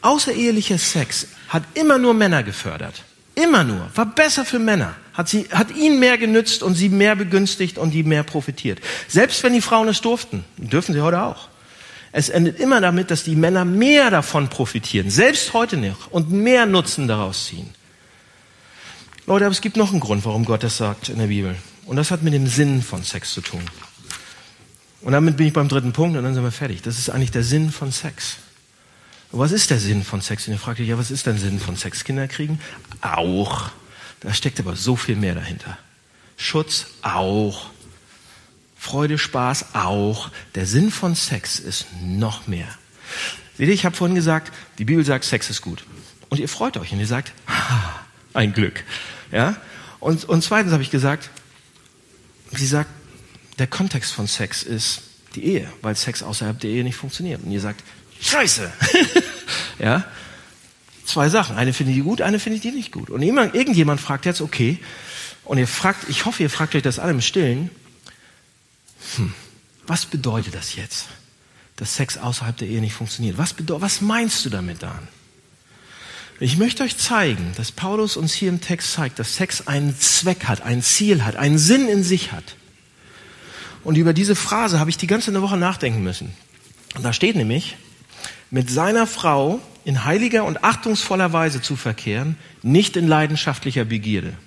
Außerehelicher 0.03 0.77
Sex 0.77 1.27
hat 1.49 1.63
immer 1.73 1.97
nur 1.97 2.13
Männer 2.13 2.43
gefördert. 2.43 3.03
Immer 3.35 3.63
nur. 3.63 3.89
War 3.95 4.05
besser 4.05 4.45
für 4.45 4.59
Männer. 4.59 4.95
Hat, 5.13 5.27
sie, 5.27 5.47
hat 5.51 5.75
ihnen 5.75 5.99
mehr 5.99 6.17
genützt 6.17 6.61
und 6.61 6.75
sie 6.75 6.89
mehr 6.89 7.15
begünstigt 7.15 7.77
und 7.77 7.91
die 7.91 8.03
mehr 8.03 8.23
profitiert. 8.23 8.79
Selbst 9.07 9.43
wenn 9.43 9.53
die 9.53 9.61
Frauen 9.61 9.87
es 9.87 10.01
durften, 10.01 10.43
dürfen 10.57 10.93
sie 10.93 11.01
heute 11.01 11.21
auch. 11.23 11.49
Es 12.11 12.29
endet 12.29 12.59
immer 12.59 12.79
damit, 12.79 13.09
dass 13.09 13.23
die 13.23 13.35
Männer 13.35 13.65
mehr 13.65 14.11
davon 14.11 14.47
profitieren, 14.47 15.09
selbst 15.09 15.53
heute 15.53 15.77
noch, 15.77 16.11
und 16.11 16.31
mehr 16.31 16.67
Nutzen 16.67 17.07
daraus 17.07 17.47
ziehen. 17.47 17.69
Leute, 19.25 19.45
aber 19.45 19.51
es 19.51 19.61
gibt 19.61 19.77
noch 19.77 19.91
einen 19.91 19.99
Grund, 19.99 20.23
warum 20.25 20.45
Gott 20.45 20.63
das 20.63 20.77
sagt 20.77 21.09
in 21.09 21.17
der 21.17 21.27
Bibel. 21.27 21.55
Und 21.85 21.95
das 21.95 22.11
hat 22.11 22.21
mit 22.21 22.33
dem 22.33 22.45
Sinn 22.45 22.83
von 22.83 23.03
Sex 23.03 23.33
zu 23.33 23.41
tun. 23.41 23.63
Und 25.01 25.13
damit 25.13 25.37
bin 25.37 25.47
ich 25.47 25.53
beim 25.53 25.67
dritten 25.67 25.91
Punkt 25.91 26.15
und 26.15 26.23
dann 26.23 26.33
sind 26.35 26.43
wir 26.43 26.51
fertig. 26.51 26.81
Das 26.83 26.99
ist 26.99 27.09
eigentlich 27.09 27.31
der 27.31 27.43
Sinn 27.43 27.71
von 27.71 27.91
Sex. 27.91 28.37
Was 29.35 29.51
ist 29.51 29.71
der 29.71 29.79
Sinn 29.79 30.03
von 30.03 30.21
Sex? 30.21 30.47
Und 30.47 30.53
ihr 30.53 30.59
fragt 30.59 30.79
euch, 30.79 30.87
ja, 30.87 30.95
was 30.95 31.09
ist 31.09 31.25
der 31.25 31.35
Sinn 31.35 31.59
von 31.59 31.75
Sex? 31.75 32.03
Kinder 32.03 32.27
kriegen? 32.27 32.59
Auch. 33.01 33.71
Da 34.19 34.31
steckt 34.31 34.59
aber 34.59 34.75
so 34.75 34.95
viel 34.95 35.15
mehr 35.15 35.33
dahinter. 35.33 35.75
Schutz? 36.37 36.85
Auch. 37.01 37.71
Freude, 38.77 39.17
Spaß 39.17 39.73
auch. 39.73 40.29
Der 40.53 40.67
Sinn 40.67 40.91
von 40.91 41.15
Sex 41.15 41.57
ist 41.57 41.87
noch 41.99 42.45
mehr. 42.45 42.67
Seht 43.57 43.69
ihr, 43.69 43.73
ich 43.73 43.85
habe 43.85 43.95
vorhin 43.95 44.13
gesagt, 44.13 44.53
die 44.77 44.85
Bibel 44.85 45.03
sagt, 45.03 45.25
Sex 45.25 45.49
ist 45.49 45.63
gut. 45.63 45.83
Und 46.29 46.39
ihr 46.39 46.47
freut 46.47 46.77
euch 46.77 46.91
und 46.91 46.99
ihr 46.99 47.07
sagt, 47.07 47.33
ein 48.35 48.53
Glück. 48.53 48.83
Ja? 49.31 49.57
Und, 49.99 50.25
und 50.25 50.43
zweitens 50.43 50.73
habe 50.73 50.83
ich 50.83 50.91
gesagt, 50.91 51.31
sie 52.51 52.67
sagt, 52.67 52.91
der 53.57 53.65
Kontext 53.65 54.13
von 54.13 54.27
Sex 54.27 54.61
ist 54.61 55.01
die 55.33 55.45
Ehe, 55.45 55.73
weil 55.81 55.95
Sex 55.95 56.21
außerhalb 56.21 56.59
der 56.59 56.69
Ehe 56.69 56.83
nicht 56.83 56.97
funktioniert. 56.97 57.41
Und 57.43 57.51
ihr 57.51 57.61
sagt, 57.61 57.83
scheiße. 58.23 58.71
ja? 59.79 60.05
Zwei 61.05 61.29
Sachen. 61.29 61.57
Eine 61.57 61.73
finde 61.73 61.93
ich 61.93 62.01
gut, 62.01 62.21
eine 62.21 62.39
finde 62.39 62.57
ich 62.57 62.61
die 62.61 62.71
nicht 62.71 62.91
gut. 62.91 63.09
Und 63.09 63.21
irgendjemand 63.21 63.99
fragt 64.01 64.25
jetzt, 64.25 64.41
okay, 64.41 64.79
und 65.45 65.57
ihr 65.57 65.67
fragt, 65.67 66.09
ich 66.09 66.25
hoffe, 66.25 66.41
ihr 66.43 66.49
fragt 66.49 66.75
euch 66.75 66.83
das 66.83 66.99
alle 66.99 67.11
im 67.11 67.21
Stillen, 67.21 67.69
hm, 69.15 69.33
was 69.85 70.05
bedeutet 70.05 70.55
das 70.55 70.75
jetzt, 70.75 71.07
dass 71.75 71.95
Sex 71.95 72.17
außerhalb 72.17 72.55
der 72.55 72.69
Ehe 72.69 72.79
nicht 72.79 72.93
funktioniert? 72.93 73.37
Was, 73.37 73.55
was 73.59 74.01
meinst 74.01 74.45
du 74.45 74.49
damit 74.49 74.81
dann? 74.81 75.07
Ich 76.39 76.57
möchte 76.57 76.83
euch 76.83 76.97
zeigen, 76.97 77.53
dass 77.57 77.71
Paulus 77.71 78.17
uns 78.17 78.33
hier 78.33 78.49
im 78.49 78.59
Text 78.59 78.93
zeigt, 78.93 79.19
dass 79.19 79.35
Sex 79.35 79.67
einen 79.67 79.97
Zweck 79.99 80.45
hat, 80.45 80.61
ein 80.61 80.81
Ziel 80.81 81.23
hat, 81.23 81.35
einen 81.35 81.57
Sinn 81.57 81.87
in 81.87 82.03
sich 82.03 82.31
hat. 82.31 82.55
Und 83.83 83.97
über 83.97 84.13
diese 84.13 84.35
Phrase 84.35 84.79
habe 84.79 84.89
ich 84.89 84.97
die 84.97 85.07
ganze 85.07 85.39
Woche 85.41 85.57
nachdenken 85.57 86.03
müssen. 86.03 86.33
Und 86.95 87.03
da 87.03 87.13
steht 87.13 87.35
nämlich, 87.35 87.75
mit 88.53 88.69
seiner 88.69 89.07
Frau 89.07 89.59
in 89.83 90.05
heiliger 90.05 90.43
und 90.43 90.63
achtungsvoller 90.63 91.33
Weise 91.33 91.59
zu 91.59 91.75
verkehren, 91.75 92.37
nicht 92.61 92.95
in 92.95 93.07
leidenschaftlicher 93.07 93.83
Begierde. 93.83 94.37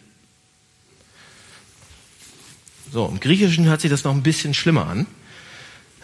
So, 2.92 3.08
im 3.08 3.18
Griechischen 3.18 3.64
hört 3.64 3.80
sich 3.80 3.90
das 3.90 4.04
noch 4.04 4.14
ein 4.14 4.22
bisschen 4.22 4.54
schlimmer 4.54 4.86
an. 4.86 5.08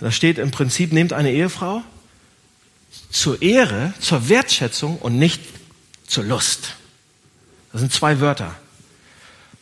Da 0.00 0.10
steht 0.10 0.38
im 0.38 0.50
Prinzip, 0.50 0.92
nehmt 0.92 1.12
eine 1.12 1.30
Ehefrau 1.30 1.84
zur 3.08 3.40
Ehre, 3.40 3.94
zur 4.00 4.28
Wertschätzung 4.28 4.98
und 4.98 5.16
nicht 5.16 5.40
zur 6.04 6.24
Lust. 6.24 6.74
Das 7.70 7.82
sind 7.82 7.92
zwei 7.92 8.18
Wörter. 8.18 8.56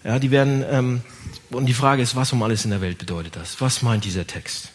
Ja, 0.02 0.18
die 0.18 0.30
werden, 0.30 0.64
ähm, 0.66 1.02
und 1.50 1.66
die 1.66 1.74
Frage 1.74 2.00
ist, 2.00 2.16
was 2.16 2.32
um 2.32 2.42
alles 2.42 2.64
in 2.64 2.70
der 2.70 2.80
Welt 2.80 2.96
bedeutet 2.96 3.36
das? 3.36 3.60
Was 3.60 3.82
meint 3.82 4.06
dieser 4.06 4.26
Text? 4.26 4.70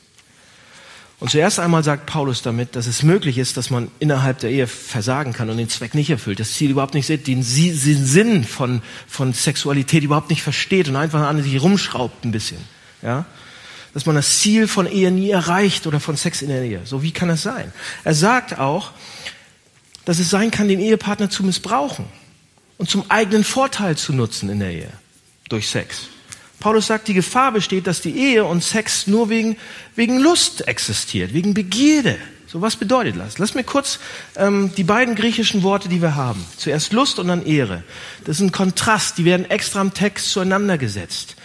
Und 1.25 1.31
zuerst 1.31 1.59
einmal 1.59 1.83
sagt 1.83 2.05
Paulus 2.05 2.43
damit, 2.43 2.75
dass 2.75 2.85
es 2.85 3.01
möglich 3.01 3.39
ist, 3.39 3.57
dass 3.57 3.71
man 3.71 3.89
innerhalb 3.97 4.37
der 4.37 4.51
Ehe 4.51 4.67
versagen 4.67 5.33
kann 5.33 5.49
und 5.49 5.57
den 5.57 5.69
Zweck 5.69 5.95
nicht 5.95 6.11
erfüllt, 6.11 6.39
das 6.39 6.53
Ziel 6.53 6.69
überhaupt 6.69 6.93
nicht 6.93 7.07
sieht, 7.07 7.25
den, 7.25 7.41
Sinn 7.41 8.43
von, 8.43 8.83
von 9.07 9.33
Sexualität 9.33 10.03
überhaupt 10.03 10.29
nicht 10.29 10.43
versteht 10.43 10.87
und 10.87 10.95
einfach 10.95 11.21
an 11.21 11.41
sich 11.41 11.59
rumschraubt 11.59 12.25
ein 12.25 12.31
bisschen. 12.31 12.59
Ja? 13.01 13.25
Dass 13.95 14.05
man 14.05 14.15
das 14.15 14.37
Ziel 14.37 14.67
von 14.67 14.85
Ehe 14.85 15.09
nie 15.09 15.31
erreicht 15.31 15.87
oder 15.87 15.99
von 15.99 16.15
Sex 16.15 16.43
in 16.43 16.49
der 16.49 16.61
Ehe. 16.61 16.81
So 16.85 17.01
wie 17.01 17.11
kann 17.11 17.29
das 17.29 17.41
sein? 17.41 17.73
Er 18.03 18.13
sagt 18.13 18.59
auch, 18.59 18.91
dass 20.05 20.19
es 20.19 20.29
sein 20.29 20.51
kann, 20.51 20.67
den 20.67 20.79
Ehepartner 20.79 21.31
zu 21.31 21.43
missbrauchen 21.43 22.05
und 22.77 22.87
zum 22.87 23.09
eigenen 23.09 23.43
Vorteil 23.43 23.97
zu 23.97 24.13
nutzen 24.13 24.47
in 24.49 24.59
der 24.59 24.73
Ehe 24.73 24.91
durch 25.49 25.71
Sex. 25.71 26.07
Paulus 26.59 26.87
sagt, 26.87 27.07
die 27.07 27.13
Gefahr 27.13 27.51
besteht, 27.51 27.87
dass 27.87 28.01
die 28.01 28.17
Ehe 28.17 28.45
und 28.45 28.63
Sex 28.63 29.07
nur 29.07 29.29
wegen, 29.29 29.57
wegen 29.95 30.19
Lust 30.19 30.67
existiert, 30.67 31.33
wegen 31.33 31.53
Begierde. 31.53 32.17
So 32.47 32.61
was 32.61 32.77
bedeutet 32.77 33.17
das? 33.17 33.37
Lass 33.37 33.53
mir 33.53 33.63
kurz 33.63 33.99
ähm, 34.37 34.71
die 34.77 34.85
beiden 34.85 35.15
griechischen 35.15 35.63
Worte, 35.63 35.89
die 35.89 36.01
wir 36.01 36.15
haben. 36.15 36.45
Zuerst 36.57 36.93
Lust 36.93 37.19
und 37.19 37.27
dann 37.27 37.45
Ehre. 37.45 37.83
Das 38.23 38.37
ist 38.37 38.43
ein 38.43 38.51
Kontrast, 38.51 39.17
die 39.17 39.25
werden 39.25 39.49
extra 39.49 39.81
im 39.81 39.93
Text 39.93 40.31
zueinander 40.31 40.77
gesetzt. 40.77 41.35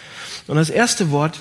Und 0.47 0.55
das 0.55 0.69
erste 0.69 1.11
Wort 1.11 1.39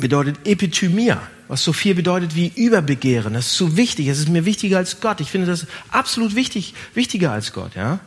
bedeutet 0.00 0.46
Epithymia, 0.46 1.20
was 1.48 1.64
so 1.64 1.72
viel 1.72 1.94
bedeutet 1.94 2.34
wie 2.34 2.52
Überbegehren. 2.54 3.34
Das 3.34 3.48
ist 3.48 3.56
so 3.56 3.76
wichtig, 3.76 4.08
es 4.08 4.20
ist 4.20 4.28
mir 4.28 4.44
wichtiger 4.44 4.78
als 4.78 5.00
Gott. 5.00 5.20
Ich 5.20 5.30
finde 5.30 5.46
das 5.48 5.66
absolut 5.90 6.34
wichtig, 6.34 6.74
wichtiger 6.94 7.32
als 7.32 7.52
Gott. 7.52 7.74
Ja? 7.74 8.00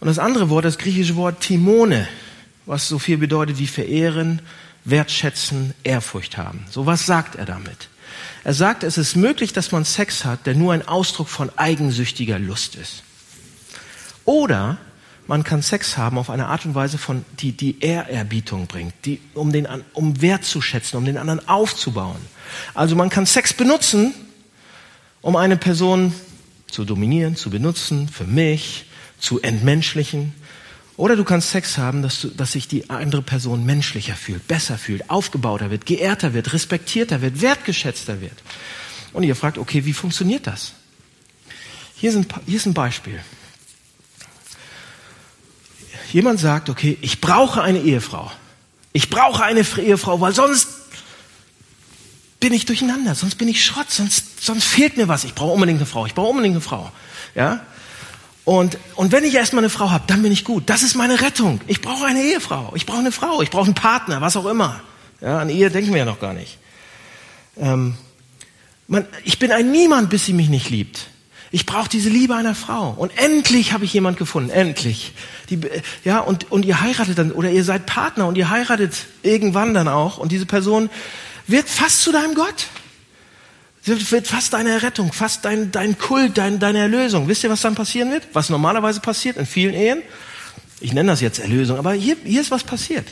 Und 0.00 0.08
das 0.08 0.18
andere 0.18 0.50
Wort, 0.50 0.64
das 0.64 0.78
griechische 0.78 1.16
Wort 1.16 1.40
Timone, 1.40 2.06
was 2.66 2.88
so 2.88 2.98
viel 2.98 3.16
bedeutet 3.18 3.58
wie 3.58 3.66
verehren, 3.66 4.42
wertschätzen, 4.84 5.74
Ehrfurcht 5.82 6.36
haben. 6.36 6.66
So 6.70 6.86
was 6.86 7.06
sagt 7.06 7.36
er 7.36 7.46
damit? 7.46 7.88
Er 8.44 8.54
sagt, 8.54 8.84
es 8.84 8.98
ist 8.98 9.16
möglich, 9.16 9.52
dass 9.52 9.72
man 9.72 9.84
Sex 9.84 10.24
hat, 10.24 10.46
der 10.46 10.54
nur 10.54 10.72
ein 10.72 10.86
Ausdruck 10.86 11.28
von 11.28 11.50
eigensüchtiger 11.56 12.38
Lust 12.38 12.76
ist. 12.76 13.02
Oder 14.24 14.78
man 15.26 15.42
kann 15.42 15.62
Sex 15.62 15.96
haben 15.96 16.18
auf 16.18 16.30
eine 16.30 16.46
Art 16.46 16.64
und 16.64 16.74
Weise, 16.74 16.98
von, 16.98 17.24
die 17.40 17.52
die 17.52 17.80
Ehrerbietung 17.80 18.68
bringt, 18.68 18.94
die, 19.04 19.20
um, 19.34 19.52
den, 19.52 19.66
um 19.92 20.20
Wert 20.22 20.44
zu 20.44 20.62
schätzen, 20.62 20.96
um 20.96 21.04
den 21.04 21.18
anderen 21.18 21.48
aufzubauen. 21.48 22.20
Also 22.74 22.94
man 22.94 23.10
kann 23.10 23.26
Sex 23.26 23.52
benutzen, 23.52 24.14
um 25.22 25.34
eine 25.34 25.56
Person 25.56 26.14
zu 26.68 26.84
dominieren, 26.84 27.34
zu 27.34 27.50
benutzen, 27.50 28.08
für 28.08 28.24
mich, 28.24 28.86
zu 29.18 29.40
entmenschlichen, 29.40 30.34
oder 30.96 31.16
du 31.16 31.24
kannst 31.24 31.50
Sex 31.50 31.76
haben, 31.76 32.02
dass, 32.02 32.22
du, 32.22 32.28
dass 32.28 32.52
sich 32.52 32.68
die 32.68 32.88
andere 32.88 33.22
Person 33.22 33.66
menschlicher 33.66 34.14
fühlt, 34.14 34.48
besser 34.48 34.78
fühlt, 34.78 35.10
aufgebauter 35.10 35.70
wird, 35.70 35.84
geehrter 35.84 36.32
wird, 36.32 36.52
respektierter 36.52 37.20
wird, 37.20 37.42
wertgeschätzter 37.42 38.20
wird. 38.20 38.42
Und 39.12 39.22
ihr 39.22 39.36
fragt, 39.36 39.58
okay, 39.58 39.84
wie 39.84 39.92
funktioniert 39.92 40.46
das? 40.46 40.72
Hier 41.96 42.10
ist 42.10 42.16
ein, 42.16 42.26
hier 42.46 42.56
ist 42.56 42.66
ein 42.66 42.74
Beispiel. 42.74 43.20
Jemand 46.12 46.40
sagt, 46.40 46.70
okay, 46.70 46.96
ich 47.02 47.20
brauche 47.20 47.62
eine 47.62 47.80
Ehefrau. 47.80 48.30
Ich 48.92 49.10
brauche 49.10 49.44
eine 49.44 49.60
Ehefrau, 49.60 50.20
weil 50.20 50.34
sonst 50.34 50.68
bin 52.40 52.52
ich 52.52 52.64
durcheinander, 52.64 53.14
sonst 53.14 53.36
bin 53.36 53.48
ich 53.48 53.64
Schrott, 53.64 53.90
sonst, 53.90 54.44
sonst 54.44 54.64
fehlt 54.64 54.96
mir 54.96 55.08
was. 55.08 55.24
Ich 55.24 55.34
brauche 55.34 55.52
unbedingt 55.52 55.78
eine 55.78 55.86
Frau, 55.86 56.06
ich 56.06 56.14
brauche 56.14 56.28
unbedingt 56.28 56.54
eine 56.54 56.62
Frau. 56.62 56.90
Ja? 57.34 57.66
Und, 58.46 58.78
und 58.94 59.10
wenn 59.10 59.24
ich 59.24 59.34
erstmal 59.34 59.64
eine 59.64 59.70
Frau 59.70 59.90
habe, 59.90 60.04
dann 60.06 60.22
bin 60.22 60.30
ich 60.30 60.44
gut. 60.44 60.70
Das 60.70 60.84
ist 60.84 60.94
meine 60.94 61.20
Rettung. 61.20 61.60
Ich 61.66 61.82
brauche 61.82 62.06
eine 62.06 62.22
Ehefrau. 62.22 62.72
Ich 62.76 62.86
brauche 62.86 63.00
eine 63.00 63.10
Frau. 63.10 63.42
Ich 63.42 63.50
brauche 63.50 63.64
einen 63.64 63.74
Partner, 63.74 64.20
was 64.20 64.36
auch 64.36 64.46
immer. 64.46 64.80
Ja, 65.20 65.40
an 65.40 65.48
Ehe 65.48 65.68
denken 65.68 65.90
wir 65.90 65.98
ja 65.98 66.04
noch 66.04 66.20
gar 66.20 66.32
nicht. 66.32 66.58
Ähm, 67.58 67.96
man, 68.86 69.04
ich 69.24 69.40
bin 69.40 69.50
ein 69.50 69.72
Niemand, 69.72 70.10
bis 70.10 70.26
sie 70.26 70.32
mich 70.32 70.48
nicht 70.48 70.70
liebt. 70.70 71.08
Ich 71.50 71.66
brauche 71.66 71.88
diese 71.88 72.08
Liebe 72.08 72.36
einer 72.36 72.54
Frau. 72.54 72.90
Und 72.96 73.10
endlich 73.18 73.72
habe 73.72 73.84
ich 73.84 73.92
jemand 73.92 74.16
gefunden. 74.16 74.50
Endlich. 74.50 75.12
Die, 75.50 75.58
ja, 76.04 76.20
und, 76.20 76.48
und 76.52 76.64
ihr 76.64 76.80
heiratet 76.80 77.18
dann, 77.18 77.32
oder 77.32 77.50
ihr 77.50 77.64
seid 77.64 77.84
Partner 77.84 78.28
und 78.28 78.38
ihr 78.38 78.48
heiratet 78.48 79.06
irgendwann 79.24 79.74
dann 79.74 79.88
auch. 79.88 80.18
Und 80.18 80.30
diese 80.30 80.46
Person 80.46 80.88
wird 81.48 81.68
fast 81.68 82.00
zu 82.02 82.12
deinem 82.12 82.36
Gott. 82.36 82.68
Wird 83.86 84.26
fast 84.26 84.52
deine 84.52 84.70
Errettung, 84.70 85.12
fast 85.12 85.44
dein, 85.44 85.70
dein 85.70 85.96
Kult, 85.96 86.36
dein, 86.38 86.58
deine 86.58 86.80
Erlösung. 86.80 87.28
Wisst 87.28 87.44
ihr, 87.44 87.50
was 87.50 87.60
dann 87.60 87.76
passieren 87.76 88.10
wird? 88.10 88.24
Was 88.32 88.50
normalerweise 88.50 89.00
passiert 89.00 89.36
in 89.36 89.46
vielen 89.46 89.74
Ehen? 89.74 90.02
Ich 90.80 90.92
nenne 90.92 91.12
das 91.12 91.20
jetzt 91.20 91.38
Erlösung, 91.38 91.78
aber 91.78 91.92
hier, 91.92 92.16
hier 92.24 92.40
ist 92.40 92.50
was 92.50 92.64
passiert. 92.64 93.06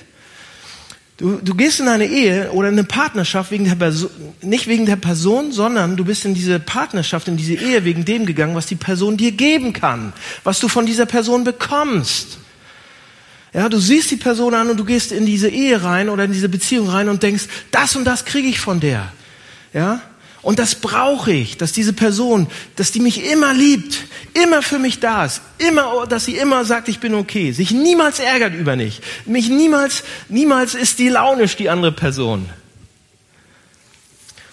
Du, 1.17 1.37
du 1.37 1.55
gehst 1.55 1.79
in 1.79 1.87
eine 1.87 2.07
Ehe 2.07 2.51
oder 2.51 2.69
in 2.69 2.75
eine 2.75 2.83
Partnerschaft 2.83 3.53
wegen 3.53 3.67
der 3.67 3.77
Person, 3.77 4.11
nicht 4.43 4.67
wegen 4.67 4.85
der 4.85 4.97
Person, 4.97 5.53
sondern 5.53 5.97
du 5.97 6.05
bist 6.05 6.25
in 6.25 6.35
diese 6.35 6.59
Partnerschaft, 6.59 7.29
in 7.29 7.37
diese 7.37 7.55
Ehe 7.55 7.85
wegen 7.85 8.05
dem 8.05 8.27
gegangen, 8.27 8.57
was 8.57 8.67
die 8.67 8.75
Person 8.75 9.17
dir 9.17 9.31
geben 9.31 9.73
kann, 9.73 10.13
was 10.43 10.59
du 10.59 10.67
von 10.67 10.87
dieser 10.87 11.07
Person 11.07 11.45
bekommst. 11.45 12.39
Ja, 13.53 13.69
du 13.69 13.79
siehst 13.79 14.11
die 14.11 14.17
Person 14.17 14.55
an 14.55 14.69
und 14.71 14.77
du 14.77 14.85
gehst 14.85 15.13
in 15.13 15.25
diese 15.25 15.49
Ehe 15.49 15.85
rein 15.85 16.09
oder 16.09 16.25
in 16.25 16.33
diese 16.33 16.49
Beziehung 16.49 16.89
rein 16.89 17.09
und 17.09 17.23
denkst, 17.23 17.45
das 17.71 17.95
und 17.95 18.05
das 18.05 18.25
kriege 18.25 18.49
ich 18.49 18.59
von 18.59 18.81
der. 18.81 19.13
Ja, 19.73 20.03
und 20.45 20.59
das 20.59 20.75
brauche 20.75 21.33
ich, 21.33 21.57
dass 21.57 21.73
diese 21.73 21.95
Person, 21.95 22.47
dass 22.77 22.93
die 22.93 23.01
mich 23.01 23.25
immer 23.25 23.55
liebt, 23.55 24.05
immer 24.35 24.61
für 24.61 24.79
mich 24.79 25.01
da 25.01 25.25
ist, 25.25 25.41
immer, 25.57 26.07
dass 26.07 26.27
sie 26.27 26.37
immer 26.37 26.67
sagt, 26.67 26.89
ich 26.89 27.01
bin 27.01 27.15
okay, 27.15 27.53
sich 27.53 27.71
niemals 27.71 28.19
ärgert 28.19 28.55
über 28.55 28.77
mich, 28.77 29.01
mich 29.25 29.49
niemals, 29.49 30.05
niemals 30.29 30.75
ist 30.75 30.99
die 30.99 31.09
launisch, 31.09 31.57
die 31.57 31.71
andere 31.71 31.93
Person. 31.93 32.51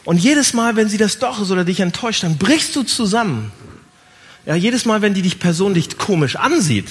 Und 0.06 0.18
jedes 0.18 0.54
Mal, 0.54 0.78
wenn 0.78 0.88
sie 0.88 0.98
das 0.98 1.20
doch 1.20 1.42
ist 1.42 1.52
oder 1.52 1.66
dich 1.66 1.82
enttäuscht, 1.82 2.24
dann 2.24 2.38
brichst 2.38 2.74
du 2.76 2.84
zusammen. 2.84 3.52
Ja, 4.46 4.56
jedes 4.56 4.86
Mal, 4.86 5.02
wenn 5.02 5.14
die 5.14 5.22
dich 5.22 5.40
persönlich 5.40 5.98
komisch 5.98 6.38
ansieht, 6.38 6.88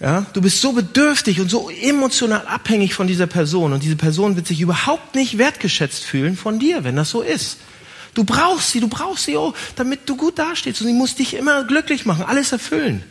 ja, 0.00 0.26
du 0.32 0.42
bist 0.42 0.60
so 0.60 0.72
bedürftig 0.72 1.40
und 1.40 1.50
so 1.50 1.70
emotional 1.70 2.46
abhängig 2.46 2.94
von 2.94 3.06
dieser 3.06 3.26
Person 3.26 3.72
und 3.72 3.82
diese 3.82 3.96
Person 3.96 4.36
wird 4.36 4.46
sich 4.46 4.60
überhaupt 4.60 5.14
nicht 5.14 5.38
wertgeschätzt 5.38 6.04
fühlen 6.04 6.36
von 6.36 6.58
dir, 6.58 6.84
wenn 6.84 6.96
das 6.96 7.10
so 7.10 7.22
ist. 7.22 7.58
Du 8.12 8.24
brauchst 8.24 8.72
sie, 8.72 8.80
du 8.80 8.88
brauchst 8.88 9.24
sie, 9.24 9.36
oh, 9.36 9.54
damit 9.76 10.08
du 10.08 10.16
gut 10.16 10.38
dastehst 10.38 10.80
und 10.80 10.86
sie 10.86 10.92
muss 10.92 11.14
dich 11.14 11.34
immer 11.34 11.64
glücklich 11.64 12.04
machen, 12.04 12.24
alles 12.26 12.52
erfüllen. 12.52 13.04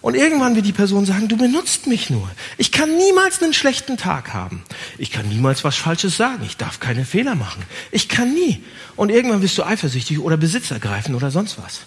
Und 0.00 0.14
irgendwann 0.14 0.54
wird 0.54 0.64
die 0.64 0.72
Person 0.72 1.06
sagen, 1.06 1.28
du 1.28 1.36
benutzt 1.36 1.86
mich 1.86 2.08
nur. 2.08 2.30
Ich 2.56 2.70
kann 2.70 2.96
niemals 2.96 3.42
einen 3.42 3.52
schlechten 3.52 3.96
Tag 3.96 4.32
haben. 4.32 4.62
Ich 4.96 5.10
kann 5.10 5.28
niemals 5.28 5.64
was 5.64 5.76
Falsches 5.76 6.16
sagen. 6.16 6.44
Ich 6.46 6.56
darf 6.56 6.78
keine 6.78 7.04
Fehler 7.04 7.34
machen. 7.34 7.64
Ich 7.90 8.08
kann 8.08 8.32
nie. 8.32 8.62
Und 8.94 9.10
irgendwann 9.10 9.42
wirst 9.42 9.58
du 9.58 9.64
eifersüchtig 9.64 10.20
oder 10.20 10.36
Besitz 10.36 10.70
ergreifen 10.70 11.14
oder 11.16 11.30
sonst 11.30 11.58
was. 11.58 11.80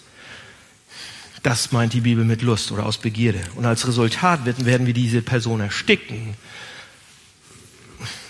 Das 1.43 1.71
meint 1.71 1.93
die 1.93 2.01
Bibel 2.01 2.23
mit 2.23 2.41
Lust 2.41 2.71
oder 2.71 2.85
aus 2.85 2.97
Begierde. 2.97 3.41
Und 3.55 3.65
als 3.65 3.87
Resultat 3.87 4.45
werden 4.45 4.85
wir 4.85 4.93
diese 4.93 5.21
Person 5.21 5.59
ersticken 5.59 6.35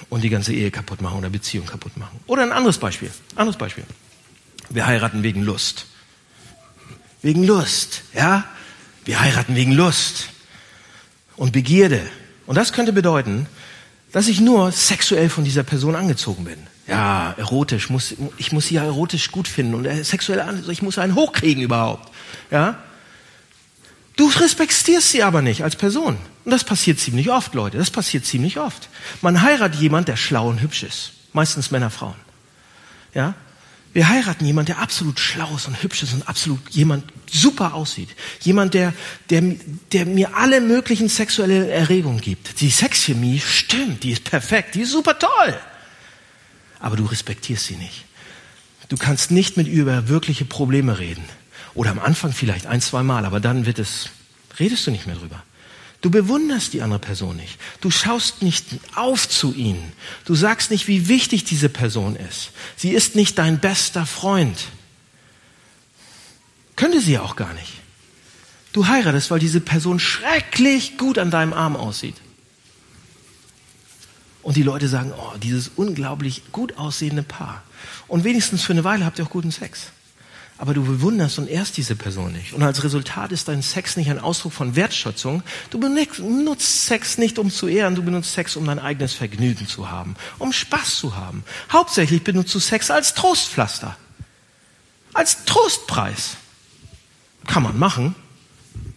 und 0.10 0.24
die 0.24 0.30
ganze 0.30 0.54
Ehe 0.54 0.72
kaputt 0.72 1.02
machen 1.02 1.18
oder 1.18 1.30
Beziehung 1.30 1.66
kaputt 1.66 1.98
machen. 1.98 2.20
Oder 2.28 2.44
ein 2.44 2.52
anderes 2.52 2.78
Beispiel. 2.78 3.12
Anderes 3.36 3.58
Beispiel. 3.58 3.84
Wir 4.70 4.86
heiraten 4.88 5.24
wegen 5.24 5.44
Lust. 5.44 5.88
Wegen 7.22 7.44
Lust, 7.44 8.04
ja? 8.14 8.46
Wir 9.06 9.20
heiraten 9.20 9.56
wegen 9.56 9.74
Lust 9.74 10.30
und 11.36 11.52
Begierde. 11.52 12.02
Und 12.46 12.56
das 12.56 12.72
könnte 12.72 12.94
bedeuten, 12.94 13.48
dass 14.12 14.28
ich 14.28 14.40
nur 14.40 14.72
sexuell 14.72 15.30
von 15.30 15.44
dieser 15.44 15.64
Person 15.64 15.96
angezogen 15.96 16.46
bin. 16.46 16.58
Ja, 16.88 17.34
erotisch, 17.38 17.90
muss, 17.90 18.16
ich 18.38 18.52
muss 18.52 18.68
sie 18.68 18.76
ja 18.76 18.84
erotisch 18.84 19.32
gut 19.32 19.48
finden 19.48 19.76
und 19.76 19.86
äh, 19.86 20.04
sexuell, 20.04 20.44
ich 20.70 20.82
muss 20.82 20.98
einen 20.98 21.16
hochkriegen 21.16 21.64
überhaupt. 21.64 22.12
Ja? 22.50 22.84
Du 24.16 24.28
respektierst 24.28 25.12
sie 25.12 25.24
aber 25.24 25.42
nicht 25.42 25.64
als 25.64 25.76
Person. 25.76 26.18
Und 26.44 26.52
das 26.52 26.64
passiert 26.64 27.00
ziemlich 27.00 27.30
oft, 27.32 27.54
Leute. 27.54 27.78
Das 27.78 27.92
passiert 27.92 28.26
ziemlich 28.26 28.60
oft. 28.60 28.90
Man 29.22 29.42
heiratet 29.42 29.80
jemand, 29.80 30.08
der 30.08 30.18
schlau 30.18 30.50
und 30.50 30.62
hübsch 30.62 30.84
ist. 30.84 31.14
Meistens 31.34 31.72
Männer, 31.72 31.90
Frauen. 31.90 32.16
Ja? 33.14 33.36
Wir 33.94 34.08
heiraten 34.08 34.46
jemand, 34.46 34.70
der 34.70 34.80
absolut 34.80 35.20
schlau 35.20 35.56
ist 35.56 35.68
und 35.68 35.84
hübsch 35.84 36.04
ist 36.04 36.14
und 36.14 36.28
absolut 36.28 36.62
jemand 36.70 37.04
super 37.30 37.74
aussieht. 37.74 38.10
Jemand, 38.42 38.74
der, 38.74 38.94
der, 39.30 39.42
der 39.92 40.06
mir 40.06 40.36
alle 40.36 40.62
möglichen 40.62 41.10
sexuelle 41.10 41.70
Erregungen 41.70 42.22
gibt. 42.22 42.62
Die 42.62 42.70
Sexchemie 42.70 43.40
stimmt, 43.40 44.04
die 44.04 44.12
ist 44.12 44.24
perfekt, 44.24 44.76
die 44.76 44.82
ist 44.82 44.92
super 44.92 45.20
toll. 45.20 45.60
Aber 46.80 46.96
du 46.96 47.06
respektierst 47.06 47.66
sie 47.66 47.76
nicht. 47.76 48.06
Du 48.88 48.98
kannst 48.98 49.32
nicht 49.32 49.58
mit 49.58 49.68
ihr 49.68 49.82
über 49.82 50.08
wirkliche 50.08 50.46
Probleme 50.46 51.00
reden. 51.00 51.24
Oder 51.74 51.92
am 51.92 52.00
Anfang 52.00 52.34
vielleicht 52.34 52.66
ein, 52.66 52.82
zwei 52.82 53.04
Mal, 53.04 53.26
aber 53.26 53.40
dann 53.40 53.66
wird 53.66 53.80
es, 53.80 54.10
redest 54.60 54.86
du 54.88 54.92
nicht 54.92 55.08
mehr 55.08 55.16
drüber. 55.16 55.44
Du 56.02 56.10
bewunderst 56.10 56.74
die 56.74 56.82
andere 56.82 57.00
Person 57.00 57.38
nicht. 57.38 57.60
Du 57.80 57.92
schaust 57.92 58.42
nicht 58.42 58.66
auf 58.96 59.30
zu 59.30 59.54
ihnen. 59.54 59.94
Du 60.26 60.34
sagst 60.34 60.72
nicht, 60.72 60.88
wie 60.88 61.08
wichtig 61.08 61.44
diese 61.44 61.70
Person 61.70 62.16
ist. 62.16 62.52
Sie 62.76 62.90
ist 62.90 63.16
nicht 63.16 63.38
dein 63.38 63.60
bester 63.60 64.08
Freund. 64.08 64.58
Könnte 66.76 67.02
sie 67.02 67.20
auch 67.20 67.36
gar 67.36 67.54
nicht. 67.54 67.74
Du 68.74 68.88
heiratest, 68.88 69.30
weil 69.30 69.40
diese 69.40 69.62
Person 69.62 70.00
schrecklich 70.00 70.98
gut 70.98 71.20
an 71.20 71.30
deinem 71.30 71.54
Arm 71.54 71.76
aussieht. 71.76 72.16
Und 74.42 74.58
die 74.58 74.64
Leute 74.64 74.88
sagen, 74.88 75.14
oh, 75.16 75.38
dieses 75.38 75.70
unglaublich 75.76 76.52
gut 76.52 76.78
aussehende 76.78 77.22
Paar. 77.22 77.62
Und 78.08 78.24
wenigstens 78.24 78.64
für 78.64 78.74
eine 78.74 78.84
Weile 78.84 79.06
habt 79.06 79.20
ihr 79.20 79.26
auch 79.26 79.30
guten 79.30 79.52
Sex 79.52 79.92
aber 80.62 80.76
du 80.76 80.84
bewunderst 80.84 81.40
und 81.40 81.48
ehrst 81.50 81.76
diese 81.78 81.96
Person 81.96 82.34
nicht. 82.34 82.54
Und 82.54 82.62
als 82.62 82.84
Resultat 82.84 83.32
ist 83.32 83.48
dein 83.48 83.64
Sex 83.64 83.98
nicht 83.98 84.12
ein 84.12 84.20
Ausdruck 84.20 84.54
von 84.54 84.76
Wertschätzung. 84.76 85.42
Du 85.72 85.80
benutzt 85.80 86.86
Sex 86.86 87.18
nicht, 87.18 87.40
um 87.40 87.50
zu 87.50 87.68
ehren, 87.68 87.96
du 87.96 88.04
benutzt 88.04 88.34
Sex, 88.34 88.56
um 88.56 88.66
dein 88.66 88.78
eigenes 88.78 89.14
Vergnügen 89.14 89.68
zu 89.68 89.90
haben, 89.90 90.16
um 90.38 90.54
Spaß 90.54 90.98
zu 90.98 91.16
haben. 91.16 91.44
Hauptsächlich 91.72 92.24
benutzt 92.24 92.54
du 92.54 92.60
Sex 92.60 92.92
als 92.92 93.16
Trostpflaster, 93.16 93.98
als 95.14 95.46
Trostpreis. 95.46 96.38
Kann 97.48 97.64
man 97.64 97.80
machen, 97.80 98.14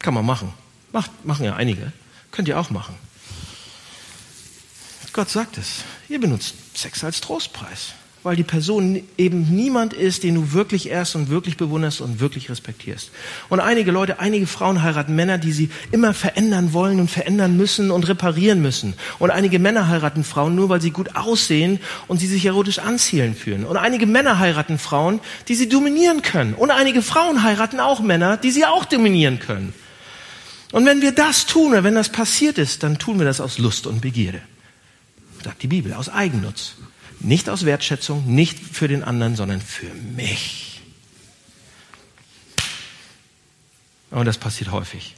kann 0.00 0.12
man 0.12 0.26
machen. 0.26 0.52
Macht, 0.92 1.24
machen 1.24 1.46
ja 1.46 1.56
einige. 1.56 1.94
Könnt 2.30 2.46
ihr 2.46 2.60
auch 2.60 2.68
machen. 2.68 2.94
Gott 5.14 5.30
sagt 5.30 5.56
es. 5.56 5.76
Ihr 6.10 6.20
benutzt 6.20 6.56
Sex 6.74 7.02
als 7.04 7.22
Trostpreis 7.22 7.94
weil 8.24 8.36
die 8.36 8.42
Person 8.42 9.02
eben 9.18 9.54
niemand 9.54 9.92
ist, 9.92 10.24
den 10.24 10.34
du 10.34 10.52
wirklich 10.52 10.88
ehrst 10.88 11.14
und 11.14 11.28
wirklich 11.28 11.58
bewunderst 11.58 12.00
und 12.00 12.20
wirklich 12.20 12.50
respektierst. 12.50 13.10
Und 13.50 13.60
einige 13.60 13.90
Leute, 13.90 14.18
einige 14.18 14.46
Frauen 14.46 14.82
heiraten 14.82 15.14
Männer, 15.14 15.36
die 15.36 15.52
sie 15.52 15.68
immer 15.92 16.14
verändern 16.14 16.72
wollen 16.72 17.00
und 17.00 17.10
verändern 17.10 17.56
müssen 17.56 17.90
und 17.90 18.08
reparieren 18.08 18.62
müssen. 18.62 18.94
Und 19.18 19.30
einige 19.30 19.58
Männer 19.58 19.88
heiraten 19.88 20.24
Frauen 20.24 20.54
nur, 20.54 20.70
weil 20.70 20.80
sie 20.80 20.90
gut 20.90 21.14
aussehen 21.16 21.78
und 22.08 22.18
sie 22.18 22.26
sich 22.26 22.46
erotisch 22.46 22.78
anzielen 22.78 23.34
fühlen. 23.34 23.64
Und 23.64 23.76
einige 23.76 24.06
Männer 24.06 24.38
heiraten 24.38 24.78
Frauen, 24.78 25.20
die 25.48 25.54
sie 25.54 25.68
dominieren 25.68 26.22
können. 26.22 26.54
Und 26.54 26.70
einige 26.70 27.02
Frauen 27.02 27.42
heiraten 27.42 27.78
auch 27.78 28.00
Männer, 28.00 28.38
die 28.38 28.50
sie 28.50 28.64
auch 28.64 28.86
dominieren 28.86 29.38
können. 29.38 29.74
Und 30.72 30.86
wenn 30.86 31.02
wir 31.02 31.12
das 31.12 31.44
tun, 31.44 31.72
oder 31.72 31.84
wenn 31.84 31.94
das 31.94 32.08
passiert 32.08 32.56
ist, 32.56 32.82
dann 32.82 32.98
tun 32.98 33.18
wir 33.18 33.26
das 33.26 33.40
aus 33.40 33.58
Lust 33.58 33.86
und 33.86 34.00
Begierde. 34.00 34.40
Sagt 35.44 35.62
die 35.62 35.68
Bibel, 35.68 35.92
aus 35.92 36.08
Eigennutz. 36.08 36.76
Nicht 37.20 37.48
aus 37.48 37.64
Wertschätzung, 37.64 38.34
nicht 38.34 38.58
für 38.58 38.88
den 38.88 39.02
anderen, 39.02 39.36
sondern 39.36 39.60
für 39.60 39.92
mich. 39.94 40.82
Und 44.10 44.26
das 44.26 44.38
passiert 44.38 44.70
häufig. 44.70 45.14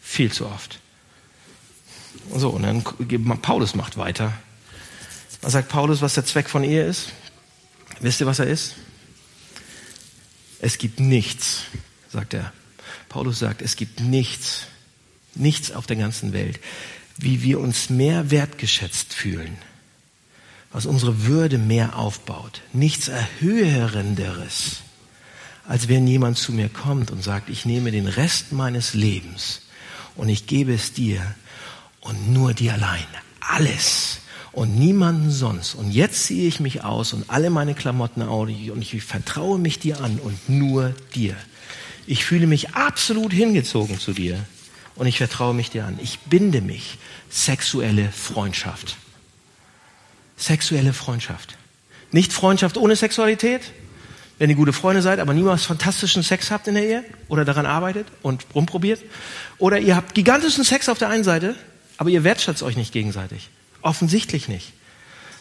Viel 0.00 0.30
zu 0.30 0.46
oft. 0.46 0.78
So, 2.34 2.50
und 2.50 2.62
dann 2.62 2.82
Paulus 3.42 3.74
macht 3.74 3.96
weiter. 3.96 4.32
Was 5.40 5.52
sagt 5.52 5.68
Paulus, 5.68 6.02
was 6.02 6.14
der 6.14 6.24
Zweck 6.24 6.48
von 6.48 6.64
Ehe 6.64 6.84
ist? 6.84 7.12
Wisst 8.00 8.20
ihr, 8.20 8.26
was 8.26 8.38
er 8.38 8.46
ist? 8.46 8.74
Es 10.60 10.78
gibt 10.78 11.00
nichts, 11.00 11.62
sagt 12.10 12.34
er. 12.34 12.52
Paulus 13.08 13.38
sagt, 13.38 13.62
es 13.62 13.76
gibt 13.76 14.00
nichts, 14.00 14.66
nichts 15.34 15.70
auf 15.70 15.86
der 15.86 15.96
ganzen 15.96 16.32
Welt, 16.32 16.60
wie 17.16 17.42
wir 17.42 17.60
uns 17.60 17.90
mehr 17.90 18.30
wertgeschätzt 18.30 19.14
fühlen 19.14 19.56
was 20.70 20.86
unsere 20.86 21.26
Würde 21.26 21.58
mehr 21.58 21.96
aufbaut. 21.96 22.62
Nichts 22.72 23.08
Erhöhenderes, 23.08 24.78
als 25.66 25.88
wenn 25.88 26.06
jemand 26.06 26.38
zu 26.38 26.52
mir 26.52 26.68
kommt 26.68 27.10
und 27.10 27.22
sagt, 27.22 27.48
ich 27.48 27.64
nehme 27.64 27.90
den 27.90 28.06
Rest 28.06 28.52
meines 28.52 28.94
Lebens 28.94 29.62
und 30.16 30.28
ich 30.28 30.46
gebe 30.46 30.74
es 30.74 30.92
dir 30.92 31.22
und 32.00 32.32
nur 32.32 32.54
dir 32.54 32.74
allein. 32.74 33.06
Alles 33.40 34.20
und 34.52 34.78
niemanden 34.78 35.30
sonst. 35.30 35.74
Und 35.74 35.90
jetzt 35.90 36.24
ziehe 36.24 36.48
ich 36.48 36.60
mich 36.60 36.84
aus 36.84 37.12
und 37.12 37.30
alle 37.30 37.50
meine 37.50 37.74
Klamotten 37.74 38.22
aus 38.22 38.48
und 38.48 38.82
ich 38.82 39.02
vertraue 39.02 39.58
mich 39.58 39.78
dir 39.78 40.00
an 40.00 40.18
und 40.18 40.48
nur 40.48 40.94
dir. 41.14 41.36
Ich 42.06 42.24
fühle 42.24 42.46
mich 42.46 42.70
absolut 42.70 43.32
hingezogen 43.32 43.98
zu 43.98 44.12
dir 44.12 44.38
und 44.96 45.06
ich 45.06 45.18
vertraue 45.18 45.54
mich 45.54 45.70
dir 45.70 45.84
an. 45.84 45.98
Ich 46.02 46.18
binde 46.20 46.60
mich. 46.60 46.98
Sexuelle 47.30 48.10
Freundschaft. 48.10 48.96
Sexuelle 50.38 50.92
Freundschaft. 50.92 51.58
Nicht 52.12 52.32
Freundschaft 52.32 52.76
ohne 52.78 52.96
Sexualität, 52.96 53.60
wenn 54.38 54.48
ihr 54.48 54.56
gute 54.56 54.72
Freunde 54.72 55.02
seid, 55.02 55.18
aber 55.18 55.34
niemals 55.34 55.64
fantastischen 55.64 56.22
Sex 56.22 56.50
habt 56.50 56.68
in 56.68 56.74
der 56.74 56.84
Ehe 56.84 57.04
oder 57.28 57.44
daran 57.44 57.66
arbeitet 57.66 58.06
und 58.22 58.46
rumprobiert. 58.54 59.02
Oder 59.58 59.78
ihr 59.80 59.96
habt 59.96 60.14
gigantischen 60.14 60.64
Sex 60.64 60.88
auf 60.88 60.98
der 60.98 61.08
einen 61.08 61.24
Seite, 61.24 61.56
aber 61.96 62.10
ihr 62.10 62.24
wertschätzt 62.24 62.62
euch 62.62 62.76
nicht 62.76 62.92
gegenseitig. 62.92 63.50
Offensichtlich 63.82 64.48
nicht. 64.48 64.72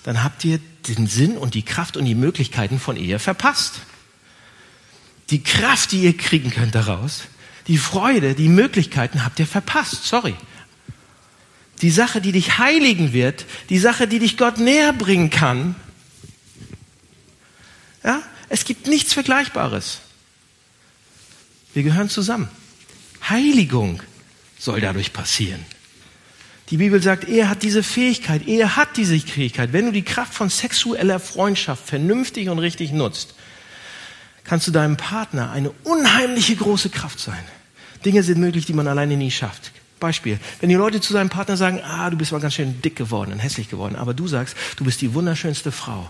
Dann 0.04 0.24
habt 0.24 0.44
ihr 0.46 0.60
den 0.88 1.08
Sinn 1.08 1.38
und 1.38 1.54
die 1.54 1.64
Kraft 1.64 1.96
und 1.96 2.06
die 2.06 2.16
Möglichkeiten 2.16 2.80
von 2.80 2.98
Ehe 2.98 3.20
verpasst. 3.20 3.82
Die 5.30 5.44
Kraft, 5.44 5.92
die 5.92 6.02
ihr 6.02 6.18
kriegen 6.18 6.50
könnt 6.50 6.74
daraus, 6.74 7.24
die 7.68 7.78
Freude, 7.78 8.34
die 8.34 8.48
Möglichkeiten 8.48 9.26
habt 9.26 9.40
ihr 9.40 9.48
verpasst. 9.48 10.06
Sorry. 10.06 10.36
Die 11.82 11.92
Sache, 11.92 12.22
die 12.22 12.32
dich 12.32 12.58
heiligen 12.58 13.14
wird, 13.14 13.46
die 13.70 13.78
Sache, 13.78 14.08
die 14.08 14.20
dich 14.20 14.38
Gott 14.38 14.58
näher 14.58 14.94
bringen 14.94 15.30
kann. 15.30 15.76
Ja, 18.04 18.22
es 18.50 18.66
gibt 18.66 18.88
nichts 18.88 19.14
Vergleichbares. 19.14 20.00
Wir 21.74 21.84
gehören 21.84 22.10
zusammen. 22.10 22.50
Heiligung 23.30 24.02
soll 24.58 24.82
dadurch 24.82 25.14
passieren. 25.14 25.64
Die 26.70 26.78
Bibel 26.78 27.02
sagt, 27.02 27.30
er 27.30 27.50
hat 27.50 27.64
diese 27.64 27.82
Fähigkeit, 27.82 28.48
er 28.48 28.76
hat 28.76 28.98
diese 28.98 29.18
Fähigkeit. 29.20 29.72
Wenn 29.72 29.86
du 29.86 29.92
die 29.92 30.02
Kraft 30.02 30.34
von 30.34 30.50
sexueller 30.50 31.20
Freundschaft 31.20 31.88
vernünftig 31.88 32.50
und 32.50 32.60
richtig 32.60 32.92
nutzt, 32.92 33.36
kannst 34.44 34.68
du 34.68 34.72
deinem 34.72 34.98
Partner 34.98 35.52
eine 35.52 35.72
unheimliche 35.84 36.56
große 36.56 36.90
Kraft 36.90 37.20
sein. 37.20 37.44
Dinge 38.04 38.24
sind 38.24 38.40
möglich, 38.40 38.66
die 38.66 38.74
man 38.74 38.88
alleine 38.88 39.16
nie 39.16 39.32
schafft. 39.32 39.72
Beispiel. 40.00 40.40
Wenn 40.60 40.70
die 40.70 40.76
Leute 40.76 41.02
zu 41.02 41.14
seinem 41.14 41.30
Partner 41.30 41.58
sagen, 41.58 41.82
ah, 41.84 42.10
du 42.10 42.18
bist 42.18 42.32
mal 42.32 42.42
ganz 42.42 42.54
schön 42.54 42.82
dick 42.82 42.96
geworden 42.96 43.32
und 43.32 43.40
hässlich 43.40 43.70
geworden, 43.70 43.96
aber 43.96 44.14
du 44.14 44.28
sagst, 44.28 44.56
du 44.78 44.84
bist 44.84 45.02
die 45.02 45.14
wunderschönste 45.14 45.72
Frau 45.72 46.10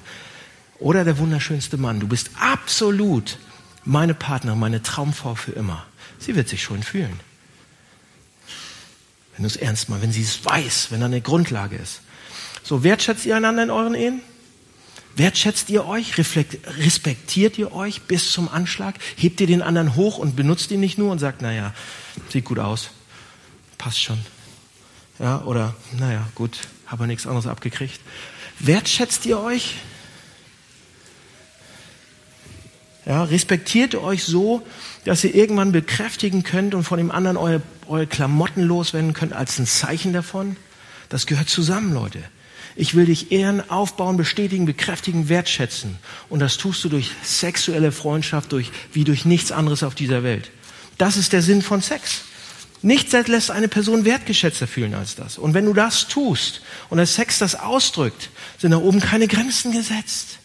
oder 0.80 1.04
der 1.04 1.18
wunderschönste 1.18 1.78
Mann, 1.78 2.00
du 2.00 2.08
bist 2.08 2.32
absolut 2.40 3.38
meine 3.84 4.14
Partnerin, 4.14 4.60
meine 4.60 4.82
Traumfrau 4.82 5.36
für 5.36 5.54
immer, 5.54 5.86
sie 6.20 6.36
wird 6.36 6.50
sich 6.50 6.62
schon 6.62 6.84
fühlen. 6.84 7.20
Wenn 9.36 9.44
du 9.44 9.48
es 9.48 9.56
ernst 9.56 9.90
machst, 9.90 10.02
wenn 10.02 10.12
sie 10.12 10.24
es 10.24 10.44
weiß, 10.44 10.88
wenn 10.92 11.00
da 11.00 11.06
eine 11.06 11.22
Grundlage 11.22 11.76
ist. 11.76 12.02
So, 12.64 12.84
wertschätzt 12.84 13.26
ihr 13.26 13.38
einander 13.38 13.64
in 13.64 13.70
euren 13.70 13.94
Ehen? 13.94 14.22
Wertschätzt 15.16 15.70
ihr 15.70 15.86
euch? 15.88 16.18
Respektiert 16.18 17.58
ihr 17.58 17.72
euch 17.72 18.02
bis 18.04 18.32
zum 18.32 18.50
Anschlag? 18.50 18.96
Hebt 19.16 19.42
ihr 19.42 19.48
den 19.48 19.62
anderen 19.62 19.96
hoch 19.96 20.18
und 20.18 20.36
benutzt 20.36 20.70
ihn 20.72 20.80
nicht 20.80 20.98
nur 20.98 21.12
und 21.12 21.20
sagt, 21.20 21.42
naja, 21.42 21.74
sieht 22.30 22.46
gut 22.46 22.60
aus, 22.60 22.92
passt 23.88 24.04
schon. 24.04 24.20
Ja, 25.18 25.44
oder, 25.44 25.74
naja, 25.98 26.28
gut, 26.36 26.58
habe 26.88 27.08
nichts 27.08 27.26
anderes 27.26 27.48
abgekriegt. 27.48 28.02
Wertschätzt 28.60 29.26
ihr 29.26 29.40
euch? 29.40 29.76
Ja, 33.06 33.24
respektiert 33.24 33.94
ihr 33.94 34.04
euch 34.04 34.26
so, 34.26 34.68
dass 35.06 35.24
ihr 35.24 35.34
irgendwann 35.34 35.72
bekräftigen 35.72 36.44
könnt 36.44 36.76
und 36.76 36.84
von 36.84 36.98
dem 36.98 37.12
anderen 37.12 37.38
eure, 37.38 37.62
eure 37.88 38.08
Klamotten 38.08 38.62
loswerden 38.62 39.14
könnt 39.14 39.32
als 39.32 39.58
ein 39.58 39.66
Zeichen 39.66 40.12
davon? 40.12 40.58
Das 41.08 41.26
gehört 41.26 41.48
zusammen, 41.48 41.94
Leute. 41.94 42.22
Ich 42.76 42.94
will 42.94 43.06
dich 43.06 43.32
ehren, 43.32 43.70
aufbauen, 43.70 44.18
bestätigen, 44.18 44.66
bekräftigen, 44.66 45.30
wertschätzen. 45.30 45.98
Und 46.28 46.40
das 46.40 46.58
tust 46.58 46.84
du 46.84 46.90
durch 46.90 47.12
sexuelle 47.24 47.94
Freundschaft, 47.94 48.52
durch, 48.52 48.70
wie 48.92 49.06
durch 49.06 49.24
nichts 49.24 49.54
anderes 49.54 49.82
auf 49.82 49.96
dieser 49.96 50.24
Welt. 50.24 50.52
Das 50.98 51.16
ist 51.16 51.32
der 51.32 51.42
Sinn 51.42 51.62
von 51.62 51.82
Sex. 51.82 52.24
Nichts 52.82 53.12
lässt 53.28 53.50
eine 53.50 53.68
Person 53.68 54.06
wertgeschätzter 54.06 54.68
fühlen 54.68 54.94
als 54.94 55.16
das. 55.16 55.38
Und 55.38 55.54
wenn 55.54 55.66
du 55.66 55.74
das 55.74 56.08
tust 56.08 56.62
und 56.90 56.98
der 56.98 57.08
Sex 57.08 57.40
das 57.40 57.56
ausdrückt, 57.56 58.30
sind 58.60 58.72
da 58.72 58.78
oben 58.78 59.00
keine 59.00 59.28
Grenzen 59.28 59.72
gesetzt. 59.72 60.40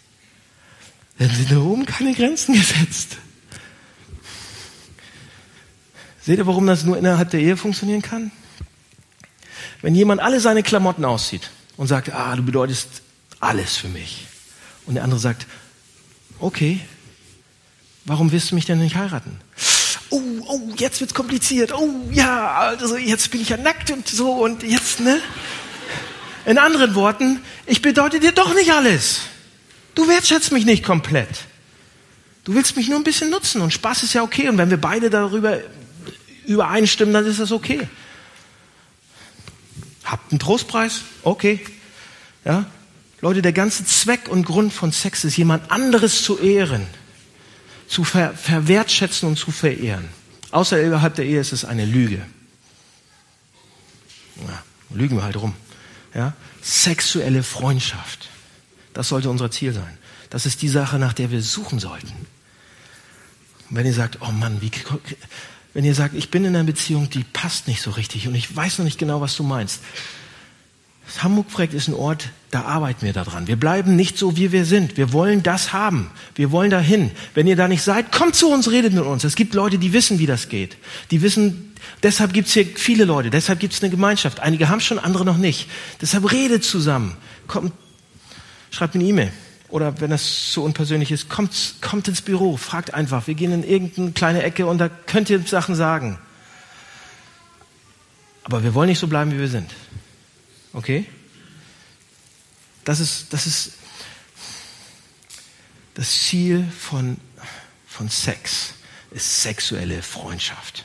Dann 1.19 1.31
sind 1.31 1.51
da 1.51 1.59
oben 1.59 1.85
keine 1.85 2.15
Grenzen 2.15 2.55
gesetzt. 2.55 3.19
Seht 6.23 6.39
ihr, 6.39 6.47
warum 6.47 6.67
das 6.67 6.85
nur 6.85 6.97
innerhalb 6.97 7.31
der 7.31 7.41
Ehe 7.41 7.57
funktionieren 7.57 8.01
kann? 8.01 8.31
Wenn 9.83 9.95
jemand 9.95 10.21
alle 10.21 10.41
seine 10.41 10.63
Klamotten 10.63 11.05
auszieht 11.05 11.51
und 11.77 11.89
sagt, 11.89 12.13
ah, 12.13 12.35
du 12.37 12.43
bedeutest 12.43 13.03
alles 13.41 13.77
für 13.77 13.89
mich. 13.89 14.27
Und 14.87 14.95
der 14.95 15.05
andere 15.05 15.21
sagt, 15.21 15.47
okay, 16.39 16.81
warum 18.05 18.33
wirst 18.33 18.53
du 18.53 18.55
mich 18.55 18.65
denn 18.65 18.79
nicht 18.79 18.97
heiraten? 18.97 19.39
Oh, 20.13 20.21
oh, 20.47 20.61
jetzt 20.77 21.01
wird's 21.01 21.15
kompliziert. 21.15 21.73
Oh, 21.73 21.89
ja, 22.11 22.53
also 22.53 22.99
jetzt 22.99 23.31
bin 23.31 23.41
ich 23.41 23.49
ja 23.49 23.57
nackt 23.57 23.91
und 23.91 24.07
so 24.07 24.33
und 24.33 24.63
jetzt, 24.63 25.01
ne? 25.01 25.19
In 26.45 26.59
anderen 26.59 26.95
Worten, 26.95 27.41
ich 27.65 27.81
bedeute 27.81 28.21
dir 28.21 28.33
doch 28.33 28.53
nicht 28.55 28.73
alles. 28.73 29.21
Du 29.95 30.09
wertschätzt 30.09 30.53
mich 30.53 30.67
nicht 30.67 30.85
komplett. 30.85 31.47
Du 32.45 32.55
willst 32.55 32.77
mich 32.77 32.89
nur 32.89 32.99
ein 32.99 33.05
bisschen 33.05 33.31
nutzen 33.31 33.63
und 33.63 33.73
Spaß 33.73 34.03
ist 34.03 34.13
ja 34.13 34.23
okay. 34.23 34.51
Und 34.51 34.59
wenn 34.59 34.69
wir 34.69 34.81
beide 34.81 35.09
darüber 35.09 35.61
übereinstimmen, 36.45 37.15
dann 37.15 37.25
ist 37.25 37.41
das 37.41 37.51
okay. 37.51 37.89
Habt 40.05 40.31
einen 40.31 40.41
Trostpreis? 40.41 41.03
Okay. 41.23 41.65
Ja? 42.45 42.67
Leute, 43.23 43.41
der 43.41 43.55
ganze 43.55 43.87
Zweck 43.87 44.29
und 44.29 44.45
Grund 44.45 44.75
von 44.75 44.93
Sex 44.93 45.25
ist, 45.25 45.39
jemand 45.39 45.71
anderes 45.71 46.23
zu 46.23 46.39
ehren, 46.39 46.87
zu 47.93 48.05
ver 48.05 48.33
verwertschätzen 48.35 49.29
und 49.29 49.37
zu 49.37 49.51
verehren. 49.51 50.09
Außerhalb 50.51 51.15
der 51.15 51.27
Ehe 51.27 51.41
ist 51.41 51.53
es 51.53 51.67
eine 51.67 51.85
Lüge. 51.85 52.25
Ja, 54.49 54.63
lügen 54.89 55.17
wir 55.17 55.25
halt 55.25 55.37
rum. 55.37 55.55
Ja? 56.15 56.33
Sexuelle 56.63 57.43
Freundschaft. 57.43 58.31
Das 58.95 59.09
sollte 59.09 59.29
unser 59.29 59.51
Ziel 59.51 59.75
sein. 59.75 59.99
Das 60.31 60.47
ist 60.47 60.63
die 60.63 60.69
Sache, 60.69 60.99
nach 60.99 61.13
der 61.13 61.31
wir 61.31 61.43
suchen 61.43 61.81
sollten. 61.81 62.09
Und 63.69 63.77
wenn 63.77 63.85
ihr 63.85 63.93
sagt, 63.93 64.23
oh 64.23 64.33
Mann, 64.33 64.63
wie, 64.63 64.71
wenn 65.75 65.85
ihr 65.85 65.95
sagt, 65.95 66.15
ich 66.15 66.31
bin 66.31 66.47
in 66.47 66.57
einer 66.57 66.65
Beziehung, 66.65 67.11
die 67.11 67.25
passt 67.25 67.69
nicht 67.69 67.83
so 67.83 67.91
richtig 67.91 68.27
und 68.27 68.35
ich 68.35 68.57
weiß 68.57 68.79
noch 68.79 68.87
nicht 68.87 68.99
genau, 68.99 69.21
was 69.21 69.37
du 69.37 69.43
meinst. 69.43 69.83
Das 71.13 71.25
Hamburg-Projekt 71.25 71.75
ist 71.75 71.89
ein 71.89 71.95
Ort, 71.95 72.31
da 72.51 72.63
arbeiten 72.63 73.05
wir 73.05 73.13
daran. 73.13 73.47
Wir 73.47 73.57
bleiben 73.57 73.97
nicht 73.97 74.17
so, 74.17 74.37
wie 74.39 74.51
wir 74.51 74.65
sind. 74.65 74.97
Wir 74.97 75.13
wollen 75.13 75.43
das 75.43 75.75
haben. 75.75 76.11
Wir 76.35 76.51
wollen 76.53 76.71
dahin. 76.71 77.11
Wenn 77.35 77.47
ihr 77.47 77.57
da 77.57 77.69
nicht 77.69 77.83
seid, 77.83 78.13
kommt 78.13 78.35
zu 78.35 78.51
uns, 78.51 78.71
redet 78.71 78.95
mit 78.95 79.05
uns. 79.05 79.23
Es 79.23 79.37
gibt 79.37 79.53
Leute, 79.53 79.79
die 79.79 79.93
wissen, 79.93 80.19
wie 80.19 80.27
das 80.27 80.49
geht. 80.49 80.79
Die 81.11 81.21
wissen, 81.21 81.75
deshalb 82.03 82.33
gibt 82.33 82.49
es 82.49 82.55
hier 82.55 82.65
viele 82.65 83.05
Leute, 83.05 83.29
deshalb 83.29 83.61
gibt 83.61 83.75
es 83.75 83.83
eine 83.83 83.91
Gemeinschaft. 83.91 84.41
Einige 84.41 84.71
haben 84.71 84.81
schon, 84.81 84.99
andere 84.99 85.27
noch 85.27 85.37
nicht. 85.37 85.69
Deshalb 86.01 86.33
redet 86.33 86.65
zusammen. 86.65 87.15
Kommt, 87.47 87.73
schreibt 88.71 88.95
eine 88.95 89.05
E-Mail. 89.05 89.33
Oder 89.69 90.01
wenn 90.01 90.13
es 90.13 90.53
zu 90.53 90.63
unpersönlich 90.63 91.13
ist, 91.13 91.29
kommt, 91.29 91.75
kommt 91.83 92.09
ins 92.09 92.23
Büro, 92.23 92.57
fragt 92.57 92.95
einfach. 92.95 93.27
Wir 93.27 93.35
gehen 93.35 93.53
in 93.53 93.65
irgendeine 93.65 94.13
kleine 94.13 94.43
Ecke 94.43 94.65
und 94.65 94.79
da 94.79 94.89
könnt 94.89 95.29
ihr 95.29 95.41
Sachen 95.41 95.75
sagen. 95.75 96.19
Aber 98.45 98.63
wir 98.63 98.73
wollen 98.73 98.89
nicht 98.89 98.99
so 98.99 99.09
bleiben, 99.09 99.31
wie 99.33 99.39
wir 99.39 99.49
sind. 99.49 99.71
Okay? 100.73 101.07
Das 102.85 103.01
ist, 103.01 103.33
das 103.33 103.47
ist 103.47 103.73
das 105.95 106.23
Ziel 106.23 106.65
von, 106.79 107.17
von 107.87 108.09
Sex, 108.09 108.75
ist 109.11 109.43
sexuelle 109.43 110.03
Freundschaft. 110.03 110.85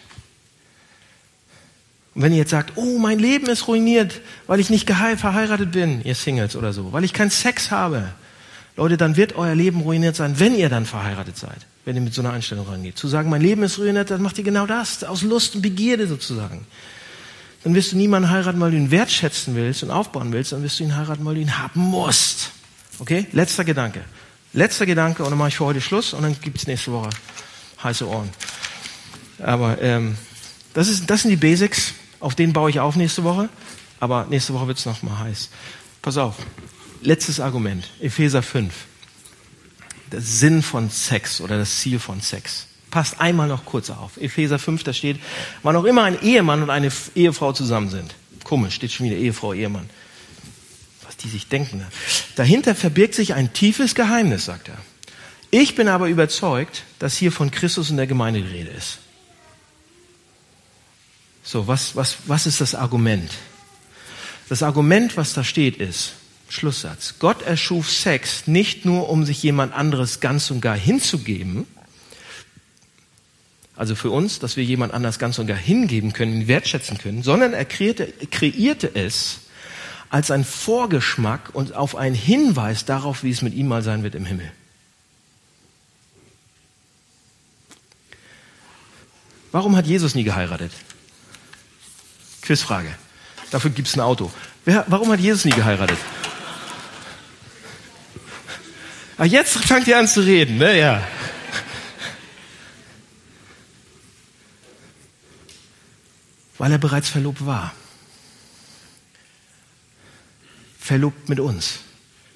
Und 2.13 2.23
wenn 2.23 2.31
ihr 2.31 2.39
jetzt 2.39 2.51
sagt, 2.51 2.73
oh, 2.75 2.97
mein 2.97 3.19
Leben 3.19 3.47
ist 3.47 3.67
ruiniert, 3.67 4.21
weil 4.47 4.59
ich 4.59 4.69
nicht 4.69 4.89
verheiratet 4.89 5.71
bin, 5.71 6.03
ihr 6.03 6.15
Singles 6.15 6.55
oder 6.55 6.73
so, 6.73 6.91
weil 6.91 7.03
ich 7.03 7.13
keinen 7.13 7.29
Sex 7.29 7.71
habe, 7.71 8.13
Leute, 8.75 8.97
dann 8.97 9.15
wird 9.15 9.35
euer 9.35 9.55
Leben 9.55 9.81
ruiniert 9.81 10.15
sein, 10.15 10.39
wenn 10.39 10.55
ihr 10.55 10.69
dann 10.69 10.85
verheiratet 10.85 11.38
seid, 11.38 11.65
wenn 11.85 11.95
ihr 11.95 12.01
mit 12.01 12.13
so 12.13 12.21
einer 12.21 12.33
Einstellung 12.33 12.67
rangeht. 12.67 12.97
Zu 12.97 13.07
sagen, 13.07 13.29
mein 13.29 13.41
Leben 13.41 13.63
ist 13.63 13.79
ruiniert, 13.79 14.11
dann 14.11 14.21
macht 14.21 14.38
ihr 14.38 14.43
genau 14.43 14.67
das, 14.67 15.03
aus 15.03 15.23
Lust 15.23 15.55
und 15.55 15.61
Begierde 15.61 16.07
sozusagen. 16.07 16.65
Dann 17.64 17.74
wirst 17.76 17.91
du 17.91 17.97
niemanden 17.97 18.30
heiraten, 18.30 18.60
weil 18.60 18.72
du 18.72 18.78
ihn 18.78 18.91
wertschätzen 18.91 19.55
willst 19.55 19.84
und 19.84 19.91
aufbauen 19.91 20.32
willst, 20.32 20.51
dann 20.51 20.64
wirst 20.64 20.80
du 20.80 20.84
ihn 20.84 20.95
heiraten, 20.95 21.26
weil 21.26 21.36
du 21.36 21.41
ihn 21.41 21.58
haben 21.58 21.82
musst. 21.82 22.51
Okay? 22.99 23.28
Letzter 23.32 23.64
Gedanke. 23.64 24.03
Letzter 24.53 24.86
Gedanke 24.86 25.24
und 25.24 25.30
dann 25.30 25.38
mache 25.38 25.49
ich 25.49 25.58
für 25.58 25.66
heute 25.66 25.82
Schluss 25.82 26.14
und 26.14 26.24
dann 26.24 26.39
gibt's 26.39 26.68
nächste 26.68 26.91
Woche 26.91 27.10
heiße 27.84 28.08
Ohren. 28.08 28.30
Aber 29.39 29.82
ähm, 29.82 30.18
das, 30.74 30.88
ist, 30.88 31.10
das 31.10 31.22
sind 31.22 31.32
die 31.32 31.38
Basics. 31.38 31.93
Auf 32.20 32.36
den 32.36 32.53
baue 32.53 32.70
ich 32.70 32.80
auf 32.80 32.95
nächste 32.95 33.24
Woche. 33.24 33.49
Aber 33.99 34.26
nächste 34.30 34.53
Woche 34.53 34.68
wird 34.68 34.78
es 34.78 34.86
nochmal 34.86 35.20
heiß. 35.20 35.49
Pass 36.01 36.18
auf. 36.18 36.36
Letztes 37.01 37.39
Argument. 37.39 37.88
Epheser 37.99 38.41
5. 38.41 38.74
Der 40.12 40.22
Sinn 40.22 40.62
von 40.62 40.89
Sex 40.89 41.41
oder 41.41 41.58
das 41.58 41.80
Ziel 41.80 41.99
von 41.99 42.22
Sex. 42.22 42.68
Passt 42.98 43.22
einmal 43.22 43.48
noch 43.48 43.64
kurz 43.64 43.91
auf. 43.91 44.18
Epheser 44.18 44.58
5, 44.58 44.84
da 44.84 44.91
steht, 44.91 45.20
wann 45.62 45.76
auch 45.76 45.84
immer 45.84 46.06
ein 46.06 46.20
Ehemann 46.20 46.64
und 46.64 46.72
eine 46.72 46.91
Ehefrau 47.14 47.54
zusammen 47.54 47.91
sind. 47.91 48.16
Komisch, 48.43 48.74
steht 48.74 48.91
schon 48.91 49.06
wieder 49.06 49.18
Ehefrau, 49.18 49.54
Ehemann. 49.54 49.88
Was 51.06 51.16
die 51.16 51.30
sich 51.30 51.48
denken. 51.48 51.86
Dahinter 52.38 52.74
verbirgt 52.74 53.14
sich 53.14 53.36
ein 53.36 53.54
tiefes 53.54 53.93
Geheimnis, 53.93 54.45
sagt 54.45 54.70
er. 54.70 54.80
Ich 55.52 55.76
bin 55.76 55.89
aber 55.89 56.08
überzeugt, 56.08 56.86
dass 56.98 57.16
hier 57.16 57.32
von 57.32 57.52
Christus 57.52 57.91
und 57.91 57.98
der 57.98 58.08
Gemeinde 58.08 58.41
die 58.41 58.48
Rede 58.48 58.72
ist. 58.72 58.98
So, 61.43 61.68
was, 61.68 61.95
was, 61.95 62.18
was 62.26 62.48
ist 62.48 62.62
das 62.62 62.74
Argument? 62.74 63.30
Das 64.50 64.64
Argument, 64.64 65.18
was 65.18 65.34
da 65.34 65.43
steht, 65.43 65.78
ist, 65.78 66.14
Schlusssatz, 66.50 67.14
Gott 67.20 67.43
erschuf 67.43 67.91
Sex 67.91 68.48
nicht 68.48 68.86
nur, 68.86 69.08
um 69.08 69.24
sich 69.24 69.43
jemand 69.43 69.76
anderes 69.76 70.20
ganz 70.20 70.50
und 70.50 70.62
gar 70.62 70.76
hinzugeben, 70.76 71.68
also 73.78 73.93
für 73.93 74.09
uns, 74.09 74.39
dass 74.39 74.57
wir 74.57 74.63
jemand 74.63 74.93
anders 74.93 75.19
ganz 75.19 75.38
und 75.38 75.45
gar 75.45 75.55
hingeben 75.55 76.11
können, 76.11 76.47
wertschätzen 76.47 76.97
können, 76.97 77.21
sondern 77.21 77.53
er 77.53 77.63
kreierte, 77.63 78.11
kreierte 78.32 78.91
es 78.93 79.41
als 80.09 80.32
ein 80.32 80.43
Vorgeschmack 80.43 81.51
und 81.53 81.75
auf 81.75 81.95
einen 81.95 82.15
Hinweis 82.15 82.86
darauf, 82.86 83.23
wie 83.23 83.30
es 83.30 83.41
mit 83.41 83.53
ihm 83.53 83.67
mal 83.67 83.84
sein 83.84 84.03
wird 84.03 84.15
im 84.15 84.25
Himmel. 84.25 84.51
Warum 89.51 89.75
hat 89.75 89.86
Jesus 89.86 90.15
nie 90.15 90.23
geheiratet? 90.23 90.71
Quizfrage. 92.41 92.89
Dafür 93.51 93.71
gibt 93.71 93.88
es 93.88 93.95
ein 93.95 94.01
Auto. 94.01 94.32
Wer, 94.65 94.86
warum 94.88 95.11
hat 95.11 95.19
Jesus 95.19 95.45
nie 95.45 95.51
geheiratet? 95.51 95.97
Ah, 99.17 99.25
jetzt 99.25 99.57
fangt 99.65 99.88
ihr 99.88 99.97
an 99.97 100.07
zu 100.07 100.21
reden, 100.21 100.57
ne? 100.57 100.78
Ja. 100.78 101.07
Weil 106.58 106.72
er 106.72 106.78
bereits 106.78 107.10
verlobt 107.10 107.45
war. 107.45 107.74
Verlobt 110.80 111.30
mit 111.30 111.39
uns. 111.39 111.80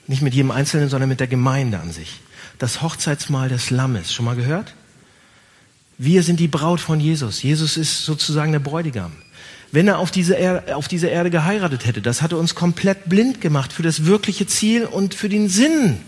Nicht 0.07 0.21
mit 0.21 0.33
jedem 0.33 0.51
Einzelnen, 0.51 0.89
sondern 0.89 1.09
mit 1.09 1.19
der 1.19 1.27
Gemeinde 1.27 1.79
an 1.79 1.91
sich. 1.91 2.19
Das 2.59 2.81
Hochzeitsmahl 2.81 3.49
des 3.49 3.69
Lammes. 3.69 4.13
Schon 4.13 4.25
mal 4.25 4.35
gehört? 4.35 4.75
Wir 5.97 6.23
sind 6.23 6.39
die 6.39 6.47
Braut 6.47 6.79
von 6.79 6.99
Jesus. 6.99 7.41
Jesus 7.41 7.77
ist 7.77 8.05
sozusagen 8.05 8.51
der 8.51 8.59
Bräutigam 8.59 9.13
wenn 9.71 9.87
er 9.87 9.99
auf 9.99 10.11
diese, 10.11 10.37
er 10.37 10.77
auf 10.77 10.87
diese 10.87 11.07
Erde 11.07 11.29
geheiratet 11.29 11.85
hätte. 11.85 12.01
Das 12.01 12.21
hatte 12.21 12.37
uns 12.37 12.55
komplett 12.55 13.07
blind 13.09 13.41
gemacht 13.41 13.71
für 13.73 13.83
das 13.83 14.05
wirkliche 14.05 14.45
Ziel 14.45 14.85
und 14.85 15.13
für 15.13 15.29
den 15.29 15.49
Sinn 15.49 16.01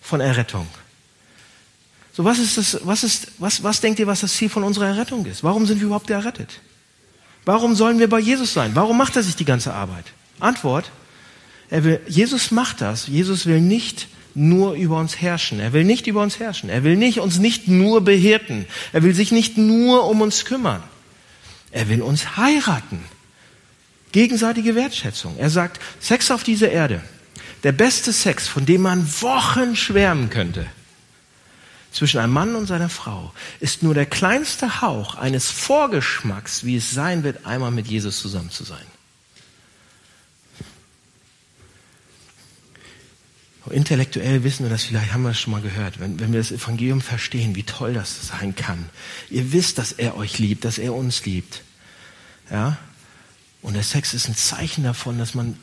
von 0.00 0.20
Errettung. 0.20 0.66
So, 2.12 2.24
was 2.24 2.40
ist 2.40 2.58
das, 2.58 2.80
was 2.82 3.04
ist, 3.04 3.28
was, 3.38 3.62
was 3.62 3.80
denkt 3.80 4.00
ihr, 4.00 4.08
was 4.08 4.20
das 4.20 4.34
Ziel 4.34 4.48
von 4.48 4.64
unserer 4.64 4.86
Errettung 4.86 5.24
ist? 5.26 5.44
Warum 5.44 5.66
sind 5.66 5.78
wir 5.78 5.86
überhaupt 5.86 6.10
errettet? 6.10 6.60
Warum 7.48 7.74
sollen 7.74 7.98
wir 7.98 8.10
bei 8.10 8.18
Jesus 8.18 8.52
sein? 8.52 8.72
Warum 8.74 8.98
macht 8.98 9.16
er 9.16 9.22
sich 9.22 9.34
die 9.34 9.46
ganze 9.46 9.72
Arbeit? 9.72 10.04
Antwort, 10.38 10.90
er 11.70 11.82
will, 11.82 11.98
Jesus 12.06 12.50
macht 12.50 12.82
das. 12.82 13.06
Jesus 13.06 13.46
will 13.46 13.62
nicht 13.62 14.08
nur 14.34 14.74
über 14.74 14.98
uns 14.98 15.18
herrschen. 15.22 15.58
Er 15.58 15.72
will 15.72 15.84
nicht 15.84 16.06
über 16.06 16.22
uns 16.22 16.38
herrschen. 16.38 16.68
Er 16.68 16.84
will 16.84 16.96
nicht 16.96 17.20
uns 17.20 17.38
nicht 17.38 17.66
nur 17.66 18.02
behirten. 18.02 18.66
Er 18.92 19.02
will 19.02 19.14
sich 19.14 19.32
nicht 19.32 19.56
nur 19.56 20.10
um 20.10 20.20
uns 20.20 20.44
kümmern. 20.44 20.82
Er 21.70 21.88
will 21.88 22.02
uns 22.02 22.36
heiraten. 22.36 23.02
Gegenseitige 24.12 24.74
Wertschätzung. 24.74 25.34
Er 25.38 25.48
sagt, 25.48 25.80
Sex 26.00 26.30
auf 26.30 26.42
dieser 26.42 26.70
Erde, 26.70 27.00
der 27.62 27.72
beste 27.72 28.12
Sex, 28.12 28.46
von 28.46 28.66
dem 28.66 28.82
man 28.82 29.10
Wochen 29.22 29.74
schwärmen 29.74 30.28
könnte, 30.28 30.66
zwischen 31.92 32.18
einem 32.18 32.32
Mann 32.32 32.54
und 32.54 32.66
seiner 32.66 32.88
Frau, 32.88 33.32
ist 33.60 33.82
nur 33.82 33.94
der 33.94 34.06
kleinste 34.06 34.80
Hauch 34.80 35.14
eines 35.14 35.50
Vorgeschmacks, 35.50 36.64
wie 36.64 36.76
es 36.76 36.90
sein 36.90 37.22
wird, 37.22 37.46
einmal 37.46 37.70
mit 37.70 37.86
Jesus 37.86 38.20
zusammen 38.20 38.50
zu 38.50 38.64
sein. 38.64 38.86
Intellektuell 43.70 44.44
wissen 44.44 44.64
wir 44.64 44.70
das, 44.70 44.84
vielleicht 44.84 45.12
haben 45.12 45.22
wir 45.22 45.30
es 45.30 45.40
schon 45.40 45.50
mal 45.50 45.60
gehört, 45.60 46.00
wenn, 46.00 46.18
wenn 46.20 46.32
wir 46.32 46.40
das 46.40 46.52
Evangelium 46.52 47.00
verstehen, 47.00 47.54
wie 47.54 47.64
toll 47.64 47.92
das 47.92 48.28
sein 48.28 48.54
kann. 48.54 48.88
Ihr 49.30 49.52
wisst, 49.52 49.78
dass 49.78 49.92
er 49.92 50.16
euch 50.16 50.38
liebt, 50.38 50.64
dass 50.64 50.78
er 50.78 50.94
uns 50.94 51.24
liebt. 51.26 51.62
Ja? 52.50 52.78
Und 53.60 53.74
der 53.74 53.82
Sex 53.82 54.14
ist 54.14 54.28
ein 54.28 54.36
Zeichen 54.36 54.84
davon, 54.84 55.18
dass 55.18 55.34
man. 55.34 55.58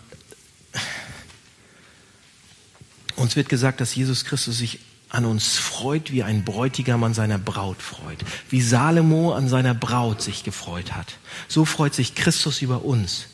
Uns 3.16 3.36
wird 3.36 3.50
gesagt, 3.50 3.80
dass 3.80 3.96
Jesus 3.96 4.26
Christus 4.26 4.58
sich 4.58 4.80
an 5.16 5.26
uns 5.26 5.58
freut, 5.58 6.12
wie 6.12 6.24
ein 6.24 6.44
Bräutigam 6.44 7.04
an 7.04 7.14
seiner 7.14 7.38
Braut 7.38 7.82
freut. 7.82 8.24
Wie 8.50 8.62
Salomo 8.62 9.34
an 9.34 9.50
seiner 9.50 9.74
Braut 9.74 10.22
sich 10.22 10.44
gefreut 10.44 10.94
hat. 10.94 11.18
So 11.48 11.66
freut 11.66 11.94
sich 11.94 12.16
Christus 12.16 12.62
über 12.62 12.86
uns. 12.86 13.28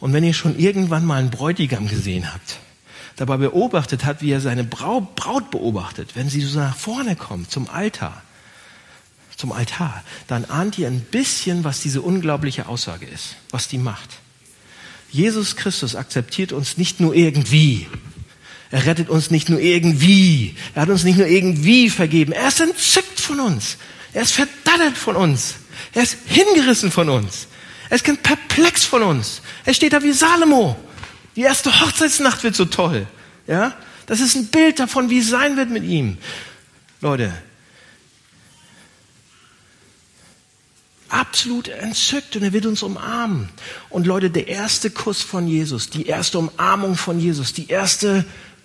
Und 0.00 0.12
wenn 0.12 0.24
ihr 0.24 0.34
schon 0.34 0.58
irgendwann 0.58 1.04
mal 1.04 1.20
einen 1.20 1.30
Bräutigam 1.30 1.88
gesehen 1.88 2.32
habt, 2.32 2.58
dabei 3.16 3.36
beobachtet 3.36 4.04
hat, 4.04 4.22
wie 4.22 4.32
er 4.32 4.40
seine 4.40 4.64
Braut 4.64 5.50
beobachtet, 5.50 6.16
wenn 6.16 6.28
sie 6.28 6.40
so 6.40 6.58
nach 6.58 6.76
vorne 6.76 7.16
kommt 7.16 7.50
zum 7.50 7.68
Altar, 7.70 8.22
zum 9.36 9.52
Altar, 9.52 10.02
dann 10.26 10.44
ahnt 10.44 10.78
ihr 10.78 10.88
ein 10.88 11.00
bisschen, 11.00 11.64
was 11.64 11.80
diese 11.80 12.02
unglaubliche 12.02 12.66
Aussage 12.66 13.06
ist, 13.06 13.36
was 13.50 13.68
die 13.68 13.78
macht. 13.78 14.10
Jesus 15.10 15.56
Christus 15.56 15.94
akzeptiert 15.94 16.52
uns 16.52 16.76
nicht 16.76 17.00
nur 17.00 17.14
irgendwie. 17.14 17.86
Er 18.74 18.86
rettet 18.86 19.08
uns 19.08 19.30
nicht 19.30 19.48
nur 19.48 19.60
irgendwie. 19.60 20.56
Er 20.74 20.82
hat 20.82 20.88
uns 20.88 21.04
nicht 21.04 21.16
nur 21.16 21.28
irgendwie 21.28 21.88
vergeben. 21.88 22.32
Er 22.32 22.48
ist 22.48 22.58
entzückt 22.58 23.20
von 23.20 23.38
uns. 23.38 23.76
Er 24.12 24.22
ist 24.22 24.32
verdattert 24.32 24.98
von 24.98 25.14
uns. 25.14 25.54
Er 25.92 26.02
ist 26.02 26.16
hingerissen 26.26 26.90
von 26.90 27.08
uns. 27.08 27.46
Er 27.88 27.94
ist 27.94 28.22
perplex 28.24 28.84
von 28.84 29.04
uns. 29.04 29.42
Er 29.64 29.74
steht 29.74 29.92
da 29.92 30.02
wie 30.02 30.10
Salomo. 30.10 30.76
Die 31.36 31.42
erste 31.42 31.70
Hochzeitsnacht 31.82 32.42
wird 32.42 32.56
so 32.56 32.64
toll. 32.64 33.06
Ja? 33.46 33.76
Das 34.06 34.18
ist 34.18 34.34
ein 34.34 34.46
Bild 34.46 34.80
davon, 34.80 35.08
wie 35.08 35.20
es 35.20 35.28
sein 35.28 35.56
wird 35.56 35.70
mit 35.70 35.84
ihm. 35.84 36.18
Leute, 37.00 37.32
absolut 41.10 41.68
entzückt 41.68 42.34
und 42.34 42.42
er 42.42 42.52
wird 42.52 42.66
uns 42.66 42.82
umarmen. 42.82 43.50
Und 43.88 44.08
Leute, 44.08 44.30
der 44.30 44.48
erste 44.48 44.90
Kuss 44.90 45.22
von 45.22 45.46
Jesus, 45.46 45.90
die 45.90 46.06
erste 46.06 46.40
Umarmung 46.40 46.96
von 46.96 47.20
Jesus, 47.20 47.52
die 47.52 47.68
erste 47.68 48.24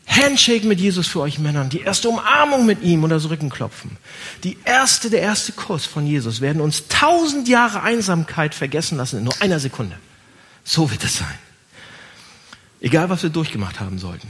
Handshake 0.09 0.65
mit 0.65 0.79
Jesus 0.79 1.07
für 1.07 1.21
euch 1.21 1.37
Männern, 1.37 1.69
die 1.69 1.81
erste 1.81 2.09
Umarmung 2.09 2.65
mit 2.65 2.81
ihm 2.81 3.03
und 3.03 3.11
das 3.11 3.29
Rückenklopfen, 3.29 3.97
die 4.43 4.57
erste, 4.65 5.09
der 5.09 5.21
erste 5.21 5.51
Kuss 5.51 5.85
von 5.85 6.07
Jesus 6.07 6.41
werden 6.41 6.61
uns 6.61 6.87
tausend 6.87 7.47
Jahre 7.47 7.83
Einsamkeit 7.83 8.55
vergessen 8.55 8.97
lassen 8.97 9.19
in 9.19 9.23
nur 9.25 9.39
einer 9.41 9.59
Sekunde. 9.59 9.97
So 10.63 10.89
wird 10.89 11.03
es 11.03 11.17
sein. 11.17 11.37
Egal, 12.81 13.09
was 13.09 13.23
wir 13.23 13.29
durchgemacht 13.29 13.79
haben 13.79 13.99
sollten. 13.99 14.27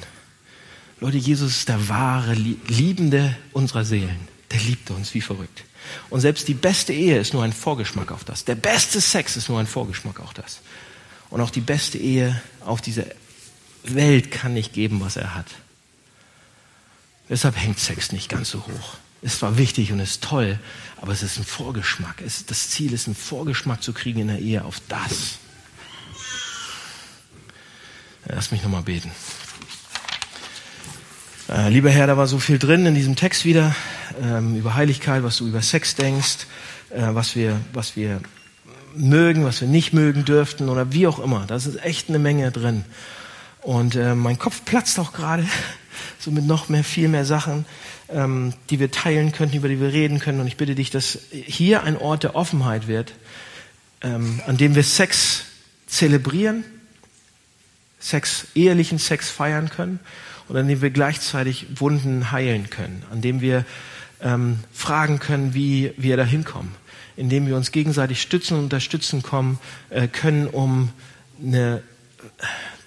Leute, 0.99 1.17
Jesus 1.17 1.51
ist 1.51 1.69
der 1.69 1.87
wahre 1.87 2.33
Liebende 2.33 3.35
unserer 3.53 3.85
Seelen. 3.85 4.27
Der 4.51 4.59
liebt 4.59 4.89
uns 4.91 5.13
wie 5.13 5.21
verrückt. 5.21 5.63
Und 6.09 6.19
selbst 6.19 6.47
die 6.47 6.53
beste 6.53 6.91
Ehe 6.91 7.19
ist 7.19 7.33
nur 7.33 7.43
ein 7.43 7.53
Vorgeschmack 7.53 8.11
auf 8.11 8.23
das. 8.23 8.43
Der 8.43 8.55
beste 8.55 8.99
Sex 8.99 9.37
ist 9.37 9.47
nur 9.47 9.59
ein 9.59 9.67
Vorgeschmack 9.67 10.19
auf 10.19 10.33
das. 10.33 10.59
Und 11.29 11.41
auch 11.41 11.51
die 11.51 11.61
beste 11.61 11.97
Ehe 11.97 12.41
auf 12.65 12.81
dieser 12.81 13.05
Welt 13.83 14.31
kann 14.31 14.53
nicht 14.53 14.73
geben, 14.73 14.99
was 14.99 15.15
er 15.15 15.35
hat. 15.35 15.47
Deshalb 17.29 17.55
hängt 17.57 17.79
Sex 17.79 18.11
nicht 18.11 18.27
ganz 18.29 18.49
so 18.49 18.65
hoch. 18.65 18.97
Es 19.21 19.41
war 19.41 19.57
wichtig 19.57 19.91
und 19.91 19.99
ist 19.99 20.23
toll, 20.23 20.57
aber 21.01 21.11
es 21.11 21.23
ist 21.23 21.37
ein 21.37 21.45
Vorgeschmack. 21.45 22.21
Es, 22.25 22.45
das 22.45 22.69
Ziel 22.69 22.93
ist, 22.93 23.07
einen 23.07 23.15
Vorgeschmack 23.15 23.83
zu 23.83 23.93
kriegen 23.93 24.21
in 24.21 24.27
der 24.27 24.39
Ehe 24.39 24.63
auf 24.63 24.81
das. 24.87 25.37
Lass 28.25 28.51
mich 28.51 28.63
nochmal 28.63 28.83
beten. 28.83 29.11
Äh, 31.49 31.69
lieber 31.69 31.89
Herr, 31.89 32.07
da 32.07 32.15
war 32.15 32.27
so 32.27 32.39
viel 32.39 32.59
drin 32.59 32.85
in 32.85 32.95
diesem 32.95 33.15
Text 33.15 33.43
wieder, 33.43 33.75
ähm, 34.21 34.55
über 34.55 34.75
Heiligkeit, 34.75 35.23
was 35.23 35.37
du 35.37 35.47
über 35.47 35.61
Sex 35.61 35.95
denkst, 35.95 36.45
äh, 36.91 37.07
was, 37.09 37.35
wir, 37.35 37.59
was 37.73 37.95
wir 37.95 38.21
mögen, 38.95 39.45
was 39.45 39.61
wir 39.61 39.67
nicht 39.67 39.91
mögen 39.91 40.25
dürften 40.25 40.69
oder 40.69 40.93
wie 40.93 41.07
auch 41.07 41.19
immer. 41.19 41.45
Da 41.47 41.55
ist 41.55 41.83
echt 41.83 42.09
eine 42.09 42.19
Menge 42.19 42.51
drin. 42.51 42.85
Und 43.61 43.95
äh, 43.95 44.15
mein 44.15 44.37
Kopf 44.37 44.63
platzt 44.63 44.99
auch 44.99 45.11
gerade, 45.11 45.45
so 46.19 46.31
mit 46.31 46.45
noch 46.45 46.69
mehr, 46.69 46.83
viel 46.83 47.07
mehr 47.07 47.25
Sachen, 47.25 47.65
ähm, 48.09 48.53
die 48.69 48.79
wir 48.79 48.91
teilen 48.91 49.31
könnten, 49.31 49.55
über 49.55 49.69
die 49.69 49.79
wir 49.79 49.93
reden 49.93 50.19
können. 50.19 50.41
Und 50.41 50.47
ich 50.47 50.57
bitte 50.57 50.75
dich, 50.75 50.91
dass 50.91 51.19
hier 51.31 51.83
ein 51.83 51.97
Ort 51.97 52.23
der 52.23 52.35
Offenheit 52.35 52.87
wird, 52.87 53.13
ähm, 54.01 54.41
an 54.45 54.57
dem 54.57 54.75
wir 54.75 54.83
Sex 54.83 55.45
zelebrieren, 55.87 56.63
Sex, 57.99 58.47
ehelichen 58.53 58.99
Sex 58.99 59.29
feiern 59.29 59.69
können 59.69 59.99
und 60.47 60.57
an 60.57 60.67
dem 60.67 60.81
wir 60.81 60.89
gleichzeitig 60.89 61.67
Wunden 61.79 62.31
heilen 62.31 62.69
können, 62.69 63.03
an 63.11 63.21
dem 63.21 63.41
wir 63.41 63.65
ähm, 64.21 64.59
fragen 64.73 65.19
können, 65.19 65.53
wie 65.53 65.93
wir 65.97 66.17
da 66.17 66.23
hinkommen, 66.23 66.75
indem 67.15 67.47
wir 67.47 67.55
uns 67.55 67.71
gegenseitig 67.71 68.21
stützen 68.21 68.57
und 68.57 68.65
unterstützen 68.65 69.23
kommen 69.23 69.59
äh, 69.89 70.07
können, 70.07 70.47
um 70.47 70.91
eine, 71.41 71.81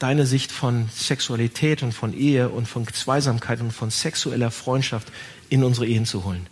deine 0.03 0.27
Sicht 0.27 0.51
von 0.51 0.89
Sexualität 0.93 1.83
und 1.83 1.93
von 1.93 2.13
Ehe 2.13 2.49
und 2.49 2.67
von 2.67 2.87
Zweisamkeit 2.87 3.61
und 3.61 3.71
von 3.71 3.91
sexueller 3.91 4.51
Freundschaft 4.51 5.13
in 5.49 5.63
unsere 5.63 5.87
Ehen 5.87 6.07
zu 6.07 6.25
holen. 6.25 6.49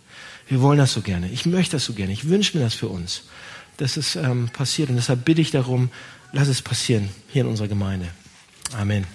Wir 0.47 0.61
wollen 0.61 0.77
das 0.77 0.93
so 0.93 1.01
gerne. 1.01 1.29
Ich 1.29 1.45
möchte 1.45 1.75
das 1.77 1.85
so 1.85 1.93
gerne. 1.93 2.13
Ich 2.13 2.29
wünsche 2.29 2.57
mir 2.57 2.63
das 2.63 2.73
für 2.73 2.87
uns, 2.87 3.23
dass 3.77 3.97
es 3.97 4.15
ähm, 4.15 4.49
passiert. 4.49 4.89
Und 4.89 4.95
deshalb 4.95 5.25
bitte 5.25 5.41
ich 5.41 5.51
darum, 5.51 5.89
lass 6.31 6.47
es 6.47 6.61
passieren 6.61 7.09
hier 7.29 7.43
in 7.43 7.47
unserer 7.47 7.67
Gemeinde. 7.67 8.07
Amen. 8.73 9.05